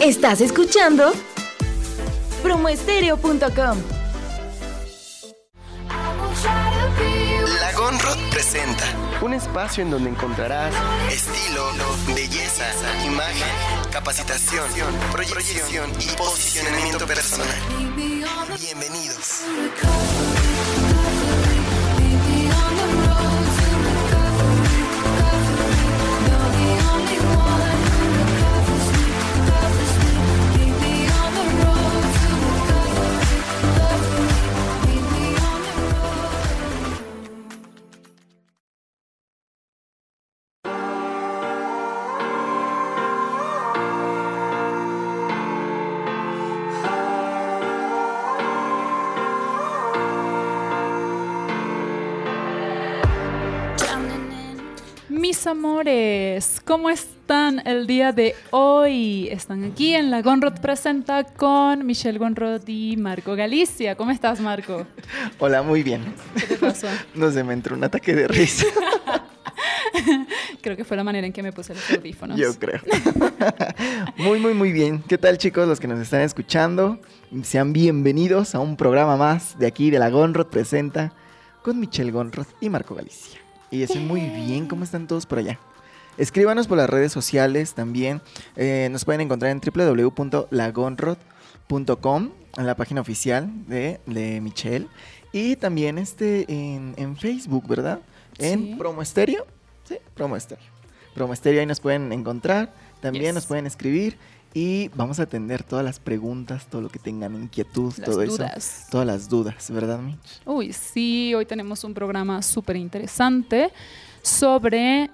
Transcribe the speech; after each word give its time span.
Estás 0.00 0.40
escuchando 0.40 1.12
promoestereo.com. 2.44 3.78
Lagonrod 7.60 8.16
presenta 8.30 8.84
un 9.20 9.34
espacio 9.34 9.82
en 9.82 9.90
donde 9.90 10.10
encontrarás 10.10 10.72
estilo, 11.10 11.72
belleza, 12.14 12.64
imagen, 13.04 13.48
capacitación, 13.90 14.68
proyección 15.10 15.90
y 15.98 16.16
posicionamiento 16.16 17.04
personal. 17.04 17.48
Bienvenidos. 18.56 19.42
Amores, 55.48 56.60
¿cómo 56.62 56.90
están 56.90 57.66
el 57.66 57.86
día 57.86 58.12
de 58.12 58.34
hoy? 58.50 59.28
Están 59.30 59.64
aquí 59.64 59.94
en 59.94 60.10
la 60.10 60.20
Gonrod 60.20 60.60
Presenta 60.60 61.24
con 61.24 61.86
Michelle 61.86 62.18
Gonrod 62.18 62.68
y 62.68 62.98
Marco 62.98 63.34
Galicia. 63.34 63.94
¿Cómo 63.94 64.10
estás, 64.10 64.40
Marco? 64.40 64.86
Hola, 65.38 65.62
muy 65.62 65.82
bien. 65.82 66.14
¿Qué 66.34 66.46
te 66.46 66.56
pasó? 66.56 66.86
No 67.14 67.30
se 67.30 67.42
me 67.44 67.54
entró 67.54 67.76
un 67.76 67.82
ataque 67.82 68.14
de 68.14 68.28
risa. 68.28 68.66
Creo 70.60 70.76
que 70.76 70.84
fue 70.84 70.98
la 70.98 71.04
manera 71.04 71.26
en 71.26 71.32
que 71.32 71.42
me 71.42 71.50
puse 71.50 71.74
los 71.74 71.90
audífonos. 71.92 72.38
Yo 72.38 72.52
creo. 72.58 72.80
Muy, 74.18 74.38
muy, 74.40 74.52
muy 74.52 74.70
bien. 74.70 75.02
¿Qué 75.08 75.16
tal, 75.16 75.38
chicos, 75.38 75.66
los 75.66 75.80
que 75.80 75.88
nos 75.88 75.98
están 75.98 76.20
escuchando? 76.20 77.00
Sean 77.42 77.72
bienvenidos 77.72 78.54
a 78.54 78.60
un 78.60 78.76
programa 78.76 79.16
más 79.16 79.58
de 79.58 79.66
aquí 79.66 79.90
de 79.90 79.98
la 79.98 80.10
Gonrod 80.10 80.48
Presenta 80.48 81.14
con 81.62 81.80
Michelle 81.80 82.10
Gonrod 82.10 82.46
y 82.60 82.68
Marco 82.68 82.94
Galicia. 82.94 83.47
Y 83.70 83.82
estoy 83.82 84.00
muy 84.00 84.20
bien. 84.22 84.66
¿Cómo 84.66 84.82
están 84.84 85.06
todos 85.06 85.26
por 85.26 85.38
allá? 85.38 85.58
Escríbanos 86.16 86.66
por 86.66 86.78
las 86.78 86.88
redes 86.90 87.12
sociales 87.12 87.74
también. 87.74 88.20
Eh, 88.56 88.88
nos 88.90 89.04
pueden 89.04 89.20
encontrar 89.20 89.52
en 89.52 89.60
www.lagonrod.com, 89.60 92.30
en 92.56 92.66
la 92.66 92.74
página 92.76 93.00
oficial 93.00 93.48
de, 93.68 94.00
de 94.06 94.40
Michelle. 94.40 94.88
Y 95.32 95.56
también 95.56 95.98
este 95.98 96.50
en, 96.52 96.94
en 96.96 97.16
Facebook, 97.16 97.66
¿verdad? 97.68 98.00
En 98.38 98.60
Sí. 98.60 98.74
Promo 98.78 99.02
Estéreo. 99.02 99.46
Sí, 99.84 99.96
Promo 100.14 100.36
Estéreo. 100.36 100.64
Promo 101.18 101.32
Estéreo, 101.32 101.58
ahí 101.58 101.66
nos 101.66 101.80
pueden 101.80 102.12
encontrar. 102.12 102.72
También 103.00 103.24
Yes. 103.24 103.34
nos 103.34 103.46
pueden 103.46 103.66
escribir. 103.66 104.16
Y 104.54 104.86
vamos 104.94 105.18
a 105.18 105.24
atender 105.24 105.64
todas 105.64 105.84
las 105.84 105.98
preguntas, 105.98 106.66
todo 106.68 106.80
lo 106.80 106.88
que 106.90 107.00
tengan 107.00 107.34
inquietud, 107.34 107.92
Las 107.98 108.08
todo 108.08 108.24
dudas. 108.24 108.56
eso. 108.56 108.86
Todas 108.92 109.04
las 109.08 109.28
dudas, 109.28 109.68
¿verdad, 109.68 109.98
Mitch? 109.98 110.40
Uy, 110.46 110.72
sí, 110.72 111.34
hoy 111.34 111.44
tenemos 111.44 111.82
un 111.82 111.92
programa 111.92 112.40
súper 112.40 112.76
interesante 112.76 113.72
sobre 114.22 115.10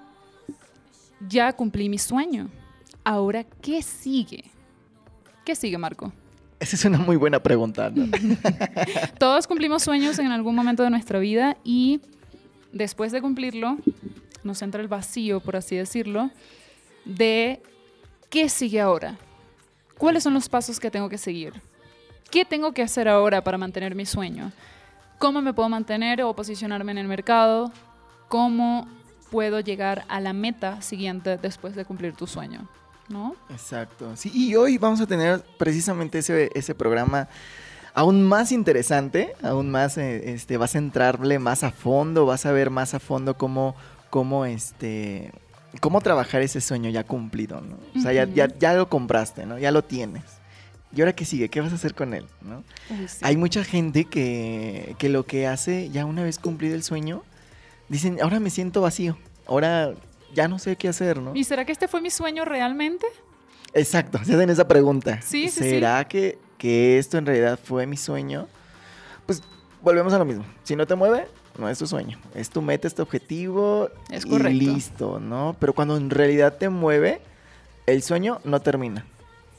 ya 1.27 1.51
cumplí 1.53 1.89
mi 1.89 1.97
sueño. 1.97 2.49
Ahora, 3.03 3.43
¿qué 3.63 3.81
sigue? 3.81 4.43
¿Qué 5.43 5.55
sigue, 5.55 5.79
Marco? 5.79 6.13
Esa 6.59 6.75
es 6.75 6.85
una 6.85 6.99
muy 6.99 7.15
buena 7.15 7.39
pregunta, 7.41 7.89
¿no? 7.89 8.05
Todos 9.19 9.47
cumplimos 9.47 9.81
sueños 9.81 10.19
en 10.19 10.27
algún 10.27 10.53
momento 10.53 10.83
de 10.83 10.91
nuestra 10.91 11.17
vida 11.17 11.57
y 11.63 11.99
después 12.71 13.11
de 13.11 13.21
cumplirlo 13.21 13.77
nos 14.45 14.61
entra 14.61 14.81
el 14.81 14.87
vacío, 14.87 15.39
por 15.39 15.55
así 15.55 15.75
decirlo, 15.75 16.31
de 17.03 17.61
qué 18.29 18.47
sigue 18.49 18.79
ahora. 18.79 19.17
¿Cuáles 19.97 20.23
son 20.23 20.33
los 20.33 20.49
pasos 20.49 20.79
que 20.79 20.91
tengo 20.91 21.09
que 21.09 21.17
seguir? 21.17 21.53
¿Qué 22.29 22.45
tengo 22.45 22.73
que 22.73 22.81
hacer 22.81 23.07
ahora 23.07 23.43
para 23.43 23.57
mantener 23.57 23.95
mi 23.95 24.05
sueño? 24.05 24.51
¿Cómo 25.19 25.41
me 25.41 25.53
puedo 25.53 25.69
mantener 25.69 26.21
o 26.21 26.35
posicionarme 26.35 26.91
en 26.91 26.97
el 26.97 27.07
mercado? 27.07 27.71
¿Cómo 28.27 28.87
puedo 29.31 29.59
llegar 29.59 30.05
a 30.09 30.19
la 30.19 30.33
meta 30.33 30.81
siguiente 30.81 31.37
después 31.37 31.75
de 31.75 31.85
cumplir 31.85 32.13
tu 32.13 32.27
sueño? 32.27 32.67
¿No? 33.07 33.35
Exacto. 33.49 34.15
Sí, 34.15 34.31
y 34.33 34.55
hoy 34.55 34.77
vamos 34.77 34.99
a 34.99 35.07
tener 35.07 35.43
precisamente 35.57 36.19
ese, 36.19 36.49
ese 36.53 36.75
programa 36.75 37.29
aún 37.95 38.27
más 38.27 38.51
interesante, 38.51 39.33
aún 39.41 39.71
más, 39.71 39.97
eh, 39.97 40.33
este, 40.33 40.57
vas 40.57 40.75
a 40.75 40.79
entrarle 40.79 41.39
más 41.39 41.63
a 41.63 41.71
fondo, 41.71 42.25
vas 42.25 42.45
a 42.45 42.51
ver 42.51 42.69
más 42.69 42.93
a 42.93 42.99
fondo 42.99 43.37
cómo, 43.37 43.75
cómo, 44.09 44.45
este, 44.45 45.31
cómo 45.79 46.01
trabajar 46.01 46.41
ese 46.41 46.61
sueño 46.61 46.89
ya 46.89 47.03
cumplido, 47.03 47.61
¿no? 47.61 47.77
O 47.95 48.01
sea, 48.01 48.13
ya, 48.13 48.25
ya, 48.25 48.47
ya 48.59 48.73
lo 48.73 48.89
compraste, 48.89 49.45
¿no? 49.45 49.57
Ya 49.57 49.71
lo 49.71 49.83
tienes. 49.83 50.23
¿Y 50.95 51.01
ahora 51.01 51.13
qué 51.13 51.25
sigue? 51.25 51.49
¿Qué 51.49 51.59
vas 51.59 51.73
a 51.73 51.75
hacer 51.75 51.93
con 51.93 52.13
él? 52.13 52.25
¿no? 52.41 52.63
Sí. 53.07 53.19
Hay 53.21 53.35
mucha 53.35 53.63
gente 53.65 54.05
que, 54.05 54.95
que 54.97 55.09
lo 55.09 55.25
que 55.25 55.45
hace, 55.45 55.89
ya 55.89 56.05
una 56.05 56.23
vez 56.23 56.39
cumplido 56.39 56.75
el 56.75 56.83
sueño, 56.83 57.23
dicen, 57.89 58.19
ahora 58.21 58.39
me 58.39 58.49
siento 58.49 58.81
vacío, 58.81 59.17
ahora 59.45 59.93
ya 60.33 60.47
no 60.47 60.57
sé 60.57 60.77
qué 60.77 60.87
hacer, 60.87 61.21
¿no? 61.21 61.35
¿Y 61.35 61.43
será 61.43 61.65
que 61.65 61.73
este 61.73 61.87
fue 61.87 62.01
mi 62.01 62.09
sueño 62.09 62.45
realmente? 62.45 63.05
Exacto, 63.73 64.19
se 64.23 64.33
hacen 64.35 64.49
esa 64.49 64.67
pregunta. 64.67 65.21
Sí, 65.21 65.49
sí, 65.49 65.59
¿Será 65.59 66.07
Que, 66.07 66.37
que 66.57 66.97
esto 66.97 67.17
en 67.17 67.25
realidad 67.25 67.59
fue 67.61 67.85
mi 67.85 67.97
sueño? 67.97 68.47
Pues 69.25 69.43
volvemos 69.81 70.13
a 70.13 70.17
lo 70.17 70.25
mismo. 70.25 70.45
Si 70.63 70.75
no 70.77 70.87
te 70.87 70.95
mueve, 70.95 71.27
no 71.57 71.69
es 71.69 71.77
tu 71.79 71.87
sueño. 71.87 72.19
Es 72.33 72.49
tu 72.49 72.61
meta, 72.61 72.87
es 72.87 72.95
tu 72.95 73.01
objetivo. 73.01 73.89
Es 74.09 74.25
y 74.25 74.39
listo, 74.53 75.19
¿no? 75.19 75.55
Pero 75.59 75.73
cuando 75.73 75.97
en 75.97 76.09
realidad 76.09 76.57
te 76.57 76.69
mueve, 76.69 77.21
el 77.85 78.01
sueño 78.03 78.39
no 78.43 78.61
termina. 78.61 79.05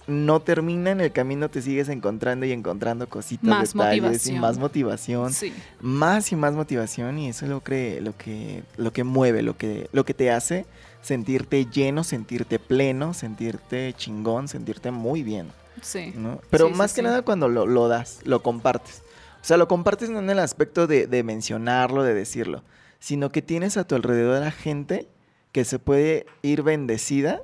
No 0.06 0.38
termina, 0.40 0.92
en 0.92 1.00
el 1.00 1.10
camino 1.10 1.48
te 1.50 1.60
sigues 1.60 1.88
encontrando 1.88 2.46
y 2.46 2.52
encontrando 2.52 3.08
cositas, 3.08 3.44
Más 3.48 3.72
detalles 3.74 3.96
y 3.96 4.00
motivación. 4.34 4.40
más 4.40 4.58
motivación 4.58 5.32
Sí. 5.32 5.52
más 5.80 6.30
y 6.30 6.36
más 6.36 6.54
motivación 6.54 7.18
y 7.18 7.28
eso 7.30 7.44
es 7.44 7.50
lo 7.50 7.60
que 7.64 8.00
lo 8.00 8.16
que 8.16 8.62
lo 8.76 8.92
que 8.92 9.02
mueve, 9.02 9.42
lo 9.42 9.56
que 9.56 9.88
lo 9.92 10.04
que 10.04 10.14
te 10.14 10.30
hace 10.30 10.64
sentirte 11.02 11.66
lleno, 11.66 12.04
sentirte 12.04 12.60
pleno, 12.60 13.14
sentirte 13.14 13.94
chingón, 13.96 14.46
sentirte 14.46 14.92
muy 14.92 15.24
bien, 15.24 15.48
Sí. 15.82 16.12
¿no? 16.16 16.40
Pero 16.50 16.66
Sí, 16.68 16.72
sí, 16.72 16.78
más 16.78 16.94
que 16.94 17.02
nada 17.02 17.22
cuando 17.22 17.48
lo, 17.48 17.66
lo 17.66 17.88
das, 17.88 18.20
lo 18.24 18.42
compartes. 18.44 19.02
O 19.46 19.48
sea, 19.48 19.58
lo 19.58 19.68
compartes 19.68 20.10
no 20.10 20.18
en 20.18 20.28
el 20.28 20.40
aspecto 20.40 20.88
de, 20.88 21.06
de 21.06 21.22
mencionarlo, 21.22 22.02
de 22.02 22.14
decirlo, 22.14 22.64
sino 22.98 23.30
que 23.30 23.42
tienes 23.42 23.76
a 23.76 23.86
tu 23.86 23.94
alrededor 23.94 24.42
a 24.42 24.50
gente 24.50 25.08
que 25.52 25.64
se 25.64 25.78
puede 25.78 26.26
ir 26.42 26.64
bendecida 26.64 27.42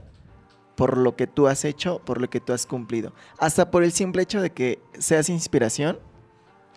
por 0.74 0.98
lo 0.98 1.14
que 1.14 1.28
tú 1.28 1.46
has 1.46 1.64
hecho, 1.64 2.00
por 2.00 2.20
lo 2.20 2.28
que 2.28 2.40
tú 2.40 2.52
has 2.52 2.66
cumplido. 2.66 3.12
Hasta 3.38 3.70
por 3.70 3.84
el 3.84 3.92
simple 3.92 4.20
hecho 4.20 4.42
de 4.42 4.50
que 4.50 4.80
seas 4.98 5.28
inspiración, 5.28 6.00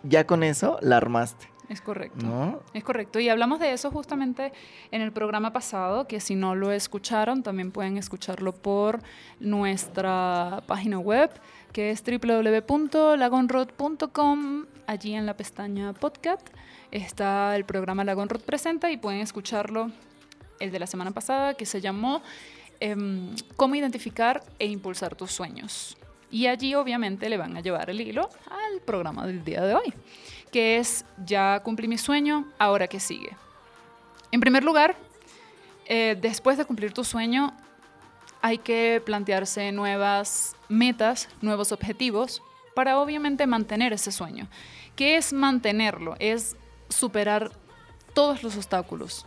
ya 0.04 0.28
con 0.28 0.44
eso 0.44 0.78
la 0.84 0.98
armaste, 0.98 1.48
Es 1.70 1.82
correcto. 1.82 2.24
¿no? 2.24 2.60
Es 2.76 2.84
correcto. 2.84 3.20
Y 3.20 3.28
hablamos 3.28 3.60
de 3.60 3.74
eso 3.74 3.90
justamente 3.90 4.54
en 4.92 5.02
el 5.02 5.12
programa 5.12 5.52
pasado, 5.52 6.08
que 6.08 6.20
si 6.20 6.36
no 6.36 6.54
lo 6.54 6.72
escucharon, 6.72 7.42
también 7.42 7.72
pueden 7.72 7.98
escucharlo 7.98 8.54
por 8.54 9.00
nuestra 9.40 10.62
página 10.68 11.00
web, 11.00 11.32
que 11.76 11.92
es 11.92 12.04
www.lagonrod.com. 12.06 14.66
Allí 14.88 15.14
en 15.14 15.26
la 15.26 15.36
pestaña 15.36 15.92
podcast 15.92 16.48
está 16.90 17.54
el 17.58 17.66
programa 17.66 18.06
Lagonrod 18.06 18.44
Presenta 18.44 18.90
y 18.92 18.98
pueden 18.98 19.20
escucharlo 19.20 19.92
el 20.62 20.72
de 20.72 20.80
la 20.80 20.88
semana 20.88 21.12
pasada, 21.12 21.56
que 21.56 21.66
se 21.66 21.82
llamó 21.82 22.22
em, 22.80 23.36
Cómo 23.58 23.76
identificar 23.76 24.42
e 24.58 24.68
impulsar 24.68 25.18
tus 25.18 25.34
sueños. 25.34 25.98
Y 26.32 26.48
allí 26.48 26.76
obviamente 26.76 27.28
le 27.28 27.36
van 27.36 27.58
a 27.58 27.60
llevar 27.60 27.90
el 27.90 28.00
hilo 28.00 28.30
al 28.50 28.80
programa 28.80 29.28
del 29.28 29.44
día 29.44 29.62
de 29.62 29.76
hoy, 29.76 29.94
que 30.54 30.78
es 30.78 31.04
ya 31.26 31.60
cumplí 31.62 31.90
mi 31.90 31.98
sueño, 31.98 32.46
ahora 32.58 32.88
qué 32.88 33.02
sigue. 33.02 33.36
En 34.32 34.40
primer 34.40 34.64
lugar, 34.64 34.96
eh, 35.88 36.18
después 36.22 36.58
de 36.58 36.64
cumplir 36.64 36.94
tu 36.94 37.04
sueño, 37.04 37.54
hay 38.46 38.60
que 38.60 39.02
plantearse 39.04 39.72
nuevas 39.72 40.56
metas, 40.70 41.30
nuevos 41.42 41.72
objetivos 41.72 42.44
para 42.76 43.00
obviamente 43.00 43.48
mantener 43.48 43.92
ese 43.92 44.12
sueño. 44.12 44.48
¿Qué 44.96 45.18
es 45.18 45.34
mantenerlo? 45.34 46.16
Es 46.20 46.56
superar 46.88 47.50
todos 48.14 48.44
los 48.44 48.56
obstáculos. 48.56 49.26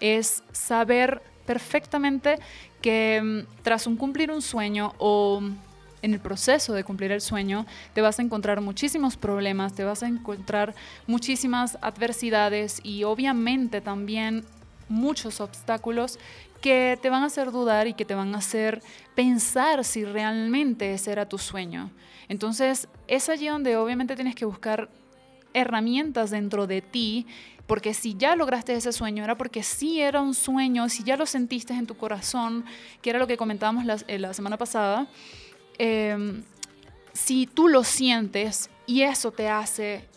Es 0.00 0.42
saber 0.50 1.22
perfectamente 1.46 2.40
que 2.82 3.22
mm, 3.22 3.62
tras 3.62 3.86
un 3.86 3.96
cumplir 3.96 4.32
un 4.32 4.42
sueño 4.42 4.94
o 4.98 5.40
en 6.02 6.12
el 6.12 6.18
proceso 6.18 6.72
de 6.72 6.82
cumplir 6.82 7.12
el 7.12 7.20
sueño 7.20 7.66
te 7.92 8.00
vas 8.00 8.18
a 8.18 8.22
encontrar 8.22 8.60
muchísimos 8.60 9.16
problemas, 9.16 9.74
te 9.74 9.84
vas 9.84 10.02
a 10.02 10.08
encontrar 10.08 10.74
muchísimas 11.06 11.78
adversidades 11.82 12.80
y 12.82 13.04
obviamente 13.04 13.80
también 13.80 14.44
muchos 14.88 15.40
obstáculos 15.40 16.18
que 16.64 16.98
te 17.02 17.10
van 17.10 17.22
a 17.22 17.26
hacer 17.26 17.52
dudar 17.52 17.88
y 17.88 17.92
que 17.92 18.06
te 18.06 18.14
van 18.14 18.34
a 18.34 18.38
hacer 18.38 18.82
pensar 19.14 19.84
si 19.84 20.02
realmente 20.02 20.94
ese 20.94 21.12
era 21.12 21.28
tu 21.28 21.36
sueño. 21.36 21.90
Entonces, 22.26 22.88
es 23.06 23.28
allí 23.28 23.48
donde 23.48 23.76
obviamente 23.76 24.14
tienes 24.14 24.34
que 24.34 24.46
buscar 24.46 24.88
herramientas 25.52 26.30
dentro 26.30 26.66
de 26.66 26.80
ti, 26.80 27.26
porque 27.66 27.92
si 27.92 28.14
ya 28.16 28.34
lograste 28.34 28.72
ese 28.72 28.92
sueño, 28.92 29.22
era 29.22 29.36
porque 29.36 29.62
sí 29.62 30.00
era 30.00 30.22
un 30.22 30.32
sueño, 30.32 30.88
si 30.88 31.02
ya 31.02 31.18
lo 31.18 31.26
sentiste 31.26 31.74
en 31.74 31.86
tu 31.86 31.98
corazón, 31.98 32.64
que 33.02 33.10
era 33.10 33.18
lo 33.18 33.26
que 33.26 33.36
comentábamos 33.36 33.84
la, 33.84 33.98
eh, 34.08 34.18
la 34.18 34.32
semana 34.32 34.56
pasada, 34.56 35.06
em, 35.76 36.44
si 37.12 37.46
tú 37.46 37.68
lo 37.68 37.84
sientes 37.84 38.70
y 38.86 39.02
eso 39.02 39.32
te 39.32 39.50
hace 39.50 40.08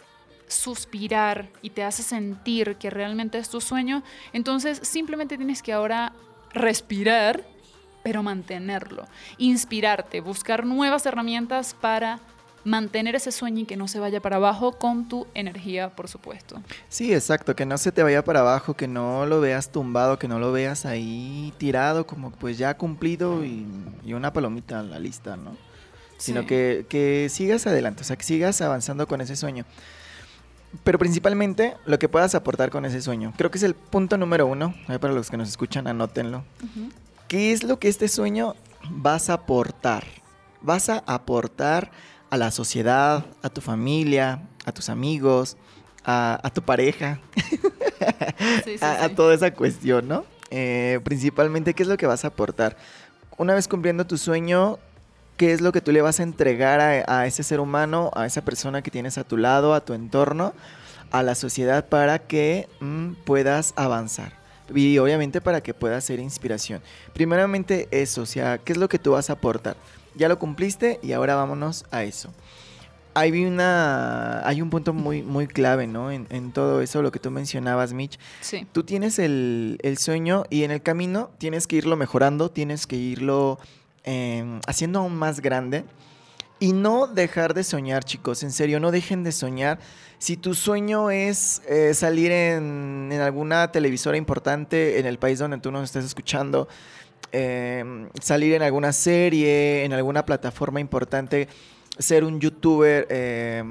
suspirar 0.47 1.49
y 1.61 1.71
te 1.71 1.83
hace 1.83 2.03
sentir 2.03 2.77
que 2.77 2.89
realmente 2.89 3.37
es 3.37 3.49
tu 3.49 3.59
sueño, 3.59 4.01
entonces 4.31 4.79
simplemente 4.81 5.35
tienes 5.35 5.61
que 5.61 5.73
ahora 5.73 6.13
respirar, 6.53 7.43
pero 8.03 8.23
mantenerlo, 8.23 9.05
inspirarte, 9.37 10.21
buscar 10.21 10.65
nuevas 10.65 11.05
herramientas 11.05 11.75
para 11.79 12.19
mantener 12.63 13.15
ese 13.15 13.31
sueño 13.31 13.61
y 13.61 13.65
que 13.65 13.77
no 13.77 13.87
se 13.87 13.99
vaya 13.99 14.21
para 14.21 14.35
abajo 14.35 14.73
con 14.73 15.07
tu 15.07 15.25
energía, 15.33 15.95
por 15.95 16.09
supuesto. 16.09 16.61
Sí, 16.89 17.13
exacto, 17.13 17.55
que 17.55 17.65
no 17.65 17.77
se 17.77 17.93
te 17.93 18.03
vaya 18.03 18.23
para 18.23 18.41
abajo, 18.41 18.73
que 18.73 18.87
no 18.87 19.25
lo 19.25 19.39
veas 19.39 19.71
tumbado, 19.71 20.19
que 20.19 20.27
no 20.27 20.37
lo 20.37 20.51
veas 20.51 20.85
ahí 20.85 21.53
tirado 21.57 22.05
como 22.05 22.31
pues 22.31 22.57
ya 22.57 22.75
cumplido 22.75 23.45
y, 23.45 23.65
y 24.03 24.13
una 24.13 24.33
palomita 24.33 24.81
en 24.81 24.91
la 24.91 24.99
lista, 24.99 25.37
¿no? 25.37 25.55
Sino 26.17 26.45
que, 26.45 26.85
que 26.89 27.27
sigas 27.29 27.67
adelante, 27.67 28.01
o 28.01 28.03
sea, 28.03 28.15
que 28.15 28.23
sigas 28.23 28.59
avanzando 28.61 29.07
con 29.07 29.21
ese 29.21 29.35
sueño. 29.35 29.65
Pero 30.83 30.99
principalmente 30.99 31.75
lo 31.85 31.97
que 31.97 32.09
puedas 32.09 32.35
aportar 32.35 32.69
con 32.69 32.85
ese 32.85 33.01
sueño. 33.01 33.33
Creo 33.37 33.51
que 33.51 33.57
es 33.57 33.63
el 33.63 33.73
punto 33.73 34.17
número 34.17 34.45
uno. 34.47 34.73
Para 34.99 35.13
los 35.13 35.29
que 35.29 35.37
nos 35.37 35.49
escuchan, 35.49 35.87
anótenlo. 35.87 36.43
Ujú. 36.63 36.89
¿Qué 37.27 37.51
es 37.51 37.63
lo 37.63 37.79
que 37.79 37.87
este 37.87 38.07
sueño 38.07 38.55
vas 38.89 39.29
a 39.29 39.33
aportar? 39.33 40.05
Vas 40.61 40.89
a 40.89 41.03
aportar 41.05 41.91
a 42.29 42.37
la 42.37 42.51
sociedad, 42.51 43.25
a 43.41 43.49
tu 43.49 43.61
familia, 43.61 44.41
a 44.65 44.71
tus 44.71 44.89
amigos, 44.89 45.57
a, 46.03 46.39
a 46.43 46.49
tu 46.49 46.61
pareja, 46.61 47.19
Sí, 48.63 48.77
sí, 48.77 48.85
a, 48.85 49.09
toda 49.15 49.33
esa 49.33 49.51
cuestión, 49.53 50.07
¿no? 50.07 50.25
Eh, 50.49 50.99
principalmente, 51.03 51.73
¿qué 51.73 51.83
es 51.83 51.89
lo 51.89 51.97
que 51.97 52.05
vas 52.05 52.23
a 52.25 52.29
aportar? 52.29 52.77
Una 53.37 53.53
vez 53.53 53.67
cumpliendo 53.67 54.05
tu 54.07 54.17
sueño, 54.17 54.79
¿qué 55.37 55.53
es 55.53 55.61
lo 55.61 55.71
que 55.71 55.81
tú 55.81 55.91
le 55.91 56.01
vas 56.01 56.19
a 56.19 56.23
entregar 56.23 56.81
a, 56.81 57.19
a 57.19 57.27
ese 57.27 57.43
ser 57.43 57.59
humano, 57.59 58.11
a 58.15 58.25
esa 58.25 58.43
persona 58.43 58.81
que 58.81 58.91
tienes 58.91 59.17
a 59.17 59.23
tu 59.23 59.37
lado, 59.37 59.73
a 59.73 59.85
tu 59.85 59.93
entorno, 59.93 60.53
a 61.11 61.23
la 61.23 61.35
sociedad 61.35 61.87
para 61.87 62.19
que 62.19 62.67
mm, 62.79 63.13
puedas 63.23 63.73
avanzar? 63.75 64.33
Y 64.73 64.97
obviamente 64.97 65.39
para 65.39 65.61
que 65.61 65.73
puedas 65.73 66.03
ser 66.03 66.19
inspiración. 66.19 66.81
Primeramente 67.13 67.87
eso, 67.91 68.23
o 68.23 68.25
sea, 68.25 68.57
¿qué 68.57 68.73
es 68.73 68.77
lo 68.77 68.89
que 68.89 68.99
tú 68.99 69.11
vas 69.11 69.29
a 69.29 69.33
aportar? 69.33 69.77
Ya 70.15 70.27
lo 70.27 70.39
cumpliste 70.39 70.99
y 71.01 71.13
ahora 71.13 71.35
vámonos 71.35 71.85
a 71.91 72.03
eso. 72.03 72.33
Hay, 73.13 73.45
una, 73.45 74.47
hay 74.47 74.61
un 74.61 74.69
punto 74.69 74.93
muy, 74.93 75.23
muy 75.23 75.47
clave, 75.47 75.87
¿no? 75.87 76.11
En, 76.11 76.27
en 76.29 76.51
todo 76.51 76.81
eso, 76.81 77.01
lo 77.01 77.11
que 77.11 77.17
tú 77.17 77.31
mencionabas, 77.31 77.93
Mitch. 77.93 78.19
Sí. 78.41 78.67
Tú 78.71 78.83
tienes 78.83 79.17
el, 79.17 79.79
el 79.81 79.97
sueño 79.97 80.43
y 80.51 80.63
en 80.63 80.71
el 80.71 80.83
camino 80.83 81.31
tienes 81.39 81.65
que 81.65 81.77
irlo 81.77 81.95
mejorando, 81.95 82.51
tienes 82.51 82.85
que 82.85 82.95
irlo 82.95 83.57
eh, 84.07 84.59
haciendo 84.65 84.99
aún 84.99 85.15
más 85.15 85.39
grande. 85.39 85.85
Y 86.59 86.73
no 86.73 87.05
dejar 87.05 87.53
de 87.53 87.63
soñar, 87.63 88.03
chicos. 88.03 88.41
En 88.41 88.51
serio, 88.51 88.79
no 88.79 88.89
dejen 88.89 89.23
de 89.23 89.31
soñar. 89.31 89.77
Si 90.17 90.37
tu 90.37 90.55
sueño 90.55 91.11
es 91.11 91.61
eh, 91.67 91.93
salir 91.93 92.31
en, 92.31 93.09
en 93.11 93.21
alguna 93.21 93.71
televisora 93.71 94.17
importante 94.17 94.97
en 94.97 95.05
el 95.05 95.19
país 95.19 95.37
donde 95.37 95.59
tú 95.59 95.71
nos 95.71 95.83
estés 95.83 96.03
escuchando, 96.03 96.67
eh, 97.31 98.07
salir 98.21 98.53
en 98.53 98.61
alguna 98.61 98.93
serie, 98.93 99.83
en 99.83 99.93
alguna 99.93 100.25
plataforma 100.25 100.79
importante, 100.79 101.47
ser 101.99 102.23
un 102.23 102.39
youtuber 102.39 103.07
eh, 103.09 103.63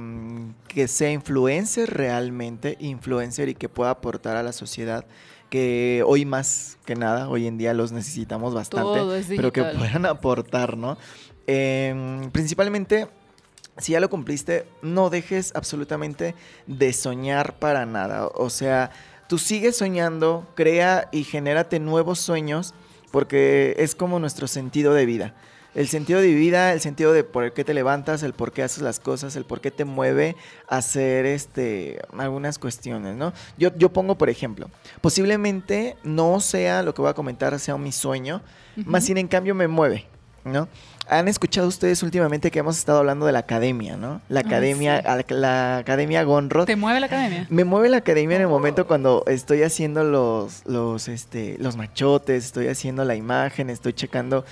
que 0.68 0.88
sea 0.88 1.10
influencer 1.10 1.94
realmente, 1.94 2.76
influencer 2.80 3.48
y 3.48 3.54
que 3.54 3.68
pueda 3.68 3.90
aportar 3.90 4.36
a 4.36 4.42
la 4.42 4.52
sociedad, 4.52 5.06
que 5.50 6.02
hoy 6.06 6.25
más 6.25 6.78
que 6.84 6.94
nada, 6.94 7.28
hoy 7.28 7.46
en 7.46 7.58
día 7.58 7.75
los 7.75 7.93
necesitamos 7.93 8.54
bastante, 8.54 9.00
pero 9.28 9.52
que 9.52 9.62
puedan 9.62 10.06
aportar, 10.06 10.76
¿no? 10.76 10.96
Eh, 11.46 12.28
principalmente, 12.32 13.08
si 13.78 13.93
ya 13.93 14.00
lo 14.00 14.10
cumpliste, 14.10 14.66
no 14.82 15.10
dejes 15.10 15.52
absolutamente 15.54 16.34
de 16.66 16.93
soñar 16.93 17.58
para 17.58 17.87
nada. 17.87 18.26
O 18.28 18.50
sea, 18.50 18.90
tú 19.28 19.38
sigues 19.38 19.76
soñando, 19.76 20.46
crea 20.54 21.08
y 21.12 21.25
genérate 21.25 21.78
nuevos 21.78 22.19
sueños, 22.19 22.75
porque 23.10 23.75
es 23.78 23.94
como 23.94 24.19
nuestro 24.19 24.46
sentido 24.49 24.94
de 24.94 25.06
vida. 25.06 25.34
El 25.76 25.88
sentido 25.88 26.23
de 26.23 26.32
vida, 26.32 26.73
el 26.73 26.81
sentido 26.81 27.12
de 27.12 27.23
por 27.23 27.52
qué 27.52 27.62
te 27.62 27.75
levantas, 27.75 28.23
el 28.23 28.32
por 28.32 28.50
qué 28.50 28.62
haces 28.62 28.82
las 28.82 28.99
cosas, 28.99 29.37
el 29.37 29.44
por 29.44 29.61
qué 29.61 29.70
te 29.70 29.84
mueve 29.84 30.34
a 30.69 30.78
hacer 30.78 31.26
este, 31.26 32.00
algunas 32.17 32.58
cuestiones, 32.58 33.14
¿no? 33.14 33.34
Yo, 33.58 33.76
yo 33.76 33.93
pongo, 33.93 34.17
por 34.17 34.31
ejemplo, 34.31 34.70
posiblemente 35.02 35.96
no 36.02 36.40
sea 36.40 36.82
lo 36.82 36.94
que 36.94 37.02
voy 37.02 37.11
a 37.11 37.14
comentar, 37.14 37.58
sea 37.61 37.76
mi 37.76 37.93
sueño, 37.93 38.40
más 38.75 39.02
Ujú. 39.02 39.06
sin 39.08 39.19
en 39.19 39.28
cambio 39.28 39.55
me 39.55 39.69
mueve, 39.69 40.06
¿no? 40.44 40.67
Han 41.08 41.28
escuchado 41.28 41.69
ustedes 41.69 42.02
últimamente 42.02 42.50
que 42.50 42.58
hemos 42.58 42.78
estado 42.78 42.99
hablando 42.99 43.26
de 43.26 43.32
la 43.32 43.40
academia, 43.40 43.96
¿no? 43.96 44.20
La 44.28 44.40
academia, 44.40 44.99
sí. 44.99 45.05
la, 45.05 45.25
la 45.37 45.76
academia 45.78 46.25
Gonrod. 46.25 46.64
¿Te 46.64 46.75
mueve 46.75 46.99
la 46.99 47.06
academia? 47.06 47.46
Me 47.49 47.64
mueve 47.64 47.88
la 47.88 47.99
academia 47.99 48.37
en 48.37 48.43
el 48.43 48.49
momento 48.49 48.88
cuando 48.88 49.23
estoy 49.28 49.62
haciendo 49.62 50.02
los, 50.02 50.62
los, 50.67 51.06
este, 51.06 51.58
los 51.61 51.76
machotes, 51.76 52.46
estoy 52.46 52.67
haciendo 52.67 53.05
la 53.05 53.14
imagen, 53.14 53.70
estoy 53.70 53.93
checando 53.93 54.44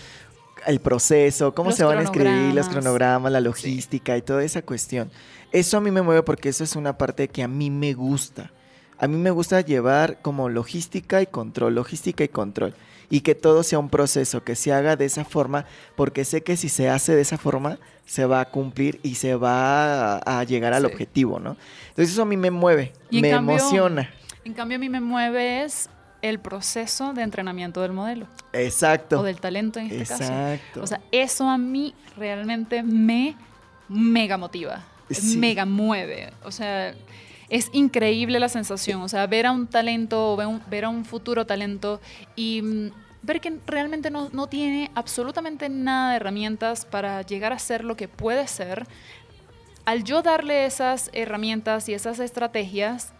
el 0.66 0.80
proceso, 0.80 1.54
cómo 1.54 1.70
Los 1.70 1.76
se 1.78 1.84
van 1.84 1.98
a 1.98 2.02
escribir 2.02 2.54
los 2.54 2.68
cronogramas. 2.68 3.30
la 3.32 3.40
logística 3.40 4.16
y 4.16 4.22
toda 4.22 4.42
esa 4.44 4.62
cuestión. 4.62 5.10
Eso 5.52 5.76
a 5.76 5.80
mí 5.80 5.90
me 5.90 6.02
mueve 6.02 6.22
porque 6.22 6.48
eso 6.48 6.64
es 6.64 6.74
una 6.76 6.96
parte 6.98 7.28
que 7.28 7.42
a 7.42 7.48
mí 7.48 7.70
me 7.70 7.92
gusta. 7.94 8.50
A 8.98 9.06
mí 9.08 9.16
me 9.16 9.30
gusta 9.30 9.60
llevar 9.60 10.20
como 10.22 10.48
logística 10.48 11.20
y 11.20 11.26
control, 11.26 11.74
logística 11.74 12.24
y 12.24 12.28
control. 12.28 12.74
Y 13.10 13.20
que 13.20 13.34
todo 13.34 13.62
sea 13.62 13.78
un 13.78 13.90
proceso, 13.90 14.42
que 14.44 14.56
se 14.56 14.72
haga 14.72 14.96
de 14.96 15.04
esa 15.04 15.24
forma, 15.24 15.66
porque 15.94 16.24
sé 16.24 16.42
que 16.42 16.56
si 16.56 16.68
se 16.68 16.88
hace 16.88 17.14
de 17.14 17.20
esa 17.22 17.36
forma, 17.36 17.78
se 18.06 18.24
va 18.24 18.40
a 18.40 18.50
cumplir 18.50 18.98
y 19.02 19.16
se 19.16 19.34
va 19.36 20.16
a, 20.16 20.40
a 20.40 20.44
llegar 20.44 20.72
al 20.72 20.86
Sí. 20.86 20.92
objetivo, 20.92 21.38
¿no? 21.38 21.56
Entonces 21.90 22.12
eso 22.14 22.22
a 22.22 22.26
mí 22.26 22.36
me 22.36 22.50
mueve, 22.50 22.92
Y 23.10 23.20
me 23.20 23.30
cambio- 23.30 23.56
emociona. 23.56 24.10
En 24.44 24.54
cambio, 24.54 24.76
a 24.76 24.78
mí 24.78 24.88
me 24.88 25.00
mueve 25.00 25.64
es 25.64 25.88
el 26.28 26.38
proceso 26.40 27.12
de 27.12 27.22
entrenamiento 27.22 27.82
del 27.82 27.92
modelo 27.92 28.26
Exacto. 28.52 29.20
o 29.20 29.22
del 29.22 29.40
talento 29.40 29.78
en 29.78 29.86
este 29.90 30.06
caso. 30.06 30.22
Exacto. 30.24 30.82
O 30.82 30.86
sea, 30.86 31.00
eso 31.12 31.48
a 31.48 31.58
mí 31.58 31.94
realmente 32.16 32.82
me 32.82 33.36
mega 33.88 34.36
motiva, 34.38 34.84
Sí. 35.10 35.36
mega 35.36 35.66
mueve. 35.66 36.32
O 36.44 36.50
sea, 36.50 36.94
es 37.50 37.68
increíble 37.72 38.40
la 38.40 38.48
sensación. 38.48 39.02
O 39.02 39.08
sea, 39.08 39.26
ver 39.26 39.44
a 39.46 39.52
un 39.52 39.66
talento 39.66 40.32
o 40.32 40.36
ver 40.70 40.86
a 40.86 40.88
un 40.88 41.04
futuro 41.04 41.44
talento 41.44 42.00
y 42.36 42.62
mm, 42.62 42.90
ver 43.22 43.40
que 43.42 43.58
realmente 43.66 44.10
no, 44.10 44.30
no 44.32 44.46
tiene 44.46 44.90
absolutamente 44.94 45.68
nada 45.68 46.10
de 46.10 46.16
herramientas 46.16 46.86
para 46.86 47.20
llegar 47.22 47.52
a 47.52 47.58
ser 47.58 47.84
lo 47.84 47.96
que 47.96 48.08
puede 48.08 48.46
ser. 48.48 48.86
Al 49.84 50.04
yo 50.04 50.22
darle 50.22 50.64
esas 50.64 51.10
herramientas 51.12 51.88
y 51.90 51.94
esas 51.94 52.18
estrategias, 52.18 53.12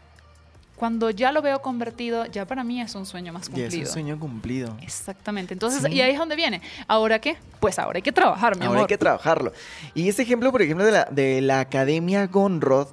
cuando 0.76 1.10
ya 1.10 1.30
lo 1.32 1.40
veo 1.40 1.62
convertido, 1.62 2.26
ya 2.26 2.46
para 2.46 2.64
mí 2.64 2.80
es 2.80 2.94
un 2.94 3.06
sueño 3.06 3.32
más 3.32 3.48
cumplido. 3.48 3.68
es 3.82 3.88
un 3.88 3.92
sueño 3.92 4.18
cumplido. 4.18 4.76
Exactamente. 4.82 5.52
Entonces, 5.54 5.82
Sí. 5.82 5.92
y 5.92 6.00
ahí 6.00 6.12
es 6.12 6.18
donde 6.18 6.36
viene. 6.36 6.60
¿Ahora 6.88 7.20
qué? 7.20 7.36
Pues 7.60 7.78
ahora 7.78 7.96
hay 7.98 8.02
que 8.02 8.12
trabajar, 8.12 8.56
mi 8.56 8.64
Ahora 8.64 8.72
hay 8.78 8.80
amor. 8.82 8.88
que 8.88 8.98
trabajarlo. 8.98 9.52
Y 9.94 10.08
este 10.08 10.22
ejemplo, 10.22 10.50
por 10.50 10.62
ejemplo, 10.62 10.84
de 10.84 10.92
la, 10.92 11.04
de 11.10 11.40
la 11.40 11.60
Academia 11.60 12.26
Gonrod, 12.26 12.88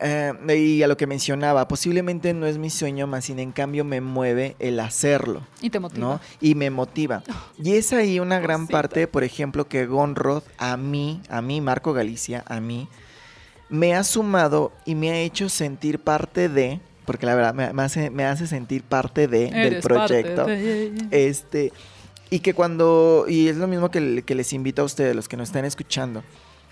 eh, 0.00 0.32
y 0.58 0.82
a 0.82 0.88
lo 0.88 0.96
que 0.96 1.06
mencionaba, 1.06 1.68
posiblemente 1.68 2.34
no 2.34 2.46
es 2.46 2.58
mi 2.58 2.68
sueño, 2.68 3.06
más 3.06 3.26
sin 3.26 3.38
en 3.38 3.52
cambio 3.52 3.84
me 3.84 4.00
mueve 4.00 4.56
el 4.58 4.80
hacerlo. 4.80 5.42
Y 5.60 5.70
te 5.70 5.78
motiva. 5.78 6.00
¿no? 6.06 6.20
Y 6.40 6.54
me 6.56 6.68
motiva. 6.70 7.22
Y 7.62 7.74
es 7.76 7.92
ahí 7.92 8.18
una 8.18 8.40
gran 8.40 8.62
Cosita. 8.62 8.72
parte, 8.78 9.06
por 9.06 9.22
ejemplo, 9.24 9.68
que 9.68 9.86
Gonrod 9.86 10.42
a 10.58 10.76
mí, 10.76 11.20
a 11.28 11.40
mí, 11.42 11.60
Marco 11.60 11.92
Galicia, 11.92 12.42
a 12.48 12.60
mí, 12.60 12.88
me 13.68 13.94
ha 13.94 14.02
sumado 14.04 14.72
y 14.84 14.94
me 14.94 15.10
ha 15.10 15.18
hecho 15.18 15.48
sentir 15.48 16.00
parte 16.00 16.48
de, 16.48 16.80
porque 17.06 17.26
la 17.26 17.34
verdad 17.34 17.54
me, 17.54 17.72
me 17.72 17.82
hace, 17.82 18.10
me 18.10 18.24
hace 18.24 18.46
sentir 18.46 18.82
parte 18.82 19.28
de, 19.28 19.50
del 19.50 19.74
proyecto. 19.82 20.46
de- 20.46 20.88
Este, 21.10 21.72
y 22.30 22.40
que 22.40 22.54
cuando, 22.54 23.26
y 23.28 23.48
es 23.48 23.56
lo 23.56 23.66
mismo 23.66 23.90
que, 23.90 24.22
que 24.24 24.34
les 24.34 24.52
invito 24.52 24.82
a 24.82 24.84
ustedes, 24.84 25.14
los 25.14 25.28
que 25.28 25.36
nos 25.36 25.48
están 25.48 25.64
escuchando, 25.64 26.22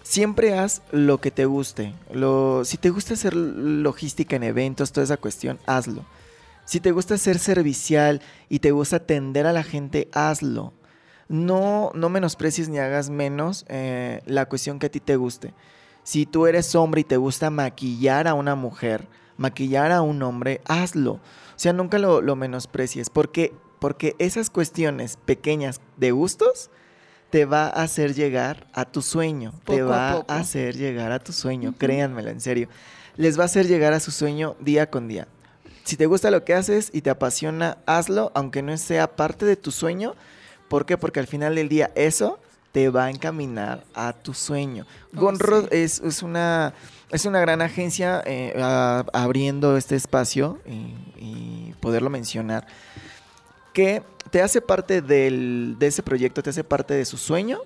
siempre 0.02 0.58
haz 0.58 0.82
lo 0.90 1.18
que 1.18 1.30
te 1.30 1.44
guste. 1.44 1.94
Lo, 2.12 2.64
si 2.64 2.76
te 2.78 2.90
gusta 2.90 3.14
hacer 3.14 3.34
logística 3.34 4.36
en 4.36 4.42
eventos, 4.42 4.92
toda 4.92 5.04
esa 5.04 5.16
cuestión, 5.16 5.58
hazlo. 5.66 6.04
Si 6.64 6.80
te 6.80 6.90
gusta 6.92 7.18
ser 7.18 7.38
servicial 7.38 8.22
y 8.48 8.60
te 8.60 8.70
gusta 8.70 8.96
atender 8.96 9.46
a 9.46 9.52
la 9.52 9.62
gente, 9.62 10.08
hazlo. 10.12 10.72
No, 11.28 11.90
no 11.94 12.08
menosprecies 12.08 12.68
ni 12.68 12.78
hagas 12.78 13.08
menos 13.10 13.64
eh, 13.68 14.20
la 14.26 14.46
cuestión 14.46 14.78
que 14.78 14.86
a 14.86 14.90
ti 14.90 15.00
te 15.00 15.16
guste. 15.16 15.54
Si 16.04 16.26
tú 16.26 16.46
eres 16.46 16.74
hombre 16.74 17.02
y 17.02 17.04
te 17.04 17.16
gusta 17.16 17.48
maquillar 17.50 18.26
a 18.28 18.34
una 18.34 18.54
mujer, 18.54 19.06
maquillar 19.36 19.92
a 19.92 20.02
un 20.02 20.22
hombre, 20.22 20.60
hazlo. 20.66 21.12
O 21.12 21.20
sea, 21.56 21.72
nunca 21.72 21.98
lo, 21.98 22.20
lo 22.20 22.36
menosprecies, 22.36 23.10
porque 23.10 23.52
porque 23.82 24.14
esas 24.20 24.48
cuestiones 24.48 25.16
pequeñas 25.16 25.80
de 25.96 26.12
gustos 26.12 26.70
te 27.30 27.46
va 27.46 27.64
a 27.64 27.82
hacer 27.82 28.14
llegar 28.14 28.68
a 28.74 28.84
tu 28.84 29.02
sueño, 29.02 29.50
te 29.64 29.78
Poco 29.78 29.86
va 29.86 30.10
a, 30.10 30.14
poco. 30.18 30.32
hacer 30.32 30.76
llegar 30.76 31.10
a 31.10 31.18
tu 31.18 31.32
sueño, 31.32 31.74
créanmelo, 31.76 32.30
en 32.30 32.40
serio. 32.40 32.68
Les 33.16 33.36
va 33.36 33.42
a 33.42 33.46
hacer 33.46 33.66
llegar 33.66 33.92
a 33.92 33.98
su 33.98 34.12
sueño 34.12 34.54
día 34.60 34.88
con 34.88 35.08
día. 35.08 35.26
Si 35.82 35.96
te 35.96 36.06
gusta 36.06 36.30
lo 36.30 36.44
que 36.44 36.54
haces 36.54 36.90
y 36.92 37.00
te 37.00 37.10
apasiona, 37.10 37.78
hazlo, 37.86 38.30
aunque 38.36 38.62
no 38.62 38.76
sea 38.76 39.16
parte 39.16 39.46
de 39.46 39.56
tu 39.56 39.72
sueño. 39.72 40.14
¿Por 40.68 40.86
qué? 40.86 40.96
Porque 40.96 41.18
al 41.18 41.26
final 41.26 41.56
del 41.56 41.68
día 41.68 41.90
eso 41.96 42.38
te 42.70 42.88
va 42.88 43.06
a 43.06 43.10
encaminar 43.10 43.82
a 43.94 44.12
tu 44.12 44.32
sueño. 44.32 44.86
Oh, 45.16 45.34
sí. 45.34 45.66
es, 45.72 46.00
es 46.00 46.22
una, 46.22 46.72
es 47.12 47.24
una 47.26 47.40
gran 47.40 47.62
agencia 47.62 48.22
eh, 48.26 48.54
a- 48.60 49.04
abriendo 49.12 49.76
este 49.76 49.94
espacio 49.96 50.58
y, 50.66 50.94
y 51.18 51.74
poderlo 51.80 52.10
mencionar, 52.10 52.66
que 53.72 54.02
te 54.30 54.42
hace 54.42 54.60
parte 54.60 55.02
del- 55.02 55.76
de 55.78 55.86
ese 55.86 56.02
proyecto, 56.02 56.42
te 56.42 56.50
hace 56.50 56.64
parte 56.64 56.94
de 56.94 57.04
su 57.04 57.16
sueño 57.16 57.58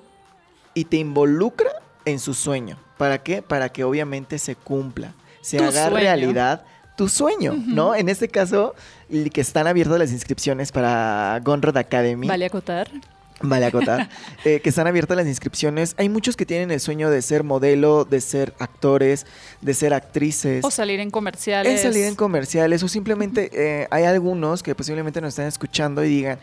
y 0.75 0.85
te 0.85 0.97
involucra 0.99 1.71
en 2.05 2.19
su 2.19 2.35
sueño. 2.35 2.79
¿Para 2.99 3.23
qué? 3.23 3.43
Para 3.43 3.69
que 3.69 3.85
obviamente 3.85 4.39
se 4.39 4.57
cumpla, 4.57 5.13
se 5.41 5.59
haga 5.59 5.89
sueño. 5.89 5.97
realidad 5.97 6.65
tu 6.97 7.09
sueño. 7.09 7.55
¿no? 7.67 7.95
En 7.95 8.09
este 8.09 8.29
caso, 8.29 8.75
que 9.11 9.41
están 9.41 9.67
abiertas 9.67 9.99
las 9.99 10.13
inscripciones 10.13 10.73
para 10.73 11.39
Gonrod 11.45 11.77
Academy. 11.77 12.27
Vale 12.27 12.47
acotar. 12.47 12.89
Vale 13.43 13.67
acotar. 13.67 14.09
eh, 14.45 14.61
que 14.61 14.69
están 14.69 14.87
abiertas 14.87 15.17
las 15.17 15.27
inscripciones. 15.27 15.95
Hay 15.99 16.09
muchos 16.09 16.37
que 16.37 16.47
tienen 16.47 16.71
el 16.71 16.81
sueño 16.81 17.11
de 17.11 17.21
ser 17.23 17.45
modelo, 17.45 18.05
de 18.05 18.21
ser 18.21 18.55
actores, 18.59 19.27
de 19.61 19.75
ser 19.75 19.93
actrices. 19.93 20.65
O 20.65 20.71
salir 20.71 21.01
en 21.01 21.11
comerciales. 21.11 21.73
Es 21.73 21.83
salir 21.83 22.07
en 22.07 22.15
comerciales 22.15 22.83
o 22.83 22.89
simplemente 22.89 23.51
eh, 23.53 23.89
hay 23.91 24.05
algunos 24.05 24.63
que 24.63 24.75
posiblemente 24.75 25.21
nos 25.21 25.31
están 25.31 25.47
escuchando 25.47 26.03
y 26.05 26.09
digan, 26.09 26.39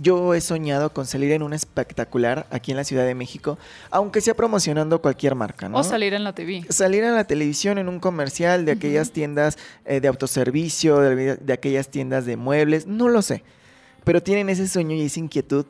yo 0.00 0.32
he 0.32 0.40
soñado 0.40 0.92
con 0.92 1.06
salir 1.06 1.32
en 1.32 1.42
un 1.42 1.52
espectacular 1.52 2.46
aquí 2.50 2.70
en 2.70 2.76
la 2.76 2.84
Ciudad 2.84 3.04
de 3.04 3.16
México, 3.16 3.58
aunque 3.90 4.20
sea 4.20 4.34
promocionando 4.34 5.02
cualquier 5.02 5.34
marca, 5.34 5.68
¿no? 5.68 5.78
O 5.78 5.82
salir 5.82 6.14
en 6.14 6.22
la 6.22 6.34
TV. 6.34 6.64
Salir 6.68 7.02
en 7.02 7.16
la 7.16 7.24
televisión 7.24 7.78
en 7.78 7.88
un 7.88 7.98
comercial 7.98 8.64
de 8.64 8.72
aquellas 8.72 9.10
tiendas 9.10 9.58
eh, 9.84 10.00
de 10.00 10.06
autoservicio, 10.06 11.00
de, 11.00 11.36
de 11.36 11.52
aquellas 11.52 11.88
tiendas 11.88 12.26
de 12.26 12.36
muebles, 12.36 12.86
no 12.86 13.08
lo 13.08 13.22
sé. 13.22 13.42
Pero 14.04 14.22
tienen 14.22 14.48
ese 14.48 14.68
sueño 14.68 14.94
y 14.94 15.02
esa 15.02 15.18
inquietud 15.18 15.66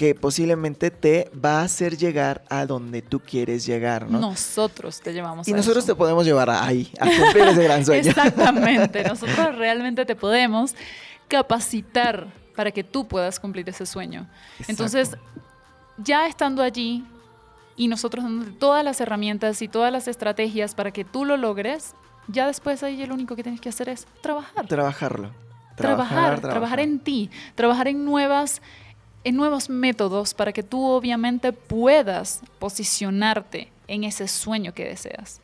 que 0.00 0.14
posiblemente 0.14 0.90
te 0.90 1.30
va 1.44 1.60
a 1.60 1.64
hacer 1.64 1.94
llegar 1.94 2.42
a 2.48 2.64
donde 2.64 3.02
tú 3.02 3.20
quieres 3.20 3.66
llegar, 3.66 4.08
¿no? 4.08 4.18
Nosotros 4.18 4.98
te 4.98 5.12
llevamos 5.12 5.46
y 5.46 5.52
a 5.52 5.56
nosotros 5.56 5.84
te 5.84 5.94
podemos 5.94 6.24
llevar 6.24 6.48
ahí, 6.48 6.90
a 6.98 7.04
cumplir 7.04 7.48
ese 7.48 7.64
gran 7.64 7.84
sueño. 7.84 8.08
Exactamente. 8.08 9.04
Nosotros 9.04 9.54
realmente 9.56 10.06
te 10.06 10.16
podemos 10.16 10.74
capacitar 11.28 12.28
para 12.56 12.70
que 12.70 12.82
tú 12.82 13.06
puedas 13.08 13.38
cumplir 13.38 13.68
ese 13.68 13.84
sueño. 13.84 14.26
Entonces, 14.68 15.18
ya 15.98 16.26
estando 16.26 16.62
allí 16.62 17.04
y 17.76 17.86
nosotros 17.86 18.24
dándote 18.24 18.52
todas 18.52 18.82
las 18.82 19.02
herramientas 19.02 19.60
y 19.60 19.68
todas 19.68 19.92
las 19.92 20.08
estrategias 20.08 20.74
para 20.74 20.92
que 20.92 21.04
tú 21.04 21.26
lo 21.26 21.36
logres, 21.36 21.94
ya 22.26 22.46
después 22.46 22.82
ahí 22.82 23.04
lo 23.04 23.12
único 23.12 23.36
que 23.36 23.42
tienes 23.42 23.60
que 23.60 23.68
hacer 23.68 23.90
es 23.90 24.06
trabajar. 24.22 24.66
trabajarlo. 24.66 25.30
trabajar, 25.76 26.40
trabajar 26.40 26.80
en 26.80 27.00
ti, 27.00 27.28
trabajar 27.54 27.86
en 27.88 28.06
nuevas 28.06 28.62
en 29.24 29.36
nuevos 29.36 29.68
métodos 29.68 30.34
para 30.34 30.52
que 30.52 30.62
tú 30.62 30.84
obviamente 30.84 31.52
puedas 31.52 32.40
posicionarte 32.58 33.70
en 33.86 34.04
ese 34.04 34.28
sueño 34.28 34.72
que 34.72 34.84
deseas. 34.84 35.40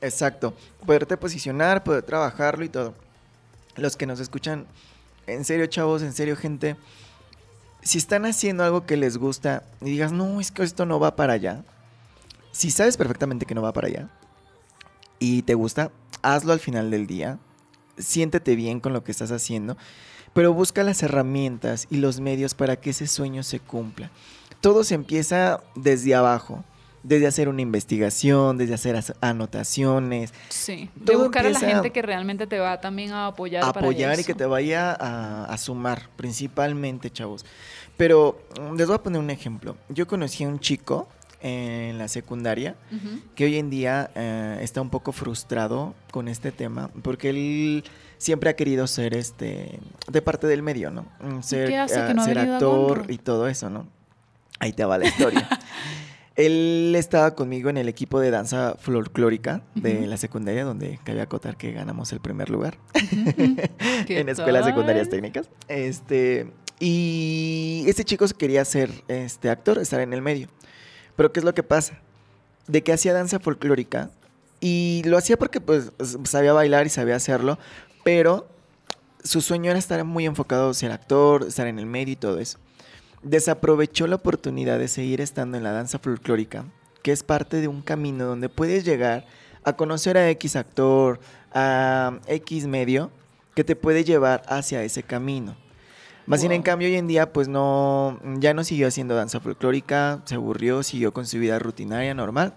Exacto. 0.00 0.54
Poderte 0.84 1.16
posicionar, 1.16 1.84
poder 1.84 2.02
trabajarlo 2.02 2.64
y 2.64 2.68
todo. 2.68 2.94
Los 3.76 3.96
que 3.96 4.06
nos 4.06 4.20
escuchan, 4.20 4.66
en 5.26 5.44
serio, 5.44 5.66
chavos, 5.66 6.02
en 6.02 6.12
serio, 6.12 6.36
gente. 6.36 6.76
Si 7.82 7.98
están 7.98 8.26
haciendo 8.26 8.64
algo 8.64 8.86
que 8.86 8.96
les 8.96 9.16
gusta 9.16 9.62
y 9.80 9.86
digas, 9.86 10.12
no, 10.12 10.40
es 10.40 10.50
que 10.50 10.62
esto 10.62 10.86
no 10.86 11.00
va 11.00 11.16
para 11.16 11.34
allá. 11.34 11.64
Si 12.52 12.70
sabes 12.70 12.96
perfectamente 12.96 13.46
que 13.46 13.54
no 13.54 13.62
va 13.62 13.72
para 13.72 13.88
allá 13.88 14.08
y 15.18 15.42
te 15.42 15.54
gusta, 15.54 15.92
hazlo 16.22 16.52
al 16.52 16.58
final 16.58 16.90
del 16.90 17.06
día. 17.06 17.38
Siéntete 17.96 18.56
bien 18.56 18.80
con 18.80 18.92
lo 18.92 19.04
que 19.04 19.12
estás 19.12 19.30
haciendo, 19.30 19.76
pero 20.32 20.52
busca 20.54 20.82
las 20.82 21.02
herramientas 21.02 21.86
y 21.90 21.96
los 21.96 22.20
medios 22.20 22.54
para 22.54 22.76
que 22.76 22.90
ese 22.90 23.06
sueño 23.06 23.42
se 23.42 23.60
cumpla. 23.60 24.10
Todo 24.60 24.84
se 24.84 24.94
empieza 24.94 25.62
desde 25.74 26.14
abajo, 26.14 26.64
desde 27.02 27.26
hacer 27.26 27.48
una 27.48 27.62
investigación, 27.62 28.58
desde 28.58 28.74
hacer 28.74 29.02
anotaciones, 29.20 30.32
Sí, 30.48 30.90
de 30.96 31.16
buscar 31.16 31.46
a 31.46 31.50
la 31.50 31.58
gente 31.58 31.90
que 31.90 32.02
realmente 32.02 32.46
te 32.46 32.58
va 32.58 32.80
también 32.80 33.12
a 33.12 33.26
apoyar. 33.28 33.62
para 33.72 33.80
apoyar 33.80 34.20
y 34.20 34.24
que 34.24 34.34
te 34.34 34.44
vaya 34.44 34.92
a, 34.92 35.44
a 35.46 35.58
sumar, 35.58 36.08
principalmente, 36.16 37.10
chavos. 37.10 37.44
Pero 37.96 38.38
mm, 38.60 38.76
les 38.76 38.86
voy 38.86 38.96
a 38.96 39.02
poner 39.02 39.20
un 39.20 39.30
ejemplo. 39.30 39.76
Yo 39.88 40.06
conocí 40.06 40.44
a 40.44 40.48
un 40.48 40.60
chico 40.60 41.08
en 41.42 41.96
la 41.96 42.06
secundaria 42.08 42.74
que 43.34 43.46
hoy 43.46 43.56
en 43.56 43.70
día 43.70 44.10
eh, 44.14 44.58
está 44.60 44.82
un 44.82 44.90
poco 44.90 45.12
frustrado 45.12 45.94
con 46.10 46.28
este 46.28 46.52
tema 46.52 46.90
porque 47.02 47.30
él 47.30 47.84
siempre 48.20 48.50
ha 48.50 48.54
querido 48.54 48.86
ser 48.86 49.14
este 49.14 49.80
de 50.08 50.22
parte 50.22 50.46
del 50.46 50.62
medio, 50.62 50.90
¿no? 50.90 51.06
Mm, 51.20 51.40
Ser, 51.40 51.68
qué 51.68 51.78
hace 51.78 51.94
que 51.94 52.00
ah, 52.00 52.14
no 52.14 52.22
ha 52.22 52.24
ser 52.26 52.38
actor 52.38 53.06
y 53.08 53.16
todo 53.16 53.48
eso, 53.48 53.70
¿no? 53.70 53.88
Ahí 54.58 54.72
te 54.74 54.84
va 54.84 54.98
la 54.98 55.06
historia. 55.06 55.48
él 56.36 56.94
estaba 56.96 57.34
conmigo 57.34 57.70
en 57.70 57.78
el 57.78 57.88
equipo 57.88 58.20
de 58.20 58.30
danza 58.30 58.76
folclórica 58.78 59.62
de 59.74 60.00
Ujú. 60.00 60.06
la 60.06 60.16
secundaria 60.18 60.64
donde 60.64 61.00
cabe 61.02 61.22
acotar 61.22 61.56
que 61.56 61.72
ganamos 61.72 62.12
el 62.12 62.20
primer 62.20 62.50
lugar 62.50 62.78
¿Qué 64.06 64.20
en 64.20 64.28
escuelas 64.28 64.62
tal? 64.62 64.70
secundarias 64.72 65.08
técnicas. 65.08 65.48
Este, 65.68 66.52
y 66.78 67.84
este 67.88 68.04
chico 68.04 68.26
quería 68.38 68.64
ser 68.66 68.90
este 69.08 69.48
actor, 69.50 69.78
estar 69.78 70.00
en 70.00 70.12
el 70.12 70.20
medio. 70.22 70.48
Pero 71.16 71.32
¿qué 71.32 71.40
es 71.40 71.44
lo 71.44 71.54
que 71.54 71.62
pasa? 71.62 71.98
De 72.68 72.82
que 72.82 72.92
hacía 72.92 73.12
danza 73.12 73.38
folclórica 73.40 74.10
y 74.60 75.02
lo 75.06 75.16
hacía 75.16 75.38
porque 75.38 75.60
pues 75.60 75.90
sabía 76.24 76.52
bailar 76.52 76.86
y 76.86 76.90
sabía 76.90 77.16
hacerlo, 77.16 77.58
pero 78.04 78.48
su 79.22 79.40
sueño 79.40 79.70
era 79.70 79.78
estar 79.78 80.02
muy 80.04 80.26
enfocado 80.26 80.72
ser 80.74 80.92
actor, 80.92 81.44
estar 81.48 81.66
en 81.66 81.78
el 81.78 81.86
medio 81.86 82.12
y 82.12 82.16
todo 82.16 82.38
eso. 82.38 82.58
Desaprovechó 83.22 84.06
la 84.06 84.16
oportunidad 84.16 84.78
de 84.78 84.88
seguir 84.88 85.20
estando 85.20 85.56
en 85.58 85.62
la 85.64 85.72
danza 85.72 85.98
folclórica, 85.98 86.64
que 87.02 87.12
es 87.12 87.22
parte 87.22 87.60
de 87.60 87.68
un 87.68 87.82
camino 87.82 88.24
donde 88.24 88.48
puedes 88.48 88.84
llegar 88.84 89.26
a 89.62 89.74
conocer 89.74 90.16
a 90.16 90.30
X 90.30 90.56
actor, 90.56 91.20
a 91.52 92.18
X 92.26 92.66
medio, 92.66 93.10
que 93.54 93.62
te 93.64 93.76
puede 93.76 94.04
llevar 94.04 94.42
hacia 94.48 94.82
ese 94.84 95.02
camino. 95.02 95.54
Más 96.26 96.40
bien, 96.40 96.52
en 96.52 96.58
Wow. 96.60 96.64
cambio, 96.64 96.88
hoy 96.88 96.94
en 96.94 97.08
día, 97.08 97.32
pues 97.32 97.48
no, 97.48 98.18
ya 98.38 98.54
no 98.54 98.62
siguió 98.64 98.86
haciendo 98.86 99.14
danza 99.16 99.40
folclórica, 99.40 100.22
se 100.24 100.36
aburrió, 100.36 100.82
siguió 100.82 101.12
con 101.12 101.26
su 101.26 101.38
vida 101.38 101.58
rutinaria 101.58 102.14
normal. 102.14 102.54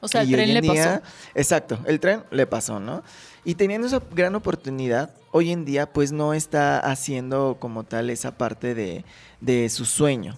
O 0.00 0.06
sea, 0.08 0.22
el 0.22 0.30
Y 0.30 0.34
hoy 0.34 0.36
tren 0.40 0.54
le 0.54 0.60
día- 0.60 1.00
pasó. 1.02 1.14
Exacto, 1.34 1.78
el 1.86 1.98
tren 2.00 2.22
le 2.30 2.46
pasó, 2.46 2.78
¿no? 2.78 3.02
Y 3.48 3.54
teniendo 3.54 3.86
esa 3.86 4.02
gran 4.14 4.34
oportunidad, 4.34 5.14
hoy 5.30 5.52
en 5.52 5.64
día 5.64 5.90
pues 5.90 6.12
no 6.12 6.34
está 6.34 6.78
haciendo 6.80 7.56
como 7.58 7.82
tal 7.82 8.10
esa 8.10 8.36
parte 8.36 8.74
de, 8.74 9.06
de 9.40 9.70
su 9.70 9.86
sueño. 9.86 10.36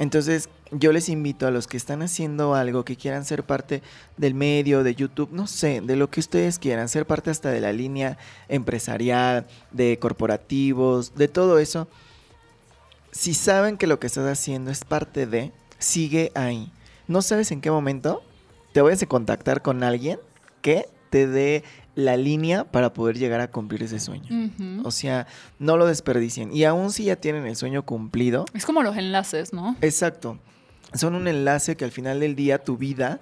Entonces 0.00 0.48
yo 0.72 0.90
les 0.90 1.08
invito 1.08 1.46
a 1.46 1.52
los 1.52 1.68
que 1.68 1.76
están 1.76 2.02
haciendo 2.02 2.56
algo, 2.56 2.84
que 2.84 2.96
quieran 2.96 3.24
ser 3.24 3.44
parte 3.44 3.80
del 4.16 4.34
medio, 4.34 4.82
de 4.82 4.96
YouTube, 4.96 5.28
no 5.30 5.46
sé, 5.46 5.82
de 5.82 5.94
lo 5.94 6.10
que 6.10 6.18
ustedes 6.18 6.58
quieran, 6.58 6.88
ser 6.88 7.06
parte 7.06 7.30
hasta 7.30 7.48
de 7.48 7.60
la 7.60 7.72
línea 7.72 8.18
empresarial, 8.48 9.46
de 9.70 10.00
corporativos, 10.00 11.14
de 11.14 11.28
todo 11.28 11.60
eso. 11.60 11.86
Si 13.12 13.34
saben 13.34 13.76
que 13.76 13.86
lo 13.86 14.00
que 14.00 14.08
estás 14.08 14.26
haciendo 14.26 14.72
es 14.72 14.82
parte 14.82 15.28
de, 15.28 15.52
sigue 15.78 16.32
ahí. 16.34 16.72
No 17.06 17.22
sabes 17.22 17.52
en 17.52 17.60
qué 17.60 17.70
momento 17.70 18.20
te 18.72 18.82
vayas 18.82 19.04
a 19.04 19.06
contactar 19.06 19.62
con 19.62 19.84
alguien 19.84 20.18
que 20.60 20.88
te 21.12 21.26
dé 21.26 21.62
la 21.94 22.16
línea 22.16 22.64
para 22.64 22.92
poder 22.92 23.18
llegar 23.18 23.40
a 23.40 23.50
cumplir 23.50 23.82
ese 23.82 24.00
sueño. 24.00 24.50
O 24.84 24.90
sea, 24.90 25.26
no 25.58 25.76
lo 25.76 25.86
desperdicien. 25.86 26.54
Y 26.54 26.64
aún 26.64 26.90
si 26.90 27.04
ya 27.04 27.16
tienen 27.16 27.46
el 27.46 27.56
sueño 27.56 27.84
cumplido, 27.84 28.46
Es 28.54 28.64
como 28.64 28.82
los 28.82 28.96
enlaces, 28.96 29.52
¿no? 29.52 29.76
exacto, 29.80 30.38
son 30.94 31.14
un 31.14 31.28
enlace 31.28 31.76
que 31.76 31.84
al 31.84 31.90
final 31.90 32.20
del 32.20 32.34
día 32.34 32.58
tu 32.58 32.76
vida 32.76 33.20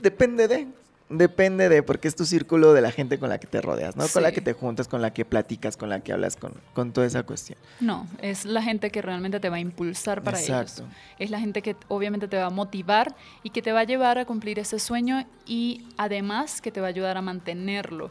depende 0.00 0.48
de, 0.48 0.68
depende 1.12 1.68
de, 1.68 1.82
porque 1.82 2.08
es 2.08 2.16
tu 2.16 2.24
círculo 2.24 2.72
de 2.72 2.80
la 2.80 2.90
gente 2.90 3.18
con 3.18 3.28
la 3.28 3.38
que 3.38 3.46
te 3.46 3.60
rodeas, 3.60 3.96
¿no? 3.96 4.06
Con 4.08 4.22
la 4.22 4.32
que 4.32 4.40
te 4.40 4.52
juntas, 4.52 4.88
con 4.88 5.02
la 5.02 5.12
que 5.12 5.24
platicas, 5.24 5.76
con 5.76 5.88
la 5.88 6.00
que 6.00 6.12
hablas, 6.12 6.36
con, 6.36 6.54
con 6.74 6.92
toda 6.92 7.06
esa 7.06 7.22
cuestión. 7.22 7.58
No, 7.80 8.06
es 8.20 8.44
la 8.44 8.62
gente 8.62 8.90
que 8.90 9.02
realmente 9.02 9.38
te 9.40 9.48
va 9.48 9.56
a 9.56 9.60
impulsar 9.60 10.22
para 10.22 10.38
Exacto. 10.38 10.82
ellos. 10.82 10.94
Es 11.18 11.30
la 11.30 11.38
gente 11.38 11.62
que 11.62 11.76
obviamente 11.88 12.28
te 12.28 12.36
va 12.36 12.46
a 12.46 12.50
motivar 12.50 13.14
y 13.42 13.50
que 13.50 13.62
te 13.62 13.72
va 13.72 13.80
a 13.80 13.84
llevar 13.84 14.18
a 14.18 14.24
cumplir 14.24 14.58
ese 14.58 14.78
sueño 14.78 15.26
y 15.46 15.86
además 15.96 16.60
que 16.60 16.72
te 16.72 16.80
va 16.80 16.86
a 16.86 16.90
ayudar 16.90 17.16
a 17.16 17.22
mantenerlo. 17.22 18.10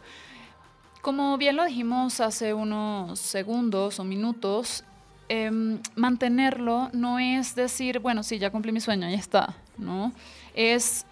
Como 1.02 1.38
bien 1.38 1.56
lo 1.56 1.66
dijimos 1.66 2.20
hace 2.20 2.54
unos 2.54 3.20
segundos 3.20 4.00
o 4.00 4.04
minutos, 4.04 4.84
em, 5.30 5.80
mantenerlo 5.96 6.90
no 6.94 7.18
es 7.18 7.56
decir, 7.56 8.00
bueno, 8.00 8.22
sí, 8.22 8.38
ya 8.38 8.52
cumplí 8.52 8.72
mi 8.72 8.82
sueño, 8.82 9.10
ya 9.10 9.16
está, 9.16 9.56
¿no? 9.78 10.14
Es 10.54 11.06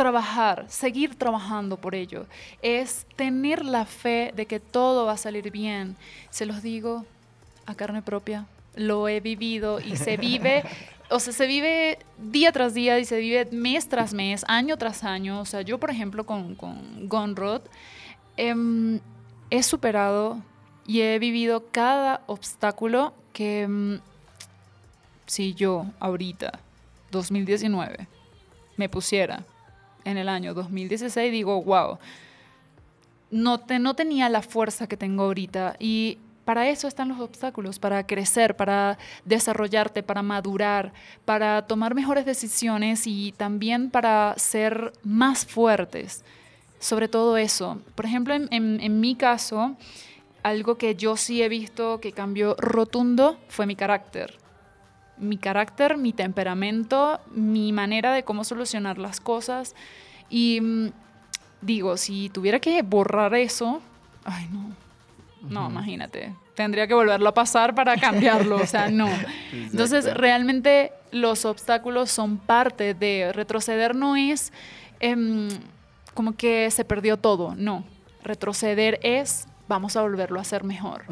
trabajar, 0.00 0.64
seguir 0.68 1.14
trabajando 1.14 1.76
por 1.76 1.94
ello. 1.94 2.24
Es 2.62 3.04
tener 3.16 3.62
la 3.62 3.84
fe 3.84 4.32
de 4.34 4.46
que 4.46 4.58
todo 4.58 5.04
va 5.04 5.12
a 5.12 5.16
salir 5.18 5.50
bien. 5.50 5.94
Se 6.30 6.46
los 6.46 6.62
digo 6.62 7.04
a 7.66 7.74
carne 7.74 8.00
propia, 8.00 8.46
lo 8.74 9.08
he 9.08 9.20
vivido 9.20 9.78
y 9.78 9.96
se 9.96 10.16
vive, 10.16 10.64
o 11.10 11.20
sea, 11.20 11.34
se 11.34 11.46
vive 11.46 11.98
día 12.16 12.50
tras 12.50 12.72
día 12.72 12.98
y 12.98 13.04
se 13.04 13.18
vive 13.18 13.46
mes 13.52 13.90
tras 13.90 14.14
mes, 14.14 14.42
año 14.48 14.78
tras 14.78 15.04
año. 15.04 15.38
O 15.38 15.44
sea, 15.44 15.60
yo, 15.60 15.76
por 15.76 15.90
ejemplo, 15.90 16.24
con, 16.24 16.54
con 16.54 17.06
Gonrod, 17.06 17.60
em, 18.38 19.00
he 19.50 19.62
superado 19.62 20.38
y 20.86 21.02
he 21.02 21.18
vivido 21.18 21.66
cada 21.70 22.22
obstáculo 22.26 23.12
que 23.34 23.64
em, 23.64 24.00
si 25.26 25.52
yo 25.52 25.84
ahorita, 26.00 26.58
2019, 27.10 28.08
me 28.78 28.88
pusiera 28.88 29.44
en 30.04 30.16
el 30.16 30.28
año 30.28 30.54
2016, 30.54 31.32
digo, 31.32 31.62
wow, 31.62 31.98
no, 33.30 33.60
te, 33.60 33.78
no 33.78 33.94
tenía 33.94 34.28
la 34.28 34.42
fuerza 34.42 34.86
que 34.86 34.96
tengo 34.96 35.24
ahorita 35.24 35.76
y 35.78 36.18
para 36.44 36.68
eso 36.68 36.88
están 36.88 37.08
los 37.08 37.20
obstáculos, 37.20 37.78
para 37.78 38.04
crecer, 38.04 38.56
para 38.56 38.98
desarrollarte, 39.24 40.02
para 40.02 40.22
madurar, 40.22 40.92
para 41.24 41.62
tomar 41.62 41.94
mejores 41.94 42.24
decisiones 42.26 43.06
y 43.06 43.32
también 43.36 43.88
para 43.88 44.34
ser 44.36 44.92
más 45.04 45.46
fuertes. 45.46 46.24
Sobre 46.80 47.06
todo 47.06 47.36
eso. 47.36 47.78
Por 47.94 48.06
ejemplo, 48.06 48.34
en, 48.34 48.48
en 48.50 49.00
mi 49.00 49.14
caso, 49.14 49.76
algo 50.42 50.76
que 50.76 50.96
yo 50.96 51.16
sí 51.16 51.40
he 51.40 51.48
visto 51.48 52.00
que 52.00 52.10
cambió 52.10 52.56
rotundo 52.58 53.38
fue 53.48 53.66
mi 53.66 53.76
carácter. 53.76 54.39
Mi 55.20 55.36
carácter, 55.36 55.96
mi 55.96 56.12
temperamento, 56.12 57.20
mi 57.30 57.72
manera 57.72 58.12
de 58.12 58.24
cómo 58.24 58.44
solucionar 58.44 58.98
las 58.98 59.20
cosas. 59.20 59.74
Y 60.28 60.60
mm, 60.60 60.90
digo, 61.60 61.96
si 61.96 62.28
tuviera 62.30 62.58
que 62.58 62.82
borrar 62.82 63.34
eso, 63.34 63.80
ay 64.24 64.48
no, 64.50 64.70
no, 65.48 65.70
imagínate, 65.70 66.34
tendría 66.54 66.86
que 66.86 66.94
volverlo 66.94 67.28
a 67.28 67.34
pasar 67.34 67.74
para 67.74 67.96
cambiarlo, 67.96 68.56
o 68.56 68.66
sea, 68.66 68.90
no. 68.90 69.08
Entonces, 69.52 70.12
realmente 70.14 70.92
los 71.10 71.44
obstáculos 71.44 72.10
son 72.10 72.38
parte 72.38 72.94
de 72.94 73.32
retroceder, 73.32 73.94
no 73.94 74.16
es 74.16 74.52
em, 75.00 75.48
como 76.14 76.36
que 76.36 76.70
se 76.70 76.84
perdió 76.84 77.16
todo, 77.16 77.54
no. 77.56 77.84
Retroceder 78.22 79.00
es 79.02 79.46
vamos 79.70 79.96
a 79.96 80.02
volverlo 80.02 80.38
a 80.40 80.42
hacer 80.42 80.64
mejor. 80.64 81.04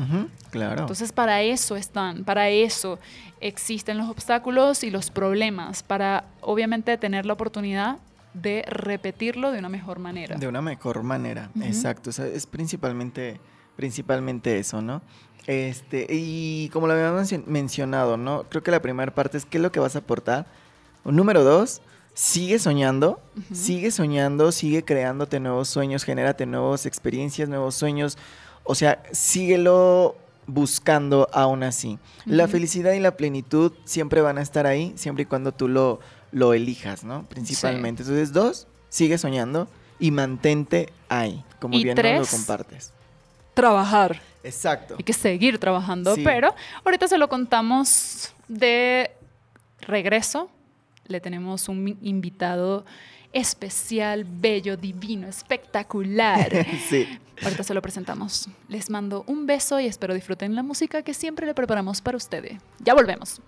claro. 0.51 0.81
Entonces, 0.81 1.13
para 1.13 1.43
eso 1.43 1.77
están, 1.77 2.25
para 2.25 2.49
eso 2.51 2.99
existen 3.41 3.97
los 3.97 4.11
obstáculos 4.11 4.83
y 4.83 4.91
los 4.91 5.11
problemas, 5.11 5.85
para 5.85 6.25
obviamente 6.41 6.99
tener 6.99 7.25
la 7.25 7.35
oportunidad 7.35 7.99
de 8.35 8.65
repetirlo 8.69 9.53
de 9.53 9.61
una 9.61 9.69
mejor 9.69 10.01
manera. 10.01 10.37
De 10.37 10.49
una 10.49 10.61
mejor 10.61 11.05
manera, 11.05 11.51
exacto. 11.63 12.11
O 12.11 12.13
sea, 12.13 12.27
es 12.27 12.47
principalmente, 12.47 13.41
principalmente 13.77 14.59
eso, 14.59 14.83
¿no? 14.83 15.03
Este, 15.47 16.07
y 16.11 16.69
como 16.73 16.89
lo 16.89 16.95
habíamos 16.95 17.33
mencionado, 17.47 18.17
¿no? 18.17 18.43
Creo 18.51 18.63
que 18.63 18.73
la 18.73 18.83
primera 18.83 19.15
parte 19.15 19.39
es 19.39 19.47
qué 19.47 19.59
es 19.59 19.63
lo 19.63 19.71
que 19.71 19.81
vas 19.81 19.95
a 19.95 20.01
aportar. 20.01 20.47
Número 21.05 21.45
dos, 21.45 21.81
sigue 22.13 22.59
soñando, 22.59 23.21
sigue 23.53 23.93
soñando, 23.93 24.51
sigue 24.51 24.85
creándote 24.85 25.39
nuevos 25.39 25.69
sueños, 25.69 26.03
genérate 26.03 26.47
nuevas 26.47 26.85
experiencias, 26.85 27.49
nuevos 27.49 27.77
sueños. 27.77 28.19
O 28.71 28.75
sea, 28.75 29.03
síguelo 29.13 30.15
buscando 30.47 31.27
aún 31.33 31.63
así. 31.63 31.99
La 32.27 32.49
felicidad 32.49 32.93
y 32.93 33.01
la 33.01 33.17
plenitud 33.17 33.73
siempre 33.87 34.21
van 34.21 34.37
a 34.37 34.43
estar 34.43 34.67
ahí, 34.67 34.93
siempre 34.95 35.23
y 35.23 35.25
cuando 35.25 35.53
tú 35.53 35.69
lo, 35.69 36.01
lo 36.33 36.53
elijas, 36.53 37.03
¿no? 37.03 37.25
Principalmente. 37.31 38.03
Entonces, 38.03 38.35
dos, 38.35 38.67
sigue 38.91 39.17
soñando 39.17 39.69
y 39.99 40.11
mantente 40.11 40.93
ahí, 41.09 41.43
como 41.61 41.79
bien 41.79 41.97
lo 41.97 42.27
compartes. 42.27 42.93
Trabajar. 43.55 44.21
Exacto. 44.45 44.97
Hay 44.99 45.05
que 45.05 45.15
seguir 45.15 45.59
trabajando, 45.59 46.15
pero 46.23 46.55
ahorita 46.85 47.09
se 47.09 47.17
lo 47.17 47.31
contamos 47.31 48.35
de 48.49 49.13
regreso. 49.81 50.51
Le 51.07 51.21
tenemos 51.23 51.71
un 51.71 51.99
invitado 52.03 52.85
especial, 53.39 54.25
bello, 54.25 54.77
divino, 54.77 55.29
espectacular. 55.29 56.67
sí. 56.89 57.07
Ahorita 57.43 57.63
se 57.63 57.75
lo 57.75 57.83
presentamos. 57.83 58.49
Les 58.69 58.91
mando 58.91 59.25
un 59.27 59.47
beso 59.47 59.79
y 59.79 59.87
espero 59.87 60.15
disfruten 60.15 60.55
la 60.55 60.63
música 60.63 61.03
que 61.03 61.15
siempre 61.15 61.47
le 61.47 61.55
preparamos 61.55 62.01
para 62.01 62.17
ustedes. 62.17 62.61
Ya 62.81 62.95
volvemos. 62.95 63.41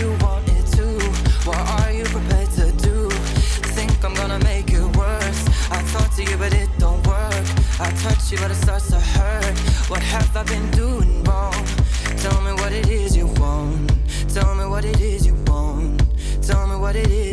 you 0.00 0.16
wanted 0.22 0.66
to? 0.78 0.86
What 1.44 1.60
are 1.78 1.92
you 1.92 2.04
prepared 2.04 2.50
to 2.52 2.72
do? 2.88 3.10
Think 3.76 3.92
I'm 4.02 4.14
gonna 4.14 4.42
make 4.44 4.72
it 4.72 4.86
worse. 4.96 5.40
I 5.70 5.78
talk 5.92 6.08
to 6.16 6.22
you, 6.24 6.36
but 6.38 6.54
it 6.54 6.70
don't 6.78 7.06
work. 7.06 7.46
I 7.78 7.88
touch 8.04 8.32
you, 8.32 8.38
but 8.38 8.50
it 8.50 8.60
starts 8.66 8.88
to 8.90 9.00
hurt. 9.00 9.58
What 9.90 10.02
have 10.02 10.34
I 10.34 10.42
been 10.44 10.70
doing 10.70 11.22
wrong? 11.24 11.64
Tell 12.24 12.40
me 12.40 12.52
what 12.60 12.72
it 12.72 12.88
is 12.88 13.14
you 13.14 13.26
want. 13.42 13.92
Tell 14.34 14.54
me 14.54 14.64
what 14.64 14.84
it 14.84 15.00
is 15.00 15.26
you 15.26 15.34
want. 15.46 16.02
Tell 16.42 16.66
me 16.66 16.76
what 16.76 16.96
it 16.96 17.10
is. 17.10 17.29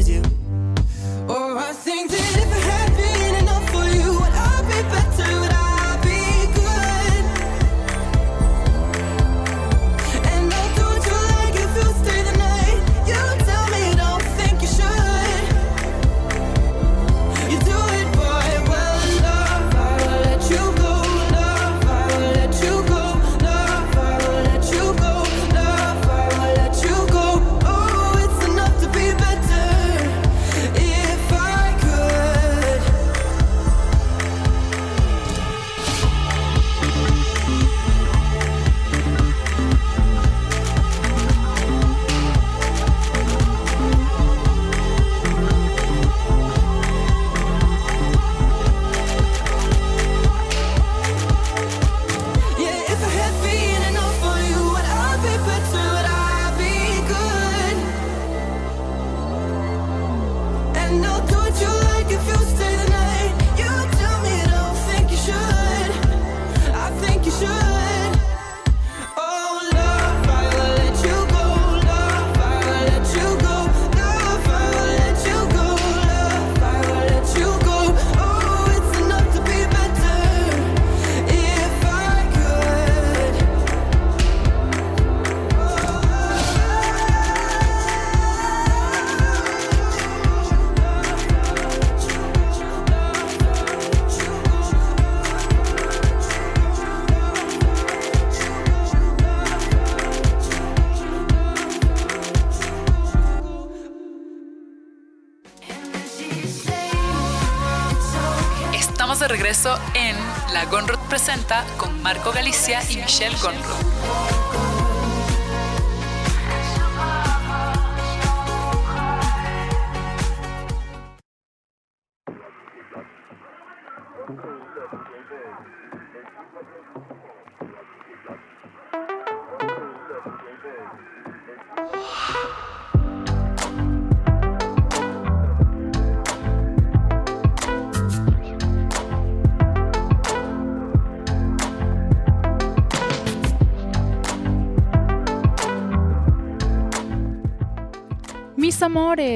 La 110.57 110.65
Gonrod 110.65 110.97
Presenta 111.07 111.63
con 111.77 112.01
Marco 112.01 112.31
Galicia 112.31 112.81
y 112.89 112.97
Michelle 112.97 113.37
Gonrod. 113.43 114.46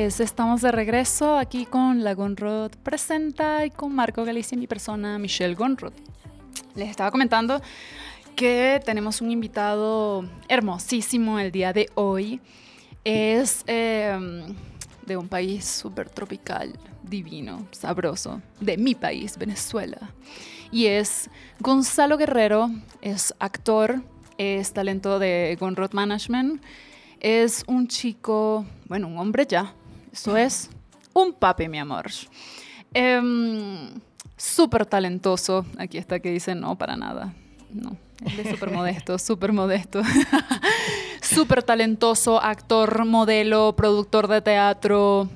Amores, 0.01 0.19
estamos 0.19 0.61
de 0.61 0.71
regreso 0.71 1.37
aquí 1.37 1.67
con 1.67 2.03
la 2.03 2.15
Gonrod 2.15 2.71
Presenta 2.81 3.67
y 3.67 3.69
con 3.69 3.93
Marco 3.93 4.25
Galicia 4.25 4.57
mi 4.57 4.65
persona 4.65 5.19
Michelle 5.19 5.53
Gonrod. 5.53 5.93
Les 6.73 6.89
estaba 6.89 7.11
comentando 7.11 7.61
que 8.35 8.81
tenemos 8.83 9.21
un 9.21 9.29
invitado 9.29 10.25
hermosísimo 10.47 11.37
el 11.37 11.51
día 11.51 11.71
de 11.71 11.87
hoy. 11.93 12.41
Es 13.03 13.63
eh, 13.67 14.17
de 15.05 15.17
un 15.17 15.27
país 15.27 15.65
súper 15.65 16.09
tropical, 16.09 16.73
divino, 17.03 17.67
sabroso, 17.69 18.41
de 18.59 18.77
mi 18.77 18.95
país, 18.95 19.37
Venezuela. 19.37 19.99
Y 20.71 20.87
es 20.87 21.29
Gonzalo 21.59 22.17
Guerrero, 22.17 22.71
es 23.01 23.35
actor, 23.37 24.01
es 24.39 24.73
talento 24.73 25.19
de 25.19 25.55
Gonrod 25.59 25.93
Management 25.93 26.59
es 27.21 27.63
un 27.67 27.87
chico, 27.87 28.65
bueno, 28.87 29.07
un 29.07 29.19
hombre 29.19 29.45
ya. 29.47 29.75
Eso 30.11 30.35
es 30.37 30.69
un 31.13 31.33
papi, 31.33 31.67
mi 31.67 31.79
amor. 31.79 32.05
Em, 32.93 33.89
súper 34.37 34.85
talentoso. 34.85 35.65
Aquí 35.77 35.97
está 35.97 36.19
que 36.19 36.31
dice 36.31 36.55
no, 36.55 36.77
para 36.77 36.95
nada. 36.95 37.33
No, 37.73 37.95
él 38.25 38.39
es 38.39 38.49
súper 38.49 38.71
modesto, 38.71 39.17
súper 39.17 39.53
modesto. 39.53 40.01
súper 41.21 41.63
talentoso, 41.63 42.41
actor, 42.41 43.05
modelo, 43.05 43.73
productor 43.75 44.27
de 44.27 44.41
teatro. 44.41 45.29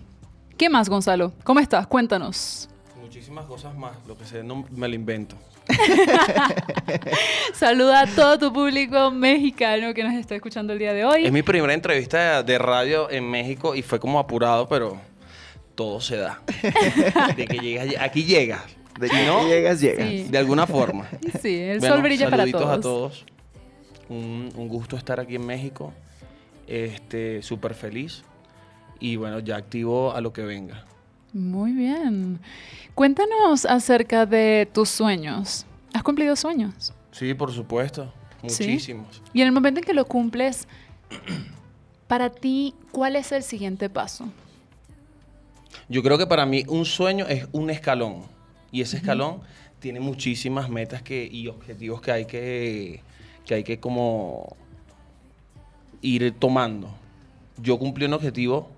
¿Qué 0.57 0.69
más, 0.69 0.89
Gonzalo? 0.89 1.33
¿Cómo 1.43 1.59
estás? 1.59 1.88
Cuéntanos. 1.88 2.69
Muchísimas 3.25 3.45
cosas 3.47 3.75
más. 3.75 3.97
Lo 4.07 4.15
que 4.15 4.23
sé 4.23 4.43
no 4.43 4.63
me 4.69 4.88
lo 4.88 4.93
invento. 4.93 5.35
Saluda 7.55 8.01
a 8.01 8.05
todo 8.05 8.38
tu 8.38 8.53
público 8.53 9.09
mexicano 9.09 9.95
que 9.95 10.03
nos 10.03 10.13
está 10.13 10.35
escuchando 10.35 10.73
el 10.73 10.77
día 10.79 10.93
de 10.93 11.05
hoy. 11.05 11.25
Es 11.25 11.31
mi 11.31 11.41
primera 11.41 11.73
entrevista 11.73 12.43
de 12.43 12.59
radio 12.59 13.09
en 13.09 13.27
México 13.27 13.73
y 13.73 13.81
fue 13.81 13.99
como 13.99 14.19
apurado, 14.19 14.69
pero 14.69 15.01
todo 15.73 15.99
se 16.01 16.17
da. 16.17 16.39
De 17.35 17.47
que 17.47 17.57
llegas, 17.57 17.88
aquí 17.99 18.25
llegas. 18.25 18.61
De 18.99 19.09
que 19.09 19.25
no 19.25 19.47
llegas, 19.47 19.81
llegas. 19.81 20.07
Sí. 20.07 20.27
De 20.29 20.38
alguna 20.38 20.67
forma. 20.67 21.09
Sí, 21.41 21.59
el 21.61 21.79
Bueno, 21.79 21.95
sol 21.95 22.03
brilla 22.03 22.25
para 22.25 22.38
saluditos 22.45 22.61
todos. 22.61 22.77
a 22.77 22.81
todos. 22.81 23.25
Un, 24.07 24.51
un 24.55 24.67
gusto 24.67 24.97
estar 24.97 25.19
aquí 25.19 25.33
en 25.33 25.47
México. 25.47 25.93
Este, 26.67 27.41
súper 27.41 27.73
feliz. 27.73 28.23
Y 28.99 29.15
bueno, 29.15 29.39
ya 29.39 29.55
activo 29.55 30.13
a 30.13 30.21
lo 30.21 30.31
que 30.31 30.43
venga. 30.43 30.85
Muy 31.36 31.74
bien. 31.74 32.39
Cuéntanos 32.93 33.65
acerca 33.65 34.26
de 34.26 34.69
tus 34.71 34.88
sueños. 34.88 35.65
¿Has 35.93 36.02
cumplido 36.02 36.34
sueños? 36.38 36.93
Sí, 37.12 37.34
por 37.34 37.52
supuesto. 37.52 38.13
¿Sí? 38.48 38.63
Muchísimos. 38.63 39.21
Y 39.34 39.41
en 39.41 39.48
el 39.48 39.52
momento 39.52 39.82
en 39.82 39.86
que 39.86 39.93
lo 39.93 40.06
cumples, 40.06 40.65
para 42.08 42.30
ti, 42.30 42.74
¿cuál 42.93 43.17
es 43.17 43.34
el 43.34 43.43
siguiente 43.43 43.89
paso? 43.89 44.30
Yo 45.89 46.02
creo 46.02 46.17
que 46.17 46.26
para 46.26 46.45
mí 46.45 46.63
un 46.69 46.86
sueño 46.86 47.26
es 47.28 47.50
un 47.52 47.69
escalón. 47.69 48.24
Y 48.71 48.80
ese 48.80 48.95
escalón 48.95 49.41
tiene 49.80 50.00
muchísimas 50.00 50.69
metas 50.69 51.02
que, 51.02 51.28
y 51.30 51.50
objetivos 51.50 52.00
que 52.00 52.12
hay 52.13 52.26
que, 52.28 53.02
que 53.45 53.56
hay 53.56 53.63
que 53.65 53.82
como 53.82 54.56
ir 56.02 56.34
tomando. 56.39 56.95
Yo 57.58 57.78
cumplí 57.78 58.06
un 58.06 58.13
objetivo, 58.13 58.71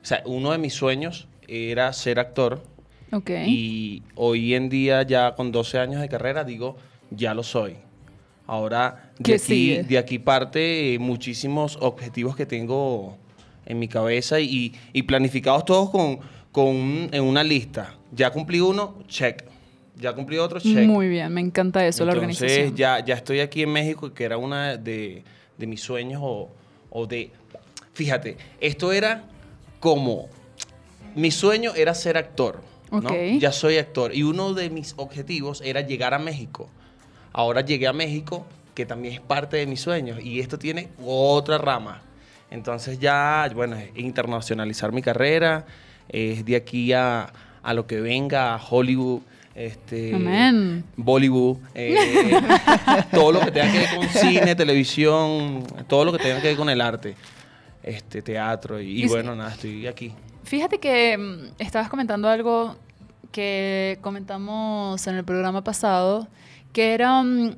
o 0.00 0.06
sea, 0.06 0.22
uno 0.26 0.52
de 0.52 0.58
mis 0.58 0.74
sueños 0.74 1.26
era 1.48 1.92
ser 1.92 2.18
actor. 2.18 2.62
Ok. 3.12 3.30
Y 3.46 4.02
hoy 4.16 4.54
en 4.54 4.68
día, 4.68 5.02
ya 5.02 5.34
con 5.34 5.52
12 5.52 5.78
años 5.78 6.00
de 6.00 6.08
carrera, 6.08 6.44
digo, 6.44 6.76
ya 7.10 7.32
lo 7.34 7.42
soy. 7.42 7.76
Ahora, 8.46 9.12
¿Qué 9.22 9.32
de 9.32 9.38
aquí, 9.42 9.76
de 9.88 9.98
aquí 9.98 10.18
parte 10.18 10.94
eh, 10.94 10.98
muchísimos 10.98 11.78
objetivos 11.80 12.36
que 12.36 12.44
tengo 12.44 13.16
en 13.64 13.78
mi 13.78 13.88
cabeza 13.88 14.38
y, 14.40 14.74
y 14.92 15.02
planificados 15.04 15.64
todos 15.64 15.88
con, 15.90 16.18
con 16.52 16.66
un- 16.66 17.08
en 17.12 17.22
una 17.22 17.42
lista. 17.42 17.94
Ya 18.12 18.30
cumplí 18.30 18.60
uno, 18.60 18.98
check. 19.08 19.44
Ya 19.96 20.12
cumplí 20.12 20.36
otro, 20.38 20.60
check. 20.60 20.86
Muy 20.86 21.08
bien, 21.08 21.32
me 21.32 21.40
encanta 21.40 21.86
eso, 21.86 22.04
la 22.04 22.12
Entonces, 22.12 22.42
organización. 22.42 22.76
ya, 22.76 23.02
ya 23.04 23.14
estoy 23.14 23.40
aquí 23.40 23.62
en 23.62 23.70
México, 23.72 24.12
que 24.12 24.24
era 24.24 24.36
una 24.36 24.76
de, 24.76 25.22
de 25.56 25.66
mis 25.66 25.80
sueños 25.80 26.20
o, 26.22 26.50
o 26.90 27.06
de... 27.06 27.30
Fíjate, 27.94 28.36
esto 28.60 28.92
era 28.92 29.24
como... 29.80 30.28
Mi 31.14 31.30
sueño 31.30 31.72
era 31.74 31.94
ser 31.94 32.16
actor. 32.16 32.62
¿no? 32.90 32.98
Ok. 32.98 33.12
Ya 33.38 33.52
soy 33.52 33.78
actor. 33.78 34.14
Y 34.14 34.22
uno 34.22 34.54
de 34.54 34.70
mis 34.70 34.94
objetivos 34.96 35.62
era 35.64 35.80
llegar 35.80 36.14
a 36.14 36.18
México. 36.18 36.68
Ahora 37.32 37.62
llegué 37.62 37.86
a 37.86 37.92
México, 37.92 38.46
que 38.74 38.86
también 38.86 39.14
es 39.14 39.20
parte 39.20 39.56
de 39.56 39.66
mis 39.66 39.80
sueños. 39.80 40.22
Y 40.22 40.40
esto 40.40 40.58
tiene 40.58 40.88
otra 41.04 41.58
rama. 41.58 42.02
Entonces 42.50 42.98
ya, 42.98 43.50
bueno, 43.54 43.76
es 43.76 43.90
internacionalizar 43.96 44.92
mi 44.92 45.02
carrera. 45.02 45.66
Es 46.08 46.44
de 46.44 46.56
aquí 46.56 46.92
a, 46.92 47.32
a 47.62 47.74
lo 47.74 47.86
que 47.86 48.00
venga, 48.00 48.54
a 48.54 48.62
Hollywood. 48.62 49.22
Este, 49.54 50.12
Amén. 50.12 50.84
Bollywood, 50.96 51.58
eh, 51.76 52.40
todo 53.12 53.30
lo 53.30 53.40
que 53.40 53.52
tenga 53.52 53.70
que 53.70 53.78
ver 53.78 53.94
con 53.94 54.08
cine, 54.08 54.56
televisión, 54.56 55.64
todo 55.86 56.04
lo 56.04 56.12
que 56.12 56.18
tenga 56.18 56.40
que 56.40 56.48
ver 56.48 56.56
con 56.56 56.68
el 56.68 56.80
arte, 56.80 57.14
este 57.80 58.20
teatro 58.20 58.80
y, 58.80 59.04
y 59.04 59.06
bueno, 59.06 59.36
nada, 59.36 59.52
estoy 59.52 59.86
aquí. 59.86 60.12
Fíjate 60.44 60.78
que 60.78 61.16
mm, 61.16 61.54
estabas 61.58 61.88
comentando 61.88 62.28
algo 62.28 62.76
que 63.32 63.98
comentamos 64.00 65.06
en 65.06 65.16
el 65.16 65.24
programa 65.24 65.64
pasado, 65.64 66.28
que 66.72 66.94
era 66.94 67.22
mm, 67.22 67.56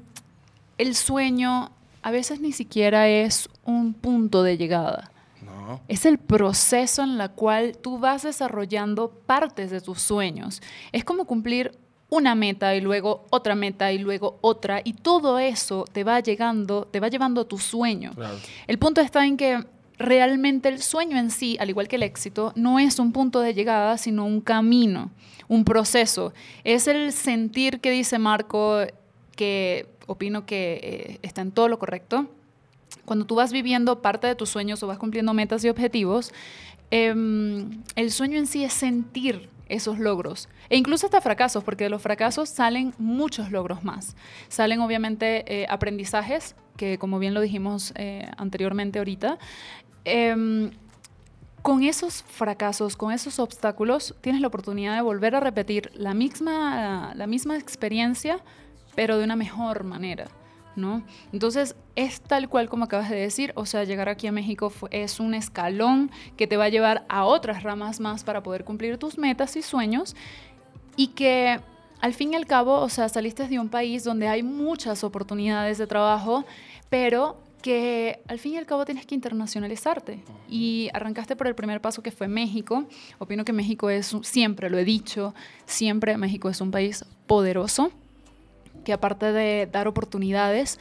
el 0.78 0.94
sueño 0.94 1.70
a 2.02 2.10
veces 2.10 2.40
ni 2.40 2.52
siquiera 2.52 3.08
es 3.08 3.48
un 3.64 3.92
punto 3.92 4.44
de 4.44 4.56
llegada. 4.56 5.10
No, 5.42 5.80
Es 5.88 6.06
el 6.06 6.18
proceso 6.18 7.02
en 7.02 7.20
el 7.20 7.30
cual 7.32 7.76
tú 7.76 7.98
vas 7.98 8.22
desarrollando 8.22 9.10
partes 9.10 9.70
de 9.70 9.80
tus 9.80 10.02
sueños. 10.02 10.62
Es 10.92 11.04
como 11.04 11.24
cumplir 11.24 11.76
una 12.08 12.36
meta 12.36 12.76
y 12.76 12.80
luego 12.80 13.26
otra 13.30 13.56
meta 13.56 13.90
y 13.90 13.98
luego 13.98 14.38
otra 14.40 14.80
y 14.84 14.92
todo 14.92 15.40
eso 15.40 15.84
te 15.90 16.04
va 16.04 16.20
llegando, 16.20 16.86
te 16.90 17.00
va 17.00 17.08
llevando 17.08 17.40
a 17.40 17.44
tu 17.44 17.58
sueño. 17.58 18.12
claro. 18.14 18.36
El 18.68 18.78
punto 18.78 19.00
está 19.00 19.26
en 19.26 19.36
que 19.36 19.64
realmente 19.98 20.68
el 20.68 20.82
sueño 20.82 21.18
en 21.18 21.30
sí, 21.30 21.56
al 21.60 21.70
igual 21.70 21.88
que 21.88 21.96
el 21.96 22.02
éxito, 22.02 22.52
no 22.54 22.78
es 22.78 22.98
un 22.98 23.12
punto 23.12 23.40
de 23.40 23.54
llegada, 23.54 23.98
sino 23.98 24.24
un 24.24 24.40
camino, 24.40 25.10
un 25.48 25.64
proceso. 25.64 26.32
Es 26.64 26.86
el 26.86 27.12
sentir 27.12 27.80
que 27.80 27.90
dice 27.90 28.18
Marco, 28.18 28.78
que 29.34 29.86
opino 30.06 30.46
que 30.46 30.80
eh, 30.82 31.18
está 31.22 31.42
en 31.42 31.52
todo 31.52 31.68
lo 31.68 31.78
correcto. 31.78 32.26
Cuando 33.04 33.24
tú 33.24 33.36
vas 33.36 33.52
viviendo 33.52 34.02
parte 34.02 34.26
de 34.26 34.34
tus 34.34 34.50
sueños 34.50 34.82
o 34.82 34.86
vas 34.86 34.98
cumpliendo 34.98 35.32
metas 35.34 35.64
y 35.64 35.68
objetivos, 35.68 36.32
em, 36.90 37.82
el 37.94 38.10
sueño 38.10 38.38
en 38.38 38.46
sí 38.46 38.64
es 38.64 38.72
sentir 38.72 39.48
esos 39.68 39.98
logros 39.98 40.48
e 40.68 40.76
incluso 40.76 41.06
hasta 41.06 41.20
fracasos, 41.20 41.64
porque 41.64 41.84
de 41.84 41.90
los 41.90 42.02
fracasos 42.02 42.48
salen 42.48 42.94
muchos 42.98 43.50
logros 43.50 43.84
más. 43.84 44.16
Salen 44.48 44.80
obviamente 44.80 45.44
eh, 45.62 45.66
aprendizajes, 45.68 46.54
que 46.76 46.98
como 46.98 47.18
bien 47.18 47.34
lo 47.34 47.40
dijimos 47.40 47.92
eh, 47.96 48.28
anteriormente 48.36 48.98
ahorita, 48.98 49.38
em, 50.06 50.70
con 51.62 51.82
esos 51.82 52.22
fracasos, 52.22 52.96
con 52.96 53.12
esos 53.12 53.38
obstáculos, 53.38 54.14
tienes 54.20 54.40
la 54.40 54.48
oportunidad 54.48 54.94
de 54.94 55.02
volver 55.02 55.34
a 55.34 55.40
repetir 55.40 55.90
la 55.94 56.14
misma, 56.14 57.12
la 57.14 57.26
misma 57.26 57.56
experiencia, 57.58 58.38
pero 58.94 59.18
de 59.18 59.24
una 59.24 59.36
mejor 59.36 59.84
manera. 59.84 60.28
¿no? 60.76 61.02
Entonces, 61.32 61.74
es 61.96 62.20
tal 62.20 62.48
cual 62.48 62.68
como 62.68 62.84
acabas 62.84 63.10
de 63.10 63.16
decir, 63.16 63.52
o 63.56 63.66
sea, 63.66 63.84
llegar 63.84 64.08
aquí 64.08 64.26
a 64.26 64.32
México 64.32 64.72
es 64.90 65.18
un 65.18 65.34
escalón 65.34 66.10
que 66.36 66.46
te 66.46 66.56
va 66.56 66.64
a 66.64 66.68
llevar 66.68 67.04
a 67.08 67.24
otras 67.24 67.62
ramas 67.62 67.98
más 67.98 68.22
para 68.22 68.42
poder 68.42 68.64
cumplir 68.64 68.98
tus 68.98 69.18
metas 69.18 69.56
y 69.56 69.62
sueños 69.62 70.14
y 70.96 71.08
que 71.08 71.58
al 72.00 72.14
fin 72.14 72.34
y 72.34 72.36
al 72.36 72.46
cabo, 72.46 72.78
o 72.80 72.88
sea, 72.88 73.08
saliste 73.08 73.48
de 73.48 73.58
un 73.58 73.70
país 73.70 74.04
donde 74.04 74.28
hay 74.28 74.42
muchas 74.42 75.02
oportunidades 75.02 75.78
de 75.78 75.86
trabajo, 75.86 76.44
pero 76.90 77.38
que 77.66 78.20
al 78.28 78.38
fin 78.38 78.52
y 78.52 78.58
al 78.58 78.64
cabo 78.64 78.84
tienes 78.84 79.06
que 79.06 79.16
internacionalizarte. 79.16 80.22
Y 80.48 80.88
arrancaste 80.94 81.34
por 81.34 81.48
el 81.48 81.56
primer 81.56 81.80
paso 81.80 82.00
que 82.00 82.12
fue 82.12 82.28
México. 82.28 82.86
Opino 83.18 83.44
que 83.44 83.52
México 83.52 83.90
es, 83.90 84.14
siempre 84.22 84.70
lo 84.70 84.78
he 84.78 84.84
dicho, 84.84 85.34
siempre 85.64 86.16
México 86.16 86.48
es 86.48 86.60
un 86.60 86.70
país 86.70 87.04
poderoso, 87.26 87.90
que 88.84 88.92
aparte 88.92 89.32
de 89.32 89.66
dar 89.66 89.88
oportunidades, 89.88 90.78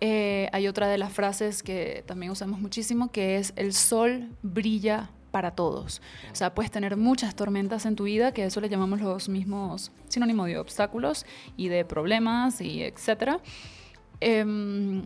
eh, 0.00 0.48
hay 0.52 0.68
otra 0.68 0.86
de 0.86 0.96
las 0.96 1.12
frases 1.12 1.64
que 1.64 2.04
también 2.06 2.30
usamos 2.30 2.60
muchísimo, 2.60 3.10
que 3.10 3.38
es 3.38 3.52
el 3.56 3.72
sol 3.72 4.28
brilla 4.44 5.10
para 5.32 5.56
todos. 5.56 6.00
O 6.30 6.36
sea, 6.36 6.54
puedes 6.54 6.70
tener 6.70 6.96
muchas 6.96 7.34
tormentas 7.34 7.84
en 7.84 7.96
tu 7.96 8.04
vida, 8.04 8.30
que 8.30 8.44
eso 8.44 8.60
le 8.60 8.68
llamamos 8.68 9.00
los 9.00 9.28
mismos 9.28 9.90
sinónimos 10.06 10.46
de 10.46 10.58
obstáculos 10.58 11.26
y 11.56 11.66
de 11.66 11.84
problemas 11.84 12.60
y 12.60 12.84
etcétera. 12.84 13.40
Em, 14.20 15.02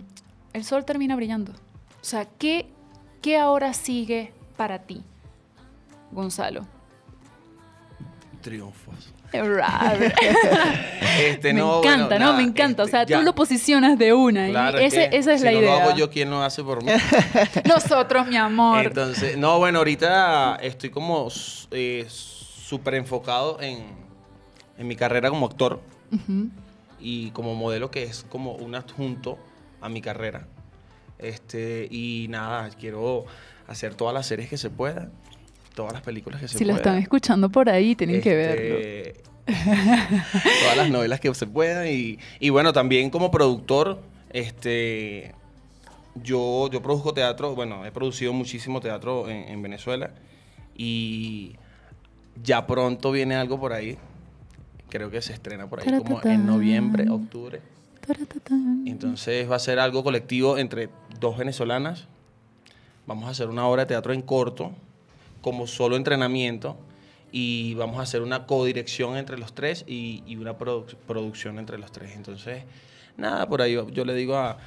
el 0.53 0.65
sol 0.65 0.85
termina 0.85 1.17
brillando. 1.17 1.53
O 1.53 2.05
sea, 2.05 2.27
¿qué, 2.39 2.67
¿qué 3.21 3.39
ahora 3.39 3.73
sigue 3.75 4.33
para 4.57 4.81
ti, 4.81 5.03
Gonzalo? 6.11 6.67
Triunfos. 8.41 9.13
Este, 11.19 11.53
me 11.55 11.61
no, 11.61 11.79
encanta, 11.79 12.07
bueno, 12.07 12.19
¿no? 12.19 12.19
nada, 12.33 12.37
Me 12.37 12.43
encanta. 12.43 12.83
o 12.83 12.87
este, 12.87 12.97
sea, 12.99 13.07
ya. 13.07 13.19
tú 13.19 13.25
lo 13.25 13.35
posicionas 13.35 13.99
de 13.99 14.13
una. 14.13 14.49
y 14.49 14.51
Claro, 14.51 14.79
ese- 14.79 15.09
que 15.11 15.17
esa 15.17 15.33
es 15.35 15.41
si 15.41 15.47
la 15.47 15.53
no 15.53 15.59
idea. 15.59 15.75
lo 15.77 15.81
hago 15.83 15.97
yo, 15.97 16.11
¿quién 16.11 16.29
lo 16.31 16.43
hace 16.43 16.63
por 16.63 16.83
mí? 16.83 16.91
Nosotros, 17.69 18.27
mi 18.27 18.37
amor. 18.37 18.87
Entonces, 18.87 19.37
no, 19.39 19.59
bueno, 19.59 19.79
ahorita 19.79 20.57
estoy 20.57 20.91
como 20.91 21.29
eh, 21.71 22.07
súper 22.09 22.95
enfocado 22.95 23.59
en, 23.61 23.85
en 24.79 24.87
mi 24.87 24.97
carrera 24.97 25.31
como 25.31 25.47
actor 25.47 25.81
y 27.01 27.31
como 27.31 27.55
modelo 27.55 27.91
que 27.91 28.03
es 28.05 28.25
como 28.29 28.53
un 28.53 28.75
adjunto 28.75 29.39
a 29.83 29.89
mi 29.89 30.01
carrera. 30.01 30.47
Este, 31.19 31.87
y 31.91 32.27
nada, 32.31 32.71
quiero 32.71 33.25
hacer 33.69 33.95
todas 33.95 34.15
las 34.15 34.27
series 34.27 34.49
que 34.49 34.57
se 34.57 34.71
puedan, 34.71 35.13
todas 35.75 35.93
las 35.93 36.03
películas 36.03 36.41
que 36.41 36.49
se 36.49 36.59
Si 36.59 36.65
lo 36.65 36.73
puedan. 36.73 36.81
están 36.81 36.99
escuchando 37.03 37.49
por 37.49 37.69
ahí, 37.69 37.95
tienen 37.95 38.21
que 38.21 38.35
verlo. 38.35 38.79
Este, 38.79 39.23
todas 40.63 40.77
las 40.77 40.91
novelas 40.91 41.21
que 41.21 41.33
se 41.35 41.47
puedan 41.47 41.87
y, 41.89 42.19
y 42.41 42.51
bueno, 42.51 42.73
también 42.73 43.11
como 43.11 43.31
productor, 43.31 44.01
este, 44.31 45.35
yo, 46.15 46.69
yo 46.71 46.83
produzco 46.83 47.13
teatro, 47.15 47.55
bueno, 47.55 47.85
he 47.87 47.93
producido 47.93 48.33
muchísimo 48.33 48.81
teatro 48.81 49.29
en, 49.29 49.49
en 49.49 49.63
Venezuela 49.63 50.11
y 50.77 51.57
ya 52.43 52.67
pronto 52.67 53.11
viene 53.13 53.35
algo 53.35 53.59
por 53.61 53.73
ahí, 53.73 53.99
creo 54.89 55.11
que 55.11 55.23
se 55.23 55.33
estrena 55.33 55.69
por 55.69 55.81
ahí 55.81 55.99
como 55.99 56.21
en 56.25 56.47
noviembre, 56.47 57.09
octubre. 57.09 57.61
Entonces 58.87 59.51
va 59.51 59.57
a 59.57 59.59
ser 59.59 59.79
algo 59.79 60.03
colectivo 60.05 60.59
entre 60.59 60.91
dos 61.21 61.37
venezolanas. 61.39 62.07
Vamos 63.07 63.27
a 63.27 63.31
hacer 63.31 63.49
una 63.49 63.67
obra 63.67 63.83
de 63.83 63.87
teatro 63.89 64.13
en 64.13 64.23
corto, 64.23 64.73
como 65.41 65.67
solo 65.67 65.97
entrenamiento, 65.97 66.77
y 67.33 67.75
vamos 67.75 67.99
a 67.99 68.03
hacer 68.03 68.23
una 68.23 68.47
codirección 68.47 69.17
entre 69.17 69.39
los 69.39 69.55
tres 69.55 69.85
y, 69.87 70.23
y 70.27 70.37
una 70.37 70.57
produ- 70.59 70.95
producción 71.07 71.59
entre 71.59 71.79
los 71.79 71.91
tres. 71.91 72.13
Entonces, 72.15 72.65
nada, 73.17 73.49
por 73.49 73.63
ahí 73.63 73.77
yo 73.93 74.05
le 74.05 74.15
digo 74.15 74.37
a, 74.37 74.59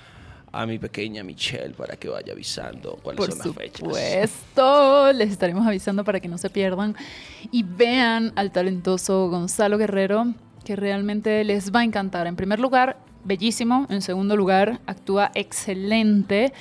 a 0.51 0.65
mi 0.65 0.79
pequeña 0.79 1.23
Michelle 1.23 1.73
para 1.75 1.95
que 1.95 2.09
vaya 2.09 2.33
avisando 2.33 2.97
cuáles 3.03 3.17
Por 3.17 3.29
son 3.31 3.39
las 3.39 3.55
fechas. 3.55 3.79
supuesto, 3.79 5.13
les 5.13 5.29
estaremos 5.31 5.65
avisando 5.67 6.03
para 6.03 6.19
que 6.19 6.27
no 6.27 6.37
se 6.37 6.49
pierdan 6.49 6.95
y 7.51 7.63
vean 7.63 8.33
al 8.35 8.51
talentoso 8.51 9.29
Gonzalo 9.29 9.77
Guerrero, 9.77 10.33
que 10.65 10.75
realmente 10.75 11.43
les 11.43 11.71
va 11.73 11.81
a 11.81 11.83
encantar. 11.83 12.25
En 12.27 12.35
primer 12.35 12.59
lugar, 12.59 12.97
bellísimo. 13.25 13.85
En 13.89 14.01
segundo 14.01 14.35
lugar, 14.37 14.79
actúa 14.85 15.31
excelente. 15.35 16.53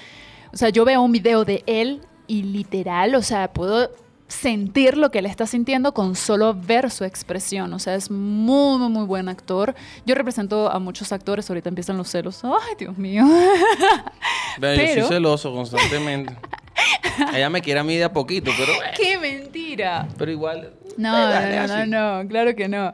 O 0.52 0.56
sea, 0.56 0.70
yo 0.70 0.84
veo 0.84 1.00
un 1.02 1.12
video 1.12 1.44
de 1.44 1.62
él 1.66 2.00
y 2.26 2.42
literal, 2.42 3.14
o 3.14 3.22
sea, 3.22 3.52
puedo 3.52 3.90
sentir 4.26 4.96
lo 4.96 5.10
que 5.10 5.18
él 5.20 5.26
está 5.26 5.46
sintiendo 5.46 5.92
con 5.92 6.16
solo 6.16 6.54
ver 6.54 6.90
su 6.90 7.04
expresión. 7.04 7.72
O 7.74 7.78
sea, 7.78 7.94
es 7.94 8.10
muy, 8.10 8.78
muy, 8.78 8.88
muy 8.88 9.04
buen 9.04 9.28
actor. 9.28 9.74
Yo 10.06 10.14
represento 10.14 10.70
a 10.70 10.78
muchos 10.78 11.12
actores, 11.12 11.48
ahorita 11.50 11.68
empiezan 11.68 11.96
los 11.96 12.08
celos. 12.08 12.42
Ay, 12.44 12.74
Dios 12.78 12.96
mío. 12.96 13.24
Vea, 14.58 14.74
Yo 14.74 14.82
Pero- 14.82 15.06
soy 15.06 15.16
celoso 15.16 15.52
constantemente. 15.52 16.34
Ella 17.34 17.50
me 17.50 17.60
quiere 17.60 17.80
a 17.80 17.84
mí 17.84 17.96
de 17.96 18.04
a 18.04 18.12
poquito, 18.12 18.50
pero, 18.58 18.72
¡Qué 18.96 19.18
mentira! 19.18 20.08
pero 20.18 20.30
igual. 20.32 20.72
No, 20.96 21.12
no, 21.12 21.66
no, 21.68 21.86
no, 22.22 22.28
claro 22.28 22.54
que 22.56 22.66
no. 22.68 22.90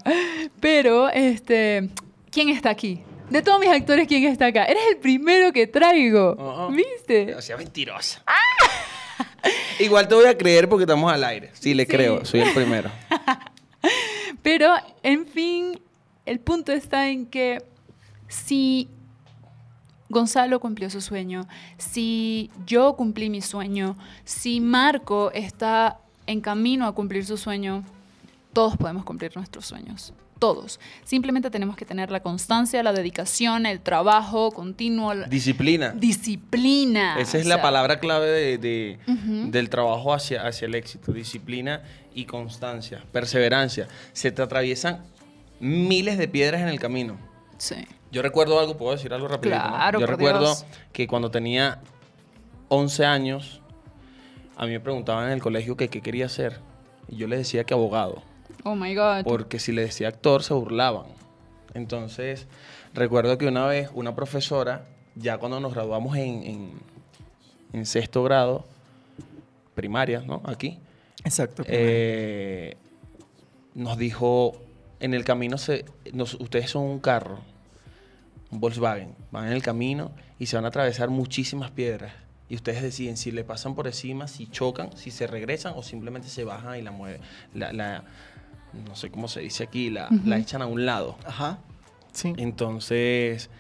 Pero, 0.61 1.09
este, 1.09 1.89
¿quién 2.31 2.49
está 2.51 2.71
aquí? 2.71 3.03
De 3.31 3.43
todos 3.43 3.61
mis 3.61 3.69
actores, 3.71 4.07
¿quién 4.09 4.25
está 4.25 4.47
acá? 4.47 4.65
Eres 4.65 4.83
el 4.91 4.97
primero 4.99 5.53
que 5.53 5.67
traigo. 5.67 6.37
Ajá. 6.39 6.75
¿Viste? 6.75 7.35
O 7.37 7.41
sea, 7.43 7.57
mentirosa. 7.57 8.23
Igual 9.79 10.09
te 10.09 10.15
voy 10.15 10.27
a 10.27 10.37
creer 10.37 10.69
porque 10.69 10.83
estamos 10.83 11.13
al 11.13 11.23
aire. 11.25 11.51
Sí, 11.55 11.73
le 11.75 11.85
Sí. 11.85 11.91
creo, 11.91 12.25
soy 12.25 12.41
el 12.41 12.53
primero. 12.53 12.91
Pero, 14.43 14.75
en 15.03 15.27
fin, 15.27 15.81
el 16.27 16.41
punto 16.41 16.73
está 16.73 17.09
en 17.09 17.27
que 17.27 17.63
si 18.29 18.89
Gonzalo 20.09 20.59
cumplió 20.61 20.91
su 20.91 21.01
sueño, 21.01 21.47
si 21.79 22.51
yo 22.67 22.95
cumplí 22.97 23.31
mi 23.31 23.43
sueño, 23.43 23.97
si 24.25 24.61
Marco 24.61 25.31
está 25.33 25.99
en 26.27 26.41
camino 26.41 26.87
a 26.87 26.93
cumplir 26.95 27.25
su 27.25 27.37
sueño, 27.37 27.85
todos 28.53 28.77
podemos 28.77 29.05
cumplir 29.05 29.35
nuestros 29.37 29.67
sueños. 29.67 30.13
Todos. 30.41 30.81
Simplemente 31.05 31.51
tenemos 31.51 31.77
que 31.77 31.85
tener 31.85 32.11
la 32.11 32.21
constancia, 32.21 32.83
la 32.83 32.93
dedicación, 32.93 33.67
el 33.67 33.81
trabajo 33.81 34.51
continuo, 34.51 35.15
Disciplina. 35.27 35.91
disciplina. 35.91 37.21
Esa 37.21 37.39
es 37.39 37.47
o 37.47 37.49
la 37.51 37.63
palabra 37.63 38.01
clave 38.01 38.59
de, 38.59 38.99
del 39.51 39.69
trabajo 39.71 40.13
hacia, 40.13 40.47
hacia 40.47 40.67
el 40.67 40.75
éxito. 40.75 41.13
Disciplina 41.13 41.83
y 42.15 42.25
constancia. 42.25 43.05
Perseverancia. 43.13 43.87
Se 44.13 44.33
te 44.33 44.41
atraviesan 44.43 45.05
miles 45.61 46.19
de 46.19 46.27
piedras 46.27 46.63
en 46.63 46.69
el 46.69 46.81
camino. 46.81 47.19
Sí. 47.59 47.77
Yo 48.11 48.23
recuerdo 48.23 48.59
algo, 48.59 48.77
puedo 48.77 48.93
decir 48.97 49.13
algo 49.13 49.29
rápido. 49.29 49.55
Claro, 49.55 50.01
Yo 50.01 50.07
por 50.07 50.17
recuerdo 50.17 50.41
Dios. 50.41 50.65
que 50.93 51.07
cuando 51.07 51.31
tenía 51.31 51.81
11 52.69 53.05
años, 53.05 53.61
a 54.57 54.65
mí 54.65 54.73
me 54.73 54.81
preguntaban 54.81 55.27
en 55.27 55.33
el 55.33 55.43
colegio 55.43 55.77
que 55.77 55.89
qué 55.89 56.01
quería 56.01 56.29
ser. 56.31 56.61
Y 57.09 57.17
yo 57.17 57.29
les 57.29 57.41
decía 57.41 57.65
que 57.65 57.75
abogado. 57.75 58.23
Oh 58.65 58.75
my 58.75 58.95
God. 58.95 59.25
Porque 59.25 59.59
si 59.59 59.73
le 59.73 59.83
decía 59.83 60.09
actor, 60.09 60.43
se 60.43 60.55
burlaban. 60.55 61.05
Entonces, 61.75 62.47
recuerdo 62.95 63.39
que 63.39 63.47
una 63.47 63.67
vez 63.67 63.91
una 63.95 64.15
profesora, 64.15 64.87
ya 65.15 65.39
cuando 65.39 65.61
nos 65.61 65.73
graduamos 65.75 66.17
en, 66.17 66.43
en- 66.43 66.73
en 67.73 67.87
sexto 67.87 68.23
grado, 68.25 68.67
primaria, 69.75 70.21
¿no? 70.21 70.43
Aquí, 70.45 70.79
Exacto. 71.25 71.63
eh, 71.67 72.77
nos 73.75 73.97
dijo, 73.99 74.61
en 74.99 75.15
el 75.15 75.25
camino, 75.25 75.57
se, 75.59 75.85
nos- 76.13 76.35
ustedes 76.35 76.71
son 76.71 76.83
un 76.85 76.99
carro, 76.99 77.39
un 78.51 78.61
Volkswagen, 78.61 79.15
van 79.31 79.47
en 79.47 79.53
el 79.53 79.63
camino 79.63 80.11
y 80.39 80.47
se 80.47 80.57
van 80.57 80.65
a 80.65 80.69
atravesar 80.69 81.09
muchísimas 81.11 81.71
piedras. 81.71 82.13
Y 82.49 82.57
ustedes 82.57 82.83
deciden 82.83 83.17
si 83.17 83.31
le 83.31 83.45
pasan 83.45 83.77
por 83.77 83.87
encima, 83.87 84.27
si 84.27 84.49
chocan, 84.49 84.97
si 84.97 85.13
se 85.13 85.29
regresan 85.29 85.75
o 85.77 85.85
simplemente 85.85 86.29
se 86.29 86.43
bajan 86.43 86.77
y 86.77 86.83
la 86.83 86.91
mueven. 86.91 87.21
La, 87.55 87.73
la- 87.73 88.03
no 88.87 88.95
sé 88.97 89.11
cómo 89.11 89.29
se 89.29 89.41
dice 89.41 89.65
aquí, 89.65 89.91
la, 89.91 90.09
la 90.25 90.39
echan 90.39 90.63
a 90.63 90.67
un 90.67 90.87
lado. 90.87 91.17
Ajá. 91.27 91.59
Sí. 92.13 92.33
Entonces, 92.37 93.51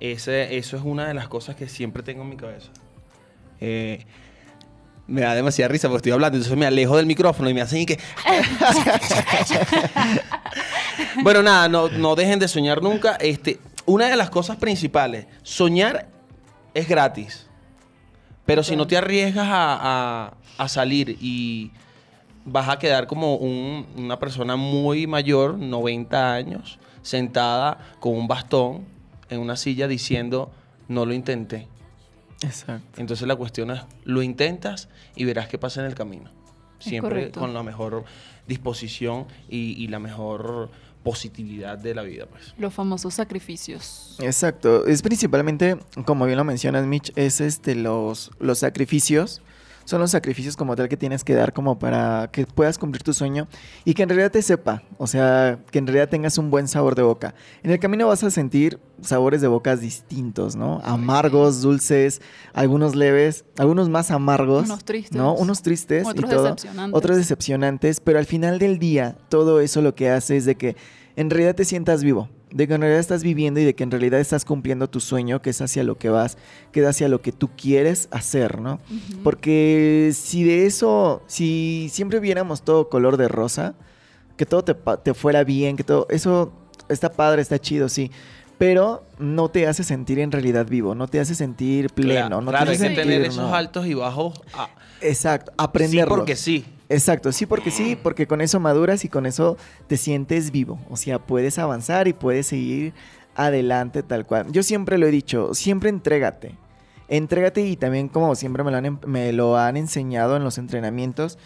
ese, 0.00 0.56
eso 0.56 0.76
es 0.76 0.82
una 0.84 1.06
de 1.08 1.14
las 1.14 1.28
cosas 1.28 1.56
que 1.56 1.68
siempre 1.68 2.02
tengo 2.02 2.22
en 2.22 2.28
mi 2.30 2.36
cabeza. 2.36 2.68
Eh, 3.60 4.04
me 5.06 5.20
da 5.20 5.34
demasiada 5.34 5.68
risa 5.68 5.88
porque 5.88 5.98
estoy 5.98 6.12
hablando, 6.12 6.36
entonces 6.38 6.56
me 6.58 6.66
alejo 6.66 6.96
del 6.96 7.06
micrófono 7.06 7.48
y 7.50 7.54
me 7.54 7.60
hacen 7.60 7.80
y 7.80 7.86
que... 7.86 7.98
bueno, 11.22 11.42
nada, 11.42 11.68
no, 11.68 11.88
no 11.88 12.14
dejen 12.14 12.38
de 12.38 12.48
soñar 12.48 12.82
nunca. 12.82 13.16
Este, 13.16 13.58
una 13.86 14.06
de 14.08 14.16
las 14.16 14.30
cosas 14.30 14.56
principales, 14.56 15.26
soñar 15.42 16.08
es 16.72 16.88
gratis. 16.88 17.46
Pero 18.46 18.62
si 18.62 18.76
no 18.76 18.86
te 18.86 18.96
arriesgas 18.96 19.46
a, 19.48 20.26
a- 20.26 20.34
a 20.56 20.68
salir 20.68 21.16
y 21.20 21.72
vas 22.44 22.68
a 22.68 22.78
quedar 22.78 23.06
como 23.06 23.36
un- 23.36 23.86
una 23.96 24.18
persona 24.18 24.56
muy 24.56 25.06
mayor, 25.06 25.56
90 25.58 26.34
años, 26.34 26.78
sentada 27.02 27.78
con 28.00 28.14
un 28.16 28.26
bastón 28.28 28.84
en 29.30 29.40
una 29.40 29.56
silla 29.56 29.88
diciendo, 29.88 30.50
no 30.88 31.06
lo 31.06 31.14
intenté. 31.14 31.68
Exacto. 32.42 33.00
Entonces 33.00 33.26
la 33.26 33.36
cuestión 33.36 33.70
es, 33.70 33.80
lo 34.04 34.22
intentas 34.22 34.88
y 35.16 35.24
verás 35.24 35.48
qué 35.48 35.58
pasa 35.58 35.80
en 35.80 35.86
el 35.86 35.94
camino. 35.94 36.30
Siempre 36.78 37.30
con 37.30 37.54
la 37.54 37.62
mejor 37.62 38.04
disposición 38.46 39.26
y, 39.48 39.72
y 39.82 39.88
la 39.88 39.98
mejor 39.98 40.70
positividad 41.02 41.78
de 41.78 41.94
la 41.94 42.02
vida, 42.02 42.26
pues. 42.26 42.54
Los 42.58 42.74
famosos 42.74 43.14
sacrificios. 43.14 44.16
Exacto. 44.20 44.86
Es 44.86 45.00
principalmente, 45.02 45.78
como 46.04 46.26
bien 46.26 46.36
lo 46.36 46.44
mencionas, 46.44 46.84
Mitch, 46.86 47.12
es 47.16 47.40
este 47.40 47.74
los, 47.74 48.30
los 48.38 48.58
sacrificios 48.58 49.40
son 49.84 50.00
los 50.00 50.10
sacrificios 50.10 50.56
como 50.56 50.76
tal 50.76 50.88
que 50.88 50.96
tienes 50.96 51.24
que 51.24 51.34
dar 51.34 51.52
como 51.52 51.78
para 51.78 52.28
que 52.32 52.46
puedas 52.46 52.78
cumplir 52.78 53.02
tu 53.02 53.12
sueño 53.12 53.48
y 53.84 53.94
que 53.94 54.02
en 54.02 54.08
realidad 54.08 54.30
te 54.30 54.42
sepa, 54.42 54.82
o 54.98 55.06
sea, 55.06 55.58
que 55.70 55.78
en 55.78 55.86
realidad 55.86 56.08
tengas 56.08 56.38
un 56.38 56.50
buen 56.50 56.68
sabor 56.68 56.94
de 56.94 57.02
boca. 57.02 57.34
En 57.62 57.70
el 57.70 57.78
camino 57.78 58.06
vas 58.08 58.22
a 58.24 58.30
sentir 58.30 58.78
sabores 59.00 59.40
de 59.40 59.48
bocas 59.48 59.80
distintos, 59.80 60.56
¿no? 60.56 60.80
Amargos, 60.84 61.60
dulces, 61.62 62.20
algunos 62.52 62.94
leves, 62.94 63.44
algunos 63.58 63.88
más 63.88 64.10
amargos, 64.10 64.64
Unos 64.64 64.84
tristes. 64.84 65.12
¿no? 65.16 65.34
Unos 65.34 65.62
tristes 65.62 66.06
Otros 66.06 66.30
y 66.30 66.34
todo, 66.34 66.44
decepcionantes. 66.44 66.96
otros 66.98 67.16
decepcionantes, 67.16 68.00
pero 68.00 68.18
al 68.18 68.26
final 68.26 68.58
del 68.58 68.78
día 68.78 69.16
todo 69.28 69.60
eso 69.60 69.82
lo 69.82 69.94
que 69.94 70.10
hace 70.10 70.36
es 70.36 70.44
de 70.44 70.54
que 70.56 70.76
en 71.16 71.30
realidad 71.30 71.54
te 71.54 71.64
sientas 71.64 72.02
vivo, 72.02 72.28
de 72.54 72.68
que 72.68 72.74
en 72.74 72.80
realidad 72.82 73.00
estás 73.00 73.24
viviendo 73.24 73.58
y 73.58 73.64
de 73.64 73.74
que 73.74 73.82
en 73.82 73.90
realidad 73.90 74.20
estás 74.20 74.44
cumpliendo 74.44 74.88
tu 74.88 75.00
sueño, 75.00 75.42
que 75.42 75.50
es 75.50 75.60
hacia 75.60 75.82
lo 75.82 75.98
que 75.98 76.08
vas, 76.08 76.38
que 76.70 76.80
es 76.80 76.86
hacia 76.86 77.08
lo 77.08 77.20
que 77.20 77.32
tú 77.32 77.50
quieres 77.56 78.08
hacer, 78.12 78.60
¿no? 78.60 78.78
Porque 79.24 80.12
si 80.14 80.44
de 80.44 80.64
eso, 80.64 81.20
si 81.26 81.88
siempre 81.92 82.20
viéramos 82.20 82.62
todo 82.62 82.88
color 82.88 83.16
de 83.16 83.26
rosa, 83.26 83.74
que 84.36 84.46
todo 84.46 84.62
te, 84.62 84.76
te 85.02 85.14
fuera 85.14 85.42
bien, 85.42 85.76
que 85.76 85.82
todo, 85.82 86.06
eso 86.10 86.52
está 86.88 87.10
padre, 87.10 87.42
está 87.42 87.58
chido, 87.58 87.88
sí. 87.88 88.12
Pero 88.58 89.04
no 89.18 89.48
te 89.50 89.66
hace 89.66 89.82
sentir 89.84 90.18
en 90.20 90.30
realidad 90.30 90.66
vivo, 90.66 90.94
no 90.94 91.08
te 91.08 91.18
hace 91.20 91.34
sentir 91.34 91.90
pleno, 91.90 92.40
no 92.40 92.50
claro, 92.50 92.66
te 92.66 92.70
hay 92.70 92.76
hace 92.76 92.88
que 92.88 92.94
sentir, 92.94 93.12
tener 93.14 93.22
esos 93.30 93.48
¿no? 93.48 93.54
altos 93.54 93.86
y 93.86 93.94
bajos. 93.94 94.40
ah, 94.54 94.68
Exacto, 95.00 95.50
sí, 95.50 95.54
aprenderlo. 95.58 96.14
porque 96.14 96.36
sí. 96.36 96.64
Exacto, 96.88 97.32
sí 97.32 97.46
porque 97.46 97.70
sí, 97.70 97.96
porque 98.00 98.26
con 98.26 98.40
eso 98.40 98.60
maduras 98.60 99.04
y 99.04 99.08
con 99.08 99.26
eso 99.26 99.56
te 99.86 99.96
sientes 99.96 100.50
vivo. 100.50 100.78
O 100.90 100.96
sea, 100.96 101.18
puedes 101.18 101.58
avanzar 101.58 102.06
y 102.08 102.12
puedes 102.12 102.46
seguir 102.46 102.92
adelante 103.34 104.02
tal 104.02 104.24
cual. 104.26 104.46
Yo 104.52 104.62
siempre 104.62 104.98
lo 104.98 105.06
he 105.06 105.10
dicho, 105.10 105.54
siempre 105.54 105.88
entrégate. 105.90 106.54
Entrégate 107.08 107.62
y 107.66 107.76
también 107.76 108.08
como 108.08 108.34
siempre 108.34 108.62
me 108.64 108.70
lo 108.70 108.76
han, 108.76 108.86
em- 108.86 108.98
me 109.06 109.32
lo 109.32 109.58
han 109.58 109.76
enseñado 109.76 110.36
en 110.36 110.44
los 110.44 110.58
entrenamientos, 110.58 111.38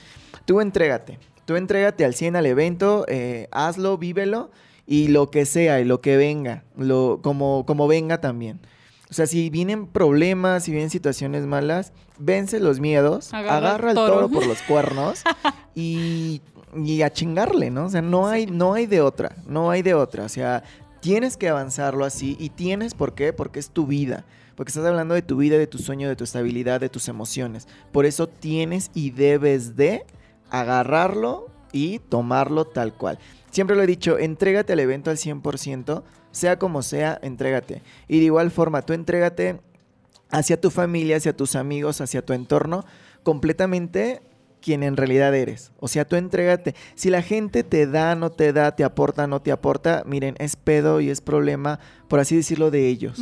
tú 0.45 0.61
entrégate. 0.61 1.19
Tú 1.47 1.57
entrégate 1.57 2.05
al 2.05 2.15
100 2.15 2.37
al 2.37 2.45
evento, 2.47 3.07
eh, 3.09 3.49
hazlo, 3.53 3.97
vívelo 3.97 4.51
y 4.91 5.09
lo 5.09 5.31
que 5.31 5.45
sea 5.45 5.81
y 5.81 5.85
lo 5.85 6.01
que 6.01 6.17
venga, 6.17 6.65
lo, 6.75 7.21
como, 7.23 7.67
como 7.67 7.87
venga 7.87 8.23
también. 8.23 8.59
O 9.11 9.15
sea, 9.15 9.27
si 9.27 9.51
vienen 9.51 9.87
problemas, 9.87 10.65
si 10.65 10.71
vienen 10.71 10.89
situaciones 10.89 11.45
malas, 11.45 11.93
vence 12.19 12.59
los 12.59 12.81
miedos, 12.81 13.33
Agarra 13.35 13.57
agarra, 13.59 13.91
el 13.91 13.95
toro. 13.95 14.15
toro 14.15 14.29
por 14.31 14.47
los 14.49 14.63
cuernos 14.63 15.23
y, 15.75 16.41
y 16.75 17.03
a 17.03 17.13
chingarle, 17.13 17.71
¿no? 17.71 17.85
O 17.85 17.91
sea, 17.91 18.01
no 18.01 18.29
hay, 18.29 18.47
no 18.47 18.73
hay 18.73 18.87
de 18.87 19.03
otra, 19.03 19.37
no 19.47 19.71
hay 19.71 19.83
de 19.83 19.93
otra. 19.93 20.25
O 20.25 20.29
sea, 20.31 20.65
tienes 21.01 21.37
que 21.37 21.51
avanzarlo 21.51 22.07
así 22.07 22.39
y 22.41 22.49
tienes, 22.49 22.95
¿por 22.95 23.15
qué? 23.15 23.35
Porque 23.35 23.61
es 23.61 23.69
tu 23.69 23.87
vida. 23.87 24.25
Porque 24.57 24.71
estás 24.71 24.87
hablando 24.87 25.15
de 25.15 25.23
tu 25.23 25.37
vida, 25.37 25.59
de 25.59 25.67
tu 25.67 25.77
sueño, 25.77 26.09
de 26.09 26.17
tu 26.17 26.25
estabilidad, 26.25 26.81
de 26.81 26.89
tus 26.89 27.09
emociones. 27.09 27.69
Por 27.93 28.07
eso 28.07 28.27
tienes 28.27 28.91
y 28.95 29.11
debes 29.11 29.77
de 29.77 30.07
agarrarlo 30.51 31.49
y 31.73 31.99
tomarlo 31.99 32.65
tal 32.65 32.95
cual. 32.95 33.19
Siempre 33.51 33.77
lo 33.77 33.83
he 33.83 33.87
dicho, 33.87 34.19
entrégate 34.19 34.73
al 34.73 34.81
evento 34.81 35.11
al 35.11 35.17
100%, 35.17 36.03
sea 36.31 36.59
como 36.59 36.83
sea, 36.83 37.19
entrégate. 37.23 37.83
Y 38.07 38.19
de 38.19 38.27
igual 38.27 38.51
forma, 38.51 38.83
tú 38.83 38.93
entrégate 38.93 39.61
hacia 40.31 40.61
tu 40.61 40.71
familia, 40.71 41.17
hacia 41.17 41.37
tus 41.37 41.57
amigos, 41.57 42.01
hacia 42.01 42.25
tu 42.25 42.33
entorno, 42.33 42.85
completamente 43.23 44.23
quien 44.61 44.83
en 44.83 44.97
realidad 44.97 45.35
eres. 45.35 45.73
O 45.79 45.89
sea, 45.89 46.05
tú 46.05 46.17
entrégate. 46.17 46.75
Si 46.95 47.11
la 47.11 47.23
gente 47.23 47.63
te 47.63 47.87
da, 47.87 48.15
no 48.15 48.31
te 48.31 48.53
da, 48.53 48.75
te 48.75 48.85
aporta, 48.85 49.27
no 49.27 49.41
te 49.41 49.53
aporta, 49.53 50.03
miren, 50.07 50.35
es 50.39 50.57
pedo 50.57 51.01
y 51.01 51.11
es 51.11 51.21
problema, 51.21 51.79
por 52.09 52.21
así 52.21 52.37
decirlo, 52.37 52.71
de 52.71 52.89
ellos. 52.89 53.21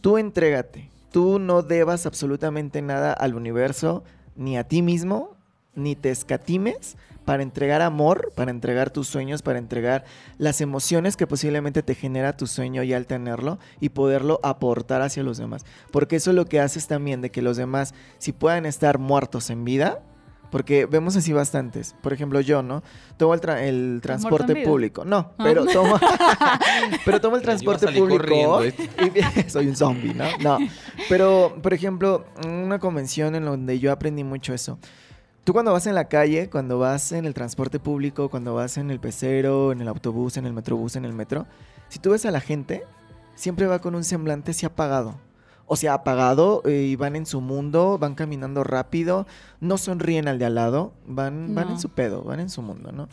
Tú 0.00 0.18
entrégate. 0.18 0.90
Tú 1.12 1.38
no 1.38 1.62
debas 1.62 2.06
absolutamente 2.06 2.82
nada 2.82 3.12
al 3.12 3.34
universo, 3.34 4.04
ni 4.36 4.58
a 4.58 4.64
ti 4.64 4.82
mismo, 4.82 5.36
ni 5.74 5.96
te 5.96 6.10
escatimes 6.10 6.96
para 7.28 7.42
entregar 7.42 7.82
amor, 7.82 8.32
para 8.34 8.50
entregar 8.50 8.88
tus 8.88 9.06
sueños, 9.06 9.42
para 9.42 9.58
entregar 9.58 10.04
las 10.38 10.62
emociones 10.62 11.14
que 11.14 11.26
posiblemente 11.26 11.82
te 11.82 11.94
genera 11.94 12.34
tu 12.38 12.46
sueño 12.46 12.82
y 12.84 12.94
al 12.94 13.06
tenerlo 13.06 13.58
y 13.80 13.90
poderlo 13.90 14.40
aportar 14.42 15.02
hacia 15.02 15.22
los 15.22 15.36
demás. 15.36 15.66
Porque 15.92 16.16
eso 16.16 16.30
es 16.30 16.36
lo 16.36 16.46
que 16.46 16.58
haces 16.58 16.86
también 16.86 17.20
de 17.20 17.30
que 17.30 17.42
los 17.42 17.58
demás, 17.58 17.92
si 18.16 18.32
puedan 18.32 18.64
estar 18.64 18.98
muertos 18.98 19.50
en 19.50 19.66
vida, 19.66 20.00
porque 20.50 20.86
vemos 20.86 21.16
así 21.16 21.34
bastantes. 21.34 21.94
Por 22.00 22.14
ejemplo, 22.14 22.40
yo, 22.40 22.62
¿no? 22.62 22.82
Tomo 23.18 23.34
el, 23.34 23.42
tra- 23.42 23.60
el 23.60 23.76
muerto 23.88 24.00
transporte 24.06 24.64
público. 24.64 25.04
No, 25.04 25.32
Ah. 25.36 25.42
pero 25.44 25.66
tomo, 25.70 25.98
pero 27.04 27.20
tomo 27.20 27.36
el 27.36 27.42
transporte 27.42 27.88
público. 27.92 28.60
¿viste? 28.60 28.88
y- 29.46 29.50
soy 29.50 29.66
un 29.68 29.76
zombie, 29.76 30.14
¿no? 30.14 30.24
No. 30.40 30.58
Pero, 31.10 31.58
por 31.62 31.74
ejemplo, 31.74 32.24
una 32.46 32.78
convención 32.78 33.34
en 33.34 33.44
donde 33.44 33.78
yo 33.78 33.92
aprendí 33.92 34.24
mucho 34.24 34.54
eso. 34.54 34.78
Tú 35.48 35.54
cuando 35.54 35.72
vas 35.72 35.86
en 35.86 35.94
la 35.94 36.08
calle, 36.08 36.50
cuando 36.50 36.78
vas 36.78 37.10
en 37.12 37.24
el 37.24 37.32
transporte 37.32 37.80
público, 37.80 38.28
cuando 38.28 38.52
vas 38.54 38.76
en 38.76 38.90
el 38.90 39.00
pecero, 39.00 39.72
en 39.72 39.80
el 39.80 39.88
autobús, 39.88 40.36
en 40.36 40.44
el 40.44 40.52
metrobús, 40.52 40.94
en 40.94 41.06
el 41.06 41.14
metro, 41.14 41.46
si 41.88 41.98
tú 41.98 42.10
ves 42.10 42.26
a 42.26 42.30
la 42.30 42.40
gente, 42.42 42.84
siempre 43.34 43.66
va 43.66 43.78
con 43.78 43.94
un 43.94 44.04
semblante 44.04 44.50
así 44.50 44.66
apagado. 44.66 45.14
O 45.64 45.74
sea, 45.74 45.94
apagado 45.94 46.60
eh, 46.66 46.82
y 46.82 46.96
van 46.96 47.16
en 47.16 47.24
su 47.24 47.40
mundo, 47.40 47.96
van 47.98 48.14
caminando 48.14 48.62
rápido, 48.62 49.26
no 49.58 49.78
sonríen 49.78 50.28
al 50.28 50.38
de 50.38 50.44
al 50.44 50.54
lado, 50.54 50.92
van, 51.06 51.54
van 51.54 51.68
No. 51.68 51.72
en 51.72 51.80
su 51.80 51.88
pedo, 51.88 52.24
van 52.24 52.40
en 52.40 52.50
su 52.50 52.60
mundo, 52.60 52.92
¿no? 52.92 53.08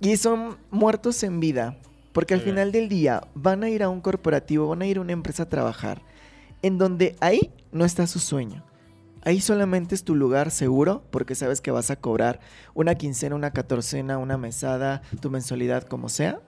Y 0.00 0.16
son 0.16 0.56
muertos 0.72 1.22
en 1.22 1.38
vida, 1.38 1.76
porque 2.12 2.34
al 2.34 2.40
Ok. 2.40 2.46
final 2.46 2.72
del 2.72 2.88
día 2.88 3.28
van 3.36 3.62
a 3.62 3.68
ir 3.70 3.84
a 3.84 3.88
un 3.90 4.00
corporativo, 4.00 4.66
van 4.66 4.82
a 4.82 4.86
ir 4.86 4.98
a 4.98 5.02
una 5.02 5.12
empresa 5.12 5.44
a 5.44 5.48
trabajar, 5.48 6.02
en 6.62 6.78
donde 6.78 7.14
ahí 7.20 7.52
no 7.70 7.84
está 7.84 8.08
su 8.08 8.18
sueño. 8.18 8.64
Ahí 9.24 9.40
solamente 9.40 9.94
es 9.94 10.04
tu 10.04 10.14
lugar 10.14 10.50
seguro 10.50 11.02
porque 11.10 11.34
sabes 11.34 11.60
que 11.62 11.70
vas 11.70 11.90
a 11.90 11.96
cobrar 11.96 12.40
una 12.74 12.94
quincena, 12.94 13.34
una 13.34 13.52
catorcena, 13.52 14.18
una 14.18 14.36
mesada, 14.36 15.00
tu 15.20 15.30
mensualidad, 15.30 15.84
como 15.84 16.10
sea. 16.10 16.40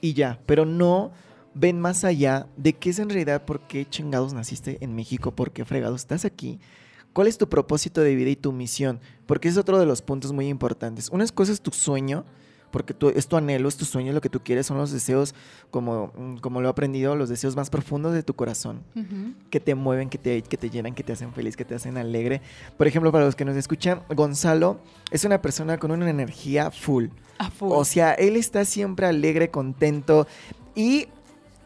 Y 0.00 0.14
ya, 0.14 0.40
pero 0.46 0.66
no 0.66 1.12
ven 1.54 1.80
más 1.80 2.02
allá 2.04 2.48
de 2.56 2.72
qué 2.72 2.90
es 2.90 2.98
en 2.98 3.08
realidad 3.08 3.44
por 3.44 3.60
qué 3.68 3.88
chingados 3.88 4.34
naciste 4.34 4.78
en 4.80 4.96
México, 4.96 5.30
por 5.30 5.52
qué 5.52 5.64
fregados 5.64 6.00
estás 6.00 6.24
aquí. 6.24 6.58
¿Cuál 7.12 7.28
es 7.28 7.38
tu 7.38 7.48
propósito 7.48 8.00
de 8.00 8.16
vida 8.16 8.30
y 8.30 8.36
tu 8.36 8.52
misión? 8.52 8.98
Porque 9.26 9.48
es 9.48 9.56
otro 9.56 9.78
de 9.78 9.86
los 9.86 10.02
puntos 10.02 10.32
muy 10.32 10.48
importantes. 10.48 11.08
Una 11.10 11.26
cosa 11.28 11.52
es 11.52 11.60
tu 11.60 11.70
sueño, 11.70 12.24
porque 12.72 12.94
tú, 12.94 13.10
es 13.10 13.28
tu 13.28 13.36
anhelo, 13.36 13.68
es 13.68 13.76
tu 13.76 13.84
sueño, 13.84 14.12
lo 14.12 14.20
que 14.20 14.28
tú 14.28 14.40
quieres, 14.42 14.66
son 14.66 14.78
los 14.78 14.90
deseos, 14.90 15.34
como, 15.70 16.10
mm, 16.16 16.38
como 16.38 16.60
lo 16.60 16.68
he 16.68 16.70
aprendido, 16.70 17.14
los 17.14 17.28
deseos 17.28 17.54
más 17.54 17.70
profundos 17.70 18.14
de 18.14 18.24
tu 18.24 18.34
corazón 18.34 18.82
que 19.50 19.60
te 19.60 19.74
mueven, 19.76 20.08
que 20.08 20.18
te, 20.18 20.42
que 20.42 20.56
te 20.56 20.70
llenan, 20.70 20.94
que 20.94 21.04
te 21.04 21.12
hacen 21.12 21.32
feliz, 21.32 21.56
que 21.56 21.64
te 21.64 21.74
hacen 21.76 21.96
alegre. 21.96 22.40
Por 22.76 22.86
ejemplo, 22.88 23.12
para 23.12 23.24
los 23.24 23.36
que 23.36 23.44
nos 23.44 23.56
escuchan, 23.56 24.02
Gonzalo 24.08 24.80
es 25.10 25.24
una 25.24 25.40
persona 25.40 25.78
con 25.78 25.92
una 25.92 26.10
energía 26.10 26.70
full. 26.70 27.06
A 27.38 27.50
full. 27.50 27.70
O 27.72 27.84
sea, 27.84 28.14
él 28.14 28.36
está 28.36 28.64
siempre 28.64 29.06
alegre, 29.06 29.50
contento 29.50 30.26
y 30.74 31.06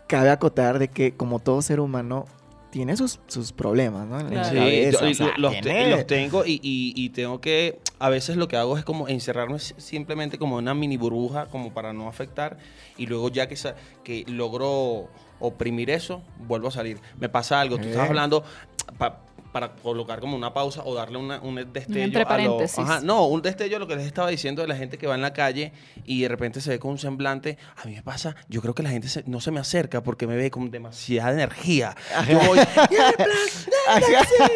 cabe 0.09 0.31
acotar 0.31 0.79
de 0.79 0.89
que 0.89 1.15
como 1.15 1.39
todo 1.39 1.63
ser 1.63 1.81
humano 1.81 2.27
tiene 2.71 2.97
sus, 2.97 3.21
sus 3.27 3.53
problemas, 3.53 4.07
¿no? 4.07 4.19
En 4.21 4.27
la 4.27 4.31
Claro. 4.31 4.49
Sí, 4.51 4.55
cabeza, 4.57 5.01
yo- 5.05 5.11
o 5.11 5.15
sea, 5.15 5.35
los, 5.39 5.61
te- 5.61 5.91
los 5.91 6.07
tengo 6.07 6.45
y, 6.45 6.53
y- 6.63 6.93
y 6.97 7.09
tengo 7.11 7.41
que, 7.41 7.79
a 7.99 8.09
veces 8.09 8.37
lo 8.37 8.49
que 8.49 8.57
hago 8.57 8.77
es 8.77 8.85
como 8.85 9.09
encerrarme 9.09 9.59
si- 9.59 9.75
simplemente 9.79 10.39
como 10.39 10.59
en 10.59 10.65
una 10.65 10.75
mini 10.75 10.97
burbuja, 10.97 11.47
como 11.47 11.73
para 11.73 11.93
no 11.93 12.09
afectar, 12.09 12.59
y 12.97 13.07
luego 13.07 13.31
ya 13.31 13.49
que, 13.49 13.57
que 14.05 14.25
logro 14.29 15.09
oprimir 15.41 15.91
eso, 15.91 16.23
vuelvo 16.47 16.69
a 16.69 16.71
salir. 16.71 16.99
Me 17.19 17.29
pasa 17.29 17.61
algo, 17.61 17.77
tú 17.79 17.85
Eh. 17.85 17.91
estás 17.91 18.09
hablando 18.09 18.43
pa- 18.99 19.21
para 19.53 19.75
colocar 19.77 20.21
como 20.21 20.37
una 20.37 20.53
pausa 20.53 20.83
o 20.85 20.95
darle 20.95 21.19
una, 21.19 21.41
un 21.41 21.55
destello 21.73 22.03
entre 22.03 22.21
a 22.21 22.25
lo- 22.25 22.29
paréntesis. 22.29 22.79
Ajá, 22.79 23.01
no, 23.01 23.27
un 23.27 23.43
destello 23.43 23.77
a 23.77 23.81
lo 23.81 23.87
que 23.87 23.97
les 23.97 24.07
estaba 24.07 24.29
diciendo 24.29 24.63
de 24.63 24.69
la 24.69 24.77
gente 24.77 24.99
que 24.99 25.07
va 25.07 25.15
en 25.15 25.23
la 25.23 25.33
calle 25.33 25.73
y 26.05 26.23
de 26.23 26.29
repente 26.29 26.61
se 26.61 26.71
ve 26.71 26.79
con 26.79 26.93
un 26.93 26.99
semblante. 26.99 27.57
A 27.77 27.87
mí 27.87 27.95
me 27.95 28.03
pasa, 28.03 28.37
yo 28.49 28.61
creo 28.63 28.75
que 28.75 28.83
la 28.83 28.91
gente 28.91 29.09
se- 29.09 29.25
no 29.27 29.41
se 29.41 29.51
me 29.51 29.61
acerca 29.61 30.03
porque 30.03 30.27
me 30.27 30.37
ve 30.37 30.51
con 30.51 30.71
demasiada 30.71 31.33
energía. 31.33 31.95
Yo 32.29 32.39
voy, 32.41 32.59
"Y 32.91 32.95
el 32.95 33.15
plan 33.15 33.29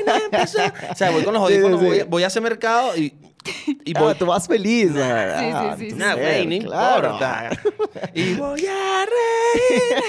la 0.07 0.17
empezó". 0.25 0.59
O 0.91 0.95
sea, 0.95 1.11
voy 1.11 1.23
con 1.25 1.35
los 1.35 1.47
Sí, 1.49 1.55
sí, 1.55 1.61
audífonos, 1.61 1.81
sí. 1.81 1.87
voy, 1.87 2.03
voy 2.03 2.23
a 2.23 2.27
ese 2.27 2.41
mercado 2.41 2.97
y, 2.97 3.15
y 3.85 3.97
Ah, 3.97 4.01
voy. 4.01 4.15
tú 4.15 4.27
vas 4.27 4.47
feliz. 4.47 4.93
ah, 4.97 5.75
sí, 5.79 5.85
sí, 5.85 5.91
sí. 5.91 5.97
Nah, 5.97 6.15
ser, 6.15 6.45
güey, 6.47 6.61
no 6.61 6.67
claro. 6.69 7.07
importa. 7.13 7.51
Y 8.15 8.35
voy 8.35 8.65
a 8.67 9.07
reír. 9.07 10.01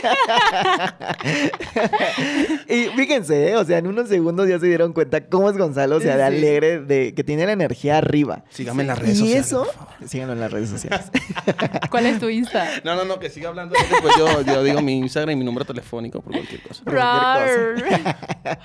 Y 2.70 2.86
fíjense, 2.96 3.50
¿eh? 3.50 3.56
o 3.58 3.66
sea, 3.66 3.78
en 3.80 3.88
unos 3.88 4.08
segundos 4.10 4.48
ya 4.48 4.60
se 4.60 4.68
dieron 4.68 4.94
cuenta 4.94 5.26
cómo 5.28 5.50
es 5.50 5.58
Gonzalo, 5.58 5.98
o 5.98 6.00
sea, 6.00 6.16
de 6.18 6.22
Sí. 6.22 6.28
alegre, 6.38 6.80
de 6.82 7.14
que 7.14 7.24
tiene 7.24 7.46
la 7.46 7.52
energía 7.54 7.98
arriba. 7.98 8.44
Síganme 8.50 8.84
en 8.84 8.88
las 8.88 9.00
redes 9.00 9.18
y 9.18 9.22
sociales. 9.22 9.48
eso, 9.48 9.64
por 9.66 9.74
favor. 9.74 9.94
síganlo 10.08 10.34
en 10.34 10.40
las 10.40 10.52
redes 10.52 10.70
sociales. 10.70 11.02
¿Cuál 11.92 12.06
es 12.06 12.20
tu 12.20 12.30
Insta? 12.30 12.68
No, 12.84 12.96
no, 12.96 13.06
no, 13.06 13.20
que 13.20 13.30
siga 13.30 13.50
hablando. 13.50 13.76
Después 13.90 14.14
yo, 14.18 14.42
yo 14.42 14.64
digo 14.64 14.82
mi 14.82 14.98
Instagram 15.00 15.32
y 15.32 15.36
mi 15.38 15.46
número 15.46 15.66
telefónico 15.66 16.22
por 16.22 16.34
cualquier 16.34 16.62
cosa. 16.62 16.84
Por 16.84 16.94
cualquier 16.94 18.04
Rar. 18.04 18.60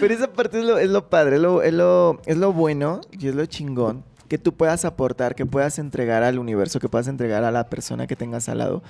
Pero 0.00 0.14
esa 0.14 0.32
parte 0.32 0.58
es 0.60 0.64
lo, 0.64 0.78
es 0.78 0.88
lo 0.88 1.08
padre, 1.10 1.36
es 1.36 1.42
lo, 1.42 1.62
es, 1.62 1.72
lo, 1.72 2.20
es 2.26 2.36
lo 2.36 2.52
bueno 2.52 3.00
y 3.12 3.28
es 3.28 3.34
lo 3.34 3.44
chingón 3.46 4.04
que 4.34 4.38
tú 4.38 4.52
puedas 4.52 4.84
aportar, 4.84 5.36
que 5.36 5.46
puedas 5.46 5.78
entregar 5.78 6.24
al 6.24 6.40
universo, 6.40 6.80
que 6.80 6.88
puedas 6.88 7.06
entregar 7.06 7.44
a 7.44 7.52
la 7.52 7.68
persona 7.70 8.08
que 8.08 8.16
tengas 8.16 8.48
al 8.48 8.58
lado, 8.58 8.82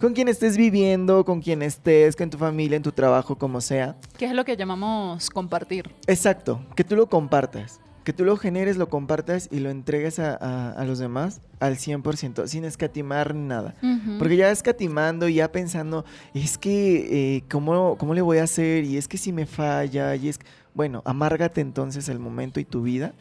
con 0.00 0.12
quien 0.14 0.28
estés 0.28 0.56
viviendo, 0.56 1.24
con 1.24 1.40
quien 1.42 1.60
estés, 1.62 2.14
con 2.14 2.30
tu 2.30 2.38
familia, 2.38 2.76
en 2.76 2.84
tu 2.84 2.92
trabajo, 2.92 3.36
como 3.36 3.60
sea. 3.60 3.96
¿Qué 4.16 4.26
es 4.26 4.32
lo 4.32 4.44
que 4.44 4.56
llamamos 4.56 5.28
compartir? 5.28 5.90
Exacto, 6.06 6.60
que 6.76 6.84
tú 6.84 6.94
lo 6.94 7.08
compartas. 7.08 7.80
que 8.04 8.12
tú 8.12 8.24
lo 8.24 8.36
generes, 8.36 8.76
lo 8.76 8.88
compartas 8.88 9.48
y 9.52 9.58
lo 9.58 9.70
entregues 9.70 10.18
a, 10.20 10.34
a- 10.36 10.70
a 10.72 10.84
los 10.84 10.98
demás 11.00 11.40
al 11.58 11.76
100%, 11.78 12.46
sin 12.46 12.64
escatimar 12.64 13.34
nada. 13.34 13.74
Porque 14.20 14.36
ya 14.36 14.50
escatimando 14.52 15.26
y 15.28 15.34
ya 15.34 15.50
pensando, 15.50 16.04
es 16.34 16.58
que, 16.58 17.36
eh, 17.36 17.44
¿cómo, 17.50 17.96
¿cómo 17.98 18.14
le 18.14 18.20
voy 18.22 18.38
a 18.38 18.44
hacer? 18.44 18.84
Y 18.84 18.96
es 18.98 19.06
que 19.08 19.18
si 19.18 19.32
me 19.32 19.46
falla, 19.46 20.14
y 20.14 20.28
es 20.28 20.38
que... 20.38 20.46
Bueno, 20.74 21.02
amárgate 21.04 21.60
entonces 21.60 22.08
el 22.08 22.18
momento 22.20 22.58
y 22.60 22.64
tu 22.64 22.82
vida. 22.82 23.12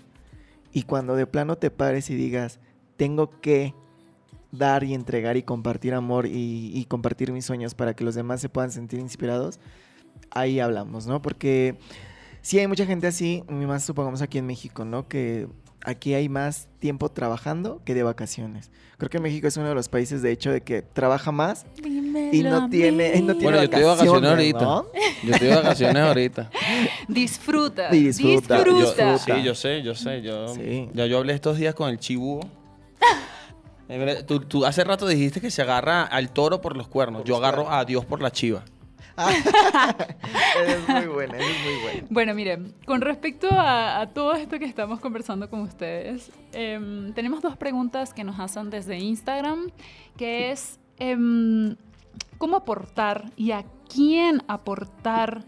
Y 0.72 0.84
cuando 0.84 1.16
de 1.16 1.28
plano 1.28 1.58
te 1.58 1.72
pares 1.72 2.10
y 2.10 2.16
digas, 2.16 2.60
tengo 2.98 3.42
que 3.42 3.74
dar 4.52 4.84
y 4.84 4.94
entregar 4.94 5.38
y 5.38 5.44
compartir 5.44 5.94
amor 5.94 6.26
y, 6.28 6.86
compartir 6.90 7.32
mis 7.32 7.46
sueños 7.46 7.74
para 7.74 7.96
que 7.96 8.04
los 8.04 8.16
demás 8.16 8.42
se 8.42 8.50
puedan 8.50 8.72
sentir 8.72 9.00
inspirados, 9.00 9.60
ahí 10.30 10.60
hablamos, 10.60 11.08
¿no? 11.08 11.22
Porque 11.22 11.78
sí 12.42 12.60
hay 12.60 12.68
mucha 12.68 12.86
gente 12.86 13.08
así, 13.08 13.44
más 13.50 13.84
supongamos 13.84 14.22
aquí 14.22 14.38
en 14.38 14.46
México, 14.46 14.86
¿no? 14.86 15.08
Que 15.08 15.48
aquí 15.84 16.14
hay 16.14 16.30
más 16.30 16.68
tiempo 16.80 17.10
trabajando 17.10 17.82
que 17.86 17.94
de 17.94 18.04
vacaciones. 18.04 18.72
Creo 18.98 19.10
que 19.10 19.20
México 19.20 19.48
es 19.48 19.58
uno 19.58 19.68
de 19.70 19.76
los 19.76 19.90
países, 19.90 20.22
de 20.22 20.32
hecho, 20.32 20.52
de 20.52 20.62
que 20.62 20.82
trabaja 20.84 21.32
más 21.32 21.66
y 21.84 22.44
no 22.44 22.70
tiene, 22.70 23.16
y 23.16 23.22
no 23.24 23.34
tiene 23.36 23.44
Bueno, 23.44 23.58
yo 23.58 23.64
estoy 23.64 23.80
de 23.80 23.86
vacaciones 23.86 24.30
ahorita. 24.30 24.60
¿no? 24.60 24.86
Yo 25.24 25.32
estoy 25.34 25.48
de 25.48 25.56
vacaciones 25.56 26.04
ahorita. 26.04 26.50
Disfruta. 27.08 27.90
Disfruta, 27.90 28.58
Yo- 28.58 28.64
Disfruta. 28.76 29.18
sí, 29.18 29.44
yo 29.44 29.56
sé, 29.56 29.82
yo 29.82 29.96
sé. 29.96 30.22
Yo, 30.22 30.48
Sí. 30.54 30.90
Ya 30.94 31.06
yo 31.08 31.18
hablé 31.18 31.34
estos 31.34 31.58
días 31.58 31.74
con 31.74 31.90
el 31.90 31.98
chibúo. 32.00 32.42
Tú, 34.26 34.40
tú 34.40 34.66
hace 34.66 34.84
rato 34.86 35.06
dijiste 35.06 35.42
que 35.42 35.52
se 35.52 35.62
agarra 35.62 36.04
al 36.04 36.32
toro 36.32 36.62
por 36.62 36.78
los 36.78 36.88
cuernos. 36.88 37.22
Por 37.24 37.28
yo 37.28 37.36
agarro 37.36 37.64
cuernos. 37.64 37.82
a 37.82 37.86
Dios 37.86 38.06
por 38.06 38.22
la 38.22 38.32
chiva. 38.32 38.64
es 40.68 40.89
muy 40.89 41.06
buena, 41.14 41.38
es 41.38 41.64
muy 41.64 41.82
buena. 41.82 42.08
Bueno, 42.10 42.34
miren, 42.34 42.74
con 42.86 43.02
respecto 43.02 43.49
a, 43.52 44.02
a 44.02 44.08
todo 44.08 44.34
esto 44.34 44.60
que 44.60 44.66
estamos 44.66 44.99
conversando 44.99 45.49
con 45.49 45.62
ustedes, 45.62 46.32
em, 46.54 47.14
tenemos 47.14 47.41
dos 47.41 47.58
preguntas 47.58 48.14
que 48.14 48.24
nos 48.24 48.39
hacen 48.39 48.70
desde 48.70 48.97
Instagram, 48.97 49.72
que 50.18 50.52
es 50.52 50.80
em, 50.99 51.76
cómo 52.38 52.58
aportar 52.58 53.32
y 53.36 53.52
a 53.52 53.66
quién 53.93 54.41
aportar 54.47 55.43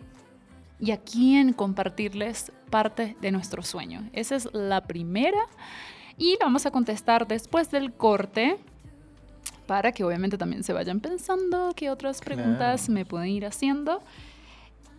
y 0.79 0.91
a 0.91 0.97
quién 0.97 1.53
compartirles 1.53 2.51
parte 2.69 3.15
de 3.21 3.31
nuestro 3.31 3.63
sueño. 3.63 4.09
Esa 4.13 4.35
es 4.35 4.49
la 4.53 4.81
primera 4.81 5.47
y 6.17 6.37
la 6.39 6.45
vamos 6.45 6.65
a 6.65 6.71
contestar 6.71 7.27
después 7.27 7.71
del 7.71 7.93
corte 7.93 8.57
para 9.65 9.91
que 9.91 10.03
obviamente 10.03 10.37
también 10.37 10.63
se 10.63 10.73
vayan 10.73 10.99
pensando 10.99 11.71
qué 11.75 11.89
otras 11.89 12.19
preguntas 12.21 12.81
Claro. 12.81 12.93
me 12.93 13.05
pueden 13.05 13.29
ir 13.29 13.45
haciendo. 13.45 14.01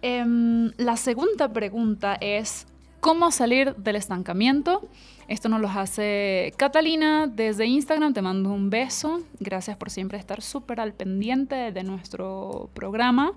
Em, 0.02 0.72
la 0.76 0.96
segunda 0.96 1.52
pregunta 1.52 2.16
es, 2.20 2.66
¿cómo 3.00 3.30
salir 3.30 3.74
del 3.76 3.96
estancamiento? 3.96 4.82
Esto 5.28 5.48
nos 5.48 5.60
lo 5.62 5.68
hace 5.68 6.52
Catalina 6.58 7.26
desde 7.26 7.64
Instagram. 7.66 8.12
Te 8.12 8.20
mando 8.20 8.50
un 8.50 8.68
beso. 8.68 9.22
Gracias 9.40 9.76
por 9.78 9.90
siempre 9.90 10.18
estar 10.18 10.42
súper 10.42 10.80
al 10.80 10.92
pendiente 10.92 11.72
de 11.72 11.82
nuestro 11.82 12.68
programa. 12.74 13.32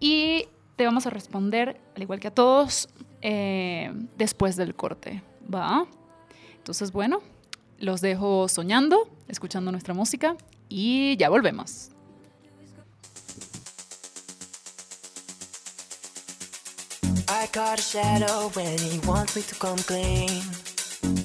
Y 0.00 0.46
te 0.74 0.84
vamos 0.84 1.06
a 1.06 1.10
responder, 1.10 1.80
al 1.94 2.02
igual 2.02 2.18
que 2.18 2.28
a 2.28 2.32
todos, 2.32 2.88
eh, 3.22 3.92
después 4.18 4.56
del 4.56 4.74
corte. 4.74 5.22
¿Va? 5.54 5.86
Entonces, 6.56 6.90
bueno, 6.90 7.20
los 7.78 8.00
dejo 8.00 8.48
soñando, 8.48 9.08
escuchando 9.28 9.70
nuestra 9.70 9.94
música 9.94 10.36
y 10.68 11.16
ya 11.16 11.28
volvemos. 11.28 11.90
I 17.28 17.46
caught 17.48 17.78
a 17.78 17.82
shadow 17.82 18.50
when 18.54 18.78
he 18.78 18.98
wants 19.06 19.34
me 19.36 19.42
to 19.42 19.54
come 19.54 19.78
clean. 19.78 20.42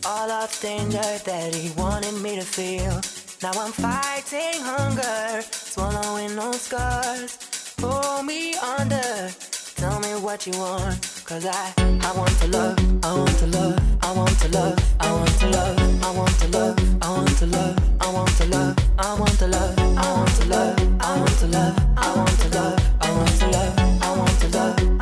All 0.06 0.32
of 0.32 0.60
danger 0.62 0.97
that 0.97 1.54
he 1.54 1.72
wanted 1.80 2.22
me 2.22 2.36
to 2.36 2.41
feel. 2.41 3.02
Now 3.41 3.52
I'm 3.60 3.72
fighting 3.72 4.62
hunger, 4.62 5.41
swallowing 5.41 6.36
those 6.36 6.62
scars. 6.62 7.38
Pull 7.78 8.24
me 8.24 8.56
under, 8.58 9.30
tell 9.76 10.00
me 10.00 10.10
what 10.20 10.45
you 10.45 10.54
want. 10.58 11.18
Cause 11.30 11.45
I, 11.45 11.73
I 11.77 12.17
want 12.17 12.32
to 12.39 12.47
love, 12.47 13.05
I 13.05 13.13
want 13.15 13.38
to 13.38 13.45
love, 13.45 13.80
I 14.01 14.11
want 14.13 14.39
to 14.39 14.47
love, 14.49 14.95
I 14.99 15.11
want 15.11 15.30
to 15.38 15.47
love, 15.49 16.03
I 16.03 16.09
want 16.09 16.39
to 16.39 16.47
love, 16.47 17.03
I 17.03 17.11
want 17.11 17.38
to 17.38 17.45
love, 17.45 17.93
I 18.01 18.09
want 18.09 18.38
to 18.39 18.45
love, 18.47 18.75
I 18.97 19.19
want 19.19 19.38
to 19.38 19.45
love, 19.45 19.77
I 19.93 20.09
want 20.09 20.27
to 20.38 20.45
love, 20.49 20.99
I 20.99 21.19
want 21.19 21.38
to 21.38 21.47
love, 21.47 21.77
I 22.01 22.15
want 22.15 22.39
to 22.39 22.49
love, 22.49 22.80
I 22.99 23.11
want 23.11 23.30
to 23.38 23.47
love, 23.47 24.01
I 24.01 24.17
want 24.17 24.39
to 24.39 24.47
love, 24.57 24.99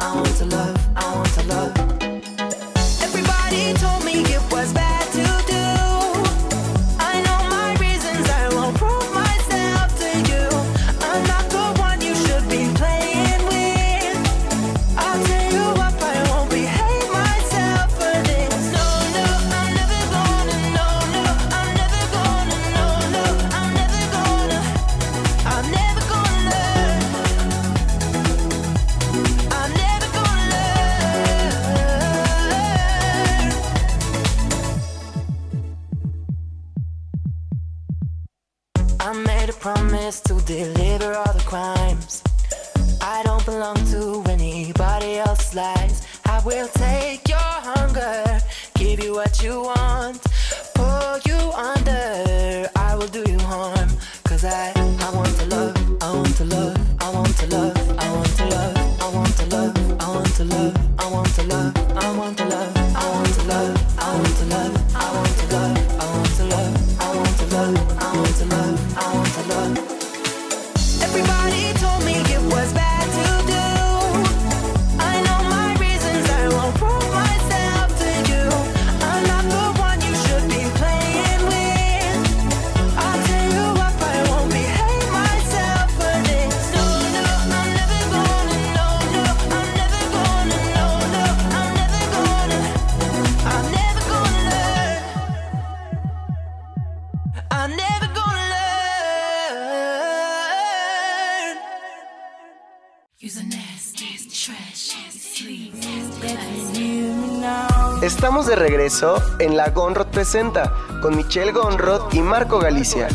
Presenta 110.18 110.74
con 110.99 111.15
Michelle 111.15 111.51
Gonrod 111.51 112.11
y 112.11 112.22
Marco 112.22 112.57
Galicia. 112.57 113.07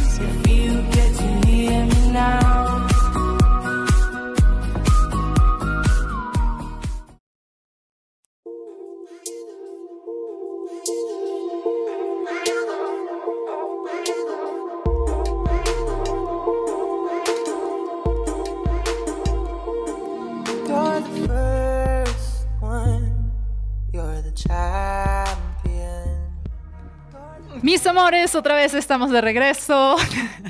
Amores, 28.03 28.35
otra 28.35 28.57
vez 28.57 28.75
estamos 28.75 29.13
de 29.13 29.21
regreso. 29.21 29.95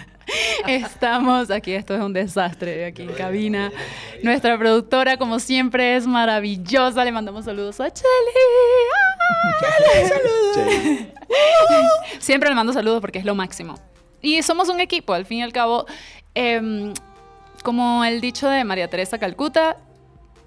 Estamos 0.67 1.51
aquí, 1.51 1.75
esto 1.75 1.95
es 1.95 2.01
un 2.01 2.15
desastre 2.15 2.87
aquí 2.87 3.03
en 3.03 3.13
cabina. 3.13 3.71
Nuestra 4.23 4.57
productora, 4.57 5.19
como 5.19 5.39
siempre, 5.39 5.97
es 5.97 6.07
maravillosa. 6.07 7.05
Le 7.05 7.13
mandamos 7.13 7.45
saludos 7.45 7.79
a 7.81 7.91
Cheli. 7.93 8.09
Che. 10.55 11.13
Siempre 12.21 12.49
le 12.49 12.55
mando 12.55 12.73
saludos 12.73 13.03
porque 13.03 13.19
es 13.19 13.27
lo 13.27 13.35
máximo. 13.35 13.75
Y 14.23 14.43
somos 14.43 14.71
un 14.71 14.81
equipo, 14.81 15.13
al 15.13 15.27
fin 15.27 15.39
y 15.39 15.43
al 15.43 15.53
cabo. 15.53 15.85
em, 16.35 16.95
como 17.63 18.03
el 18.05 18.23
dicho 18.23 18.49
de 18.49 18.65
María 18.65 18.89
Teresa 18.89 19.19
Calcuta, 19.19 19.77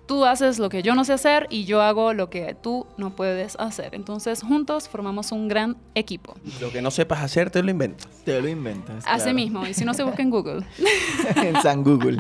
tú 0.06 0.26
haces 0.26 0.60
lo 0.60 0.70
que 0.70 0.84
yo 0.84 0.96
no 0.96 1.04
sé 1.04 1.14
hacer 1.14 1.48
y 1.50 1.66
yo 1.66 1.82
hago 1.82 2.14
lo 2.14 2.30
que 2.30 2.56
tú 2.56 2.86
no 2.98 3.16
puedes 3.16 3.56
hacer. 3.58 3.96
Entonces, 3.96 4.42
juntos 4.42 4.88
formamos 4.88 5.32
un 5.32 5.48
gran 5.48 5.78
equipo. 5.96 6.36
Lo 6.62 6.72
que 6.72 6.82
no 6.82 6.92
sepas 6.92 7.22
hacer, 7.22 7.50
te 7.50 7.62
lo 7.64 7.72
inventas. 7.72 8.08
Te 8.24 8.40
lo 8.42 8.48
inventas. 8.48 9.04
Así 9.08 9.24
claro. 9.24 9.36
mismo, 9.36 9.68
y 9.68 9.74
si 9.74 9.86
no 9.86 9.94
se 9.94 10.04
busca 10.04 10.22
en 10.22 10.30
Google, 10.30 10.66
en 11.36 11.62
San 11.62 11.84
Google. 11.84 12.20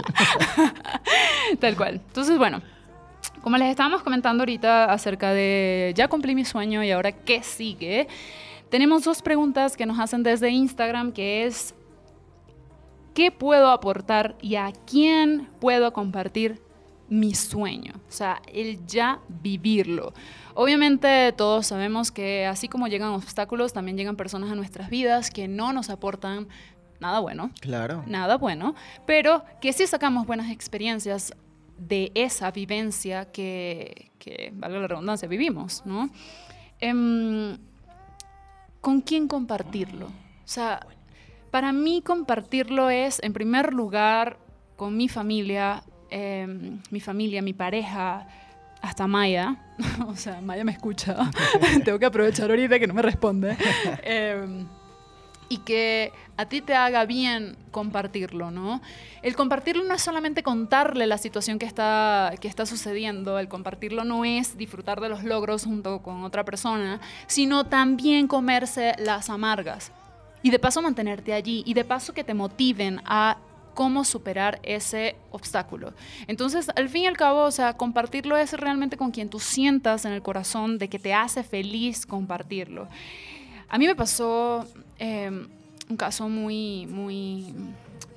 tal 1.59 1.75
cual. 1.75 1.95
Entonces, 1.95 2.37
bueno, 2.37 2.61
como 3.41 3.57
les 3.57 3.69
estábamos 3.69 4.01
comentando 4.01 4.41
ahorita 4.41 4.85
acerca 4.85 5.31
de 5.31 5.93
ya 5.95 6.07
cumplí 6.07 6.35
mi 6.35 6.45
sueño 6.45 6.83
y 6.83 6.91
ahora 6.91 7.11
qué 7.11 7.43
sigue, 7.43 8.07
tenemos 8.69 9.03
dos 9.03 9.21
preguntas 9.21 9.77
que 9.77 9.85
nos 9.85 9.99
hacen 9.99 10.23
desde 10.23 10.49
Instagram, 10.49 11.11
que 11.11 11.45
es 11.45 11.75
¿qué 13.13 13.31
puedo 13.31 13.69
aportar 13.69 14.35
y 14.41 14.55
a 14.55 14.71
quién 14.85 15.47
puedo 15.59 15.93
compartir 15.93 16.64
mi 17.09 17.35
sueño? 17.35 17.93
O 18.07 18.11
sea, 18.11 18.41
el 18.51 18.85
ya 18.85 19.19
vivirlo. 19.27 20.13
Obviamente 20.53 21.31
todos 21.33 21.67
sabemos 21.67 22.11
que 22.11 22.45
así 22.45 22.67
como 22.67 22.87
llegan 22.87 23.09
obstáculos, 23.09 23.73
también 23.73 23.97
llegan 23.97 24.15
personas 24.15 24.51
a 24.51 24.55
nuestras 24.55 24.89
vidas 24.89 25.29
que 25.29 25.47
no 25.47 25.73
nos 25.73 25.89
aportan 25.89 26.47
nada 26.99 27.19
bueno 27.19 27.51
Claro. 27.59 28.03
nada 28.07 28.37
bueno, 28.37 28.73
pero 29.05 29.43
que 29.61 29.73
sí 29.73 29.85
sacamos 29.85 30.25
buenas 30.25 30.49
experiencias 30.49 31.33
de 31.77 32.11
esa 32.15 32.51
vivencia 32.51 33.25
que, 33.31 34.11
que 34.17 34.51
valga 34.55 34.79
la 34.79 34.87
redundancia, 34.87 35.27
vivimos, 35.27 35.83
¿no? 35.85 36.09
Em, 36.79 37.57
¿Con 38.79 39.01
quién 39.01 39.27
compartirlo? 39.27 40.05
O 40.05 40.47
sea, 40.47 40.85
para 41.51 41.73
mí 41.73 42.01
compartirlo 42.01 42.89
es, 42.89 43.19
en 43.23 43.33
primer 43.33 43.73
lugar, 43.73 44.37
con 44.75 44.95
mi 44.95 45.09
familia, 45.09 45.83
em, 46.15 46.79
mi 46.91 46.99
familia, 47.01 47.41
mi 47.41 47.53
pareja, 47.53 48.25
hasta 48.81 49.07
Maya. 49.07 49.57
o 50.07 50.15
sea, 50.15 50.39
Maya 50.41 50.63
me 50.63 50.71
escucha. 50.71 51.17
Tengo 51.83 51.99
que 51.99 52.05
aprovechar 52.05 52.49
ahorita 52.49 52.79
que 52.79 52.87
no 52.87 52.93
me 52.93 53.01
responde. 53.01 53.57
Em, 54.03 54.65
y 55.47 55.57
que 55.59 56.11
a 56.37 56.45
ti 56.45 56.61
te 56.61 56.73
haga 56.73 57.05
bien 57.05 57.55
compartirlo, 57.69 58.49
¿no? 58.49 58.81
El 59.21 59.35
compartirlo 59.35 59.83
no 59.83 59.93
es 59.93 60.01
solamente 60.01 60.41
contarle 60.41 61.05
la 61.05 61.19
situación 61.19 61.59
que 61.59 61.67
está, 61.67 62.33
que 62.39 62.47
está 62.47 62.65
sucediendo, 62.65 63.37
el 63.37 63.47
compartirlo 63.47 64.05
no 64.05 64.25
es 64.25 64.57
disfrutar 64.57 65.01
de 65.01 65.09
los 65.09 65.23
logros 65.23 65.65
junto 65.65 66.01
con 66.01 66.23
otra 66.23 66.45
persona, 66.45 66.99
sino 67.27 67.65
también 67.65 68.27
comerse 68.27 68.95
las 68.97 69.29
amargas. 69.29 69.91
Y 70.41 70.49
de 70.49 70.57
paso 70.57 70.81
mantenerte 70.81 71.33
allí, 71.33 71.63
y 71.65 71.75
de 71.75 71.83
paso 71.85 72.13
que 72.13 72.23
te 72.23 72.33
motiven 72.33 73.01
a 73.05 73.37
cómo 73.75 74.03
superar 74.03 74.59
ese 74.63 75.15
obstáculo. 75.29 75.93
Entonces, 76.25 76.69
al 76.75 76.89
fin 76.89 77.03
y 77.03 77.07
al 77.07 77.17
cabo, 77.17 77.43
o 77.43 77.51
sea, 77.51 77.77
compartirlo 77.77 78.37
es 78.37 78.53
realmente 78.53 78.97
con 78.97 79.11
quien 79.11 79.29
tú 79.29 79.39
sientas 79.39 80.05
en 80.05 80.13
el 80.13 80.23
corazón 80.23 80.79
de 80.79 80.89
que 80.89 80.97
te 80.97 81.13
hace 81.13 81.43
feliz 81.43 82.07
compartirlo. 82.07 82.87
A 83.69 83.77
mí 83.77 83.85
me 83.85 83.95
pasó 83.95 84.65
eh, 84.97 85.29
un 85.89 85.97
caso 85.97 86.29
muy, 86.29 86.87
muy 86.87 87.53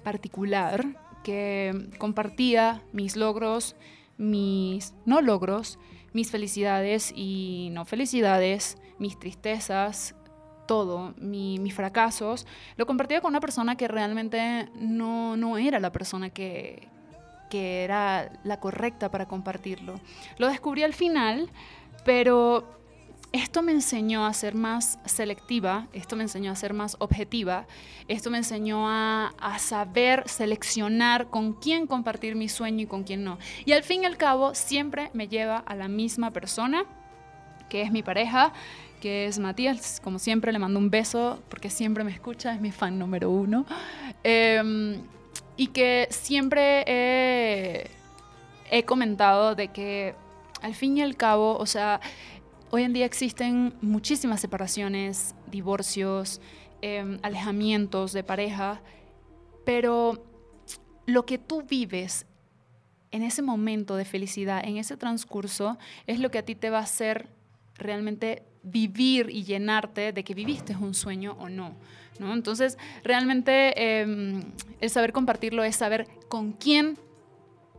particular 0.02 0.86
que 1.22 1.90
compartía 1.98 2.80
mis 2.92 3.16
logros, 3.16 3.76
mis 4.16 4.94
no 5.04 5.20
logros, 5.20 5.78
mis 6.12 6.30
felicidades 6.30 7.12
y 7.14 7.68
no 7.72 7.84
felicidades, 7.84 8.78
mis 8.98 9.18
tristezas, 9.18 10.14
todo, 10.68 11.14
mi- 11.18 11.58
mis 11.58 11.74
fracasos, 11.74 12.46
lo 12.76 12.86
compartía 12.86 13.20
con 13.20 13.30
una 13.32 13.40
persona 13.40 13.74
que 13.74 13.88
realmente 13.88 14.68
no, 14.76 15.36
no 15.36 15.58
era 15.58 15.80
la 15.80 15.90
persona 15.90 16.30
que, 16.30 16.86
que 17.50 17.82
era 17.82 18.30
la 18.44 18.60
correcta 18.60 19.10
para 19.10 19.26
compartirlo. 19.26 19.98
Lo 20.36 20.46
descubrí 20.46 20.84
al 20.84 20.92
final, 20.94 21.50
pero 22.04 22.76
esto 23.32 23.60
me 23.62 23.72
enseñó 23.72 24.24
a 24.24 24.32
ser 24.32 24.54
más 24.54 24.98
selectiva, 25.04 25.86
esto 25.92 26.16
me 26.16 26.22
enseñó 26.22 26.50
a 26.52 26.56
ser 26.56 26.72
más 26.72 26.96
objetiva, 26.98 27.66
esto 28.06 28.30
me 28.30 28.38
enseñó 28.38 28.88
a, 28.88 29.32
a 29.40 29.58
saber 29.58 30.22
seleccionar 30.26 31.28
con 31.28 31.52
quién 31.54 31.86
compartir 31.86 32.36
mi 32.36 32.48
sueño 32.48 32.82
y 32.82 32.86
con 32.86 33.04
quién 33.04 33.24
no. 33.24 33.38
Y 33.66 33.72
al 33.72 33.82
fin 33.82 34.02
y 34.02 34.06
al 34.06 34.16
cabo 34.16 34.54
siempre 34.54 35.10
me 35.12 35.28
lleva 35.28 35.58
a 35.58 35.74
la 35.74 35.88
misma 35.88 36.30
persona, 36.30 36.84
que 37.68 37.82
es 37.82 37.90
mi 37.90 38.02
pareja, 38.02 38.52
que 39.00 39.26
es 39.26 39.38
Matías. 39.38 40.00
Como 40.02 40.18
siempre 40.18 40.52
le 40.52 40.58
mando 40.58 40.78
un 40.78 40.90
beso 40.90 41.42
porque 41.48 41.70
siempre 41.70 42.04
me 42.04 42.12
escucha, 42.12 42.54
es 42.54 42.60
mi 42.60 42.70
fan 42.70 42.98
número 42.98 43.30
uno. 43.30 43.66
Em, 44.22 45.00
y 45.56 45.68
que 45.68 46.08
siempre 46.10 46.84
he, 46.86 48.82
comentado 48.84 49.54
de 49.54 49.68
que 49.68 50.14
al 50.62 50.74
fin 50.74 50.96
y 50.98 51.02
al 51.02 51.16
cabo, 51.16 51.56
o 51.56 51.66
sea, 51.66 52.00
hoy 52.70 52.82
en 52.82 52.92
día 52.92 53.06
existen 53.06 53.74
muchísimas 53.80 54.40
separaciones, 54.40 55.34
divorcios, 55.50 56.40
em, 56.80 57.18
alejamientos 57.22 58.12
de 58.12 58.22
pareja, 58.22 58.80
pero 59.64 60.24
lo 61.06 61.26
que 61.26 61.38
tú 61.38 61.62
vives 61.62 62.26
en 63.10 63.22
ese 63.22 63.42
momento 63.42 63.96
de 63.96 64.04
felicidad, 64.04 64.62
en 64.64 64.76
ese 64.76 64.96
transcurso, 64.96 65.78
es 66.06 66.20
lo 66.20 66.30
que 66.30 66.38
a 66.38 66.44
ti 66.44 66.54
te 66.54 66.70
va 66.70 66.78
a 66.78 66.82
hacer 66.82 67.28
realmente 67.74 68.42
vivir 68.70 69.30
y 69.30 69.44
llenarte 69.44 70.12
de 70.12 70.24
que 70.24 70.34
viviste 70.34 70.76
un 70.76 70.94
sueño 70.94 71.36
o 71.38 71.48
no. 71.48 71.74
¿no? 72.18 72.32
Entonces, 72.32 72.78
realmente 73.04 73.72
eh, 73.76 74.42
el 74.80 74.90
saber 74.90 75.12
compartirlo 75.12 75.64
es 75.64 75.76
saber 75.76 76.06
con 76.28 76.52
quién 76.52 76.98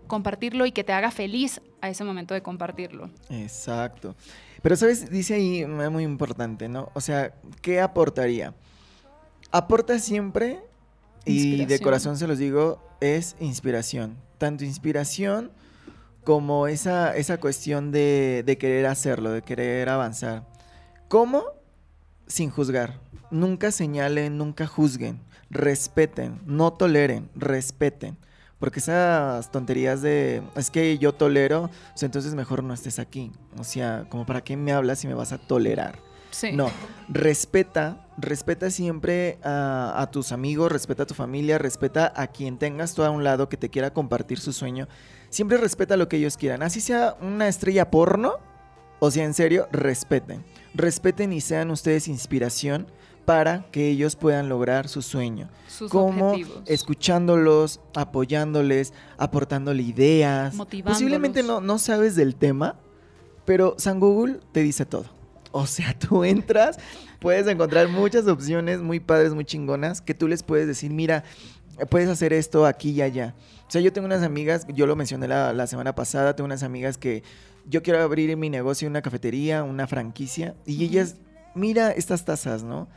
compartirlo 0.08 0.66
y 0.66 0.72
que 0.72 0.84
te 0.84 0.92
haga 0.92 1.12
feliz 1.12 1.62
a 1.82 1.90
ese 1.90 2.04
momento 2.04 2.34
de 2.34 2.42
compartirlo. 2.42 3.10
Exacto. 3.30 4.16
Pero, 4.62 4.76
¿sabes? 4.76 5.10
Dice 5.10 5.36
ahí 5.36 5.66
muy 5.66 6.04
importante, 6.04 6.68
¿no? 6.68 6.92
O 6.94 7.00
sea, 7.02 7.34
¿qué 7.62 7.80
aportaría? 7.80 8.54
Aporta 9.52 10.00
siempre, 10.00 10.60
y 11.26 11.66
de 11.66 11.80
corazón 11.80 12.18
se 12.18 12.28
los 12.28 12.38
digo, 12.38 12.84
es 13.00 13.36
inspiración. 13.40 14.18
Tanto 14.38 14.66
inspiración 14.66 15.52
como 16.24 16.68
esa, 16.68 17.16
esa 17.16 17.40
cuestión 17.40 17.92
de, 17.92 18.44
de 18.46 18.58
querer 18.58 18.88
hacerlo, 18.88 19.32
de 19.32 19.42
querer 19.42 19.90
avanzar. 19.90 20.46
¿Cómo? 21.10 21.44
Sin 22.28 22.52
juzgar. 22.52 23.00
Nunca 23.32 23.72
señalen, 23.72 24.38
nunca 24.38 24.68
juzguen. 24.68 25.20
Respeten, 25.50 26.40
no 26.46 26.72
toleren, 26.72 27.32
respeten. 27.36 28.16
Porque 28.60 28.80
esas 28.80 29.52
tonterías 29.52 30.04
de, 30.04 30.44
es 30.56 30.70
que 30.70 31.00
yo 31.00 31.14
tolero, 31.14 31.72
sea, 31.96 32.06
entonces 32.06 32.36
mejor 32.36 32.64
no 32.64 32.76
estés 32.76 33.00
aquí. 33.00 33.32
O 33.58 33.64
sea, 33.64 34.06
como 34.10 34.28
para 34.28 34.44
qué 34.44 34.56
me 34.56 34.72
hablas 34.72 35.00
si 35.00 35.08
me 35.08 35.16
vas 35.16 35.32
a 35.32 35.40
tolerar. 35.40 35.98
Sí. 36.30 36.52
No, 36.52 36.70
respeta, 37.08 38.06
respeta 38.20 38.70
siempre 38.70 39.40
a, 39.44 40.00
a 40.00 40.12
tus 40.12 40.32
amigos, 40.32 40.72
respeta 40.72 41.04
a 41.04 41.08
tu 41.08 41.16
familia, 41.16 41.58
respeta 41.58 42.14
a 42.16 42.28
quien 42.28 42.60
tengas 42.60 42.94
tú 42.94 43.04
a 43.04 43.10
un 43.10 43.24
lado 43.24 43.50
que 43.50 43.58
te 43.58 43.70
quiera 43.70 43.92
compartir 43.94 44.40
su 44.40 44.54
sueño. 44.54 44.88
Siempre 45.32 45.58
respeta 45.58 45.98
lo 45.98 46.08
que 46.08 46.18
ellos 46.18 46.38
quieran. 46.38 46.62
Así 46.62 46.82
sea 46.82 47.18
una 47.20 47.48
estrella 47.48 47.90
porno, 47.90 48.34
o 49.00 49.10
sea, 49.10 49.24
en 49.24 49.34
serio, 49.34 49.68
respeten. 49.72 50.44
Respeten 50.74 51.34
y 51.34 51.42
sean 51.42 51.72
ustedes 51.72 52.08
inspiración 52.08 52.88
para 53.26 53.66
que 53.72 53.90
ellos 53.90 54.16
puedan 54.16 54.50
lograr 54.50 54.88
su 54.88 55.02
sueño. 55.02 55.50
Sus 55.68 55.92
Como 55.92 56.32
objetivos. 56.32 56.64
escuchándolos, 56.66 57.80
apoyándoles, 57.94 58.94
aportándole 59.18 59.84
ideas. 59.84 60.56
Posiblemente 60.84 61.44
no, 61.44 61.62
no 61.62 61.78
sabes 61.78 62.16
del 62.16 62.36
tema, 62.36 62.80
pero 63.46 63.76
San 63.78 64.00
Google 64.00 64.40
te 64.52 64.62
dice 64.62 64.86
todo. 64.86 65.06
O 65.52 65.66
sea, 65.68 65.98
tú 65.98 66.24
entras, 66.24 66.78
puedes 67.20 67.48
encontrar 67.48 67.88
muchas 67.88 68.28
opciones 68.28 68.80
muy 68.80 69.00
padres, 69.00 69.34
muy 69.34 69.46
chingonas, 69.46 70.02
que 70.02 70.14
tú 70.14 70.28
les 70.28 70.42
puedes 70.44 70.68
decir, 70.68 70.92
mira, 70.92 71.24
puedes 71.90 72.10
hacer 72.10 72.34
esto 72.34 72.66
aquí 72.66 72.92
y 72.92 73.02
allá. 73.02 73.36
O 73.70 73.72
sea, 73.72 73.82
yo 73.82 73.94
tengo 73.94 74.08
unas 74.08 74.24
amigas, 74.24 74.66
yo 74.74 74.88
lo 74.88 74.96
mencioné 74.96 75.28
la, 75.28 75.54
la 75.54 75.68
semana 75.68 75.94
pasada, 75.94 76.36
tengo 76.36 76.46
unas 76.46 76.64
amigas 76.64 76.98
que 76.98 77.22
yo 77.68 77.84
quiero 77.84 78.02
abrir 78.02 78.36
mi 78.36 78.50
negocio, 78.50 78.88
una 78.88 79.04
cafetería, 79.04 79.64
una 79.64 79.86
franquicia, 79.86 80.56
y 80.66 80.84
ellas, 80.84 81.18
mira 81.54 81.92
estas 81.92 82.26
tazas, 82.26 82.64
¿no? 82.64 82.88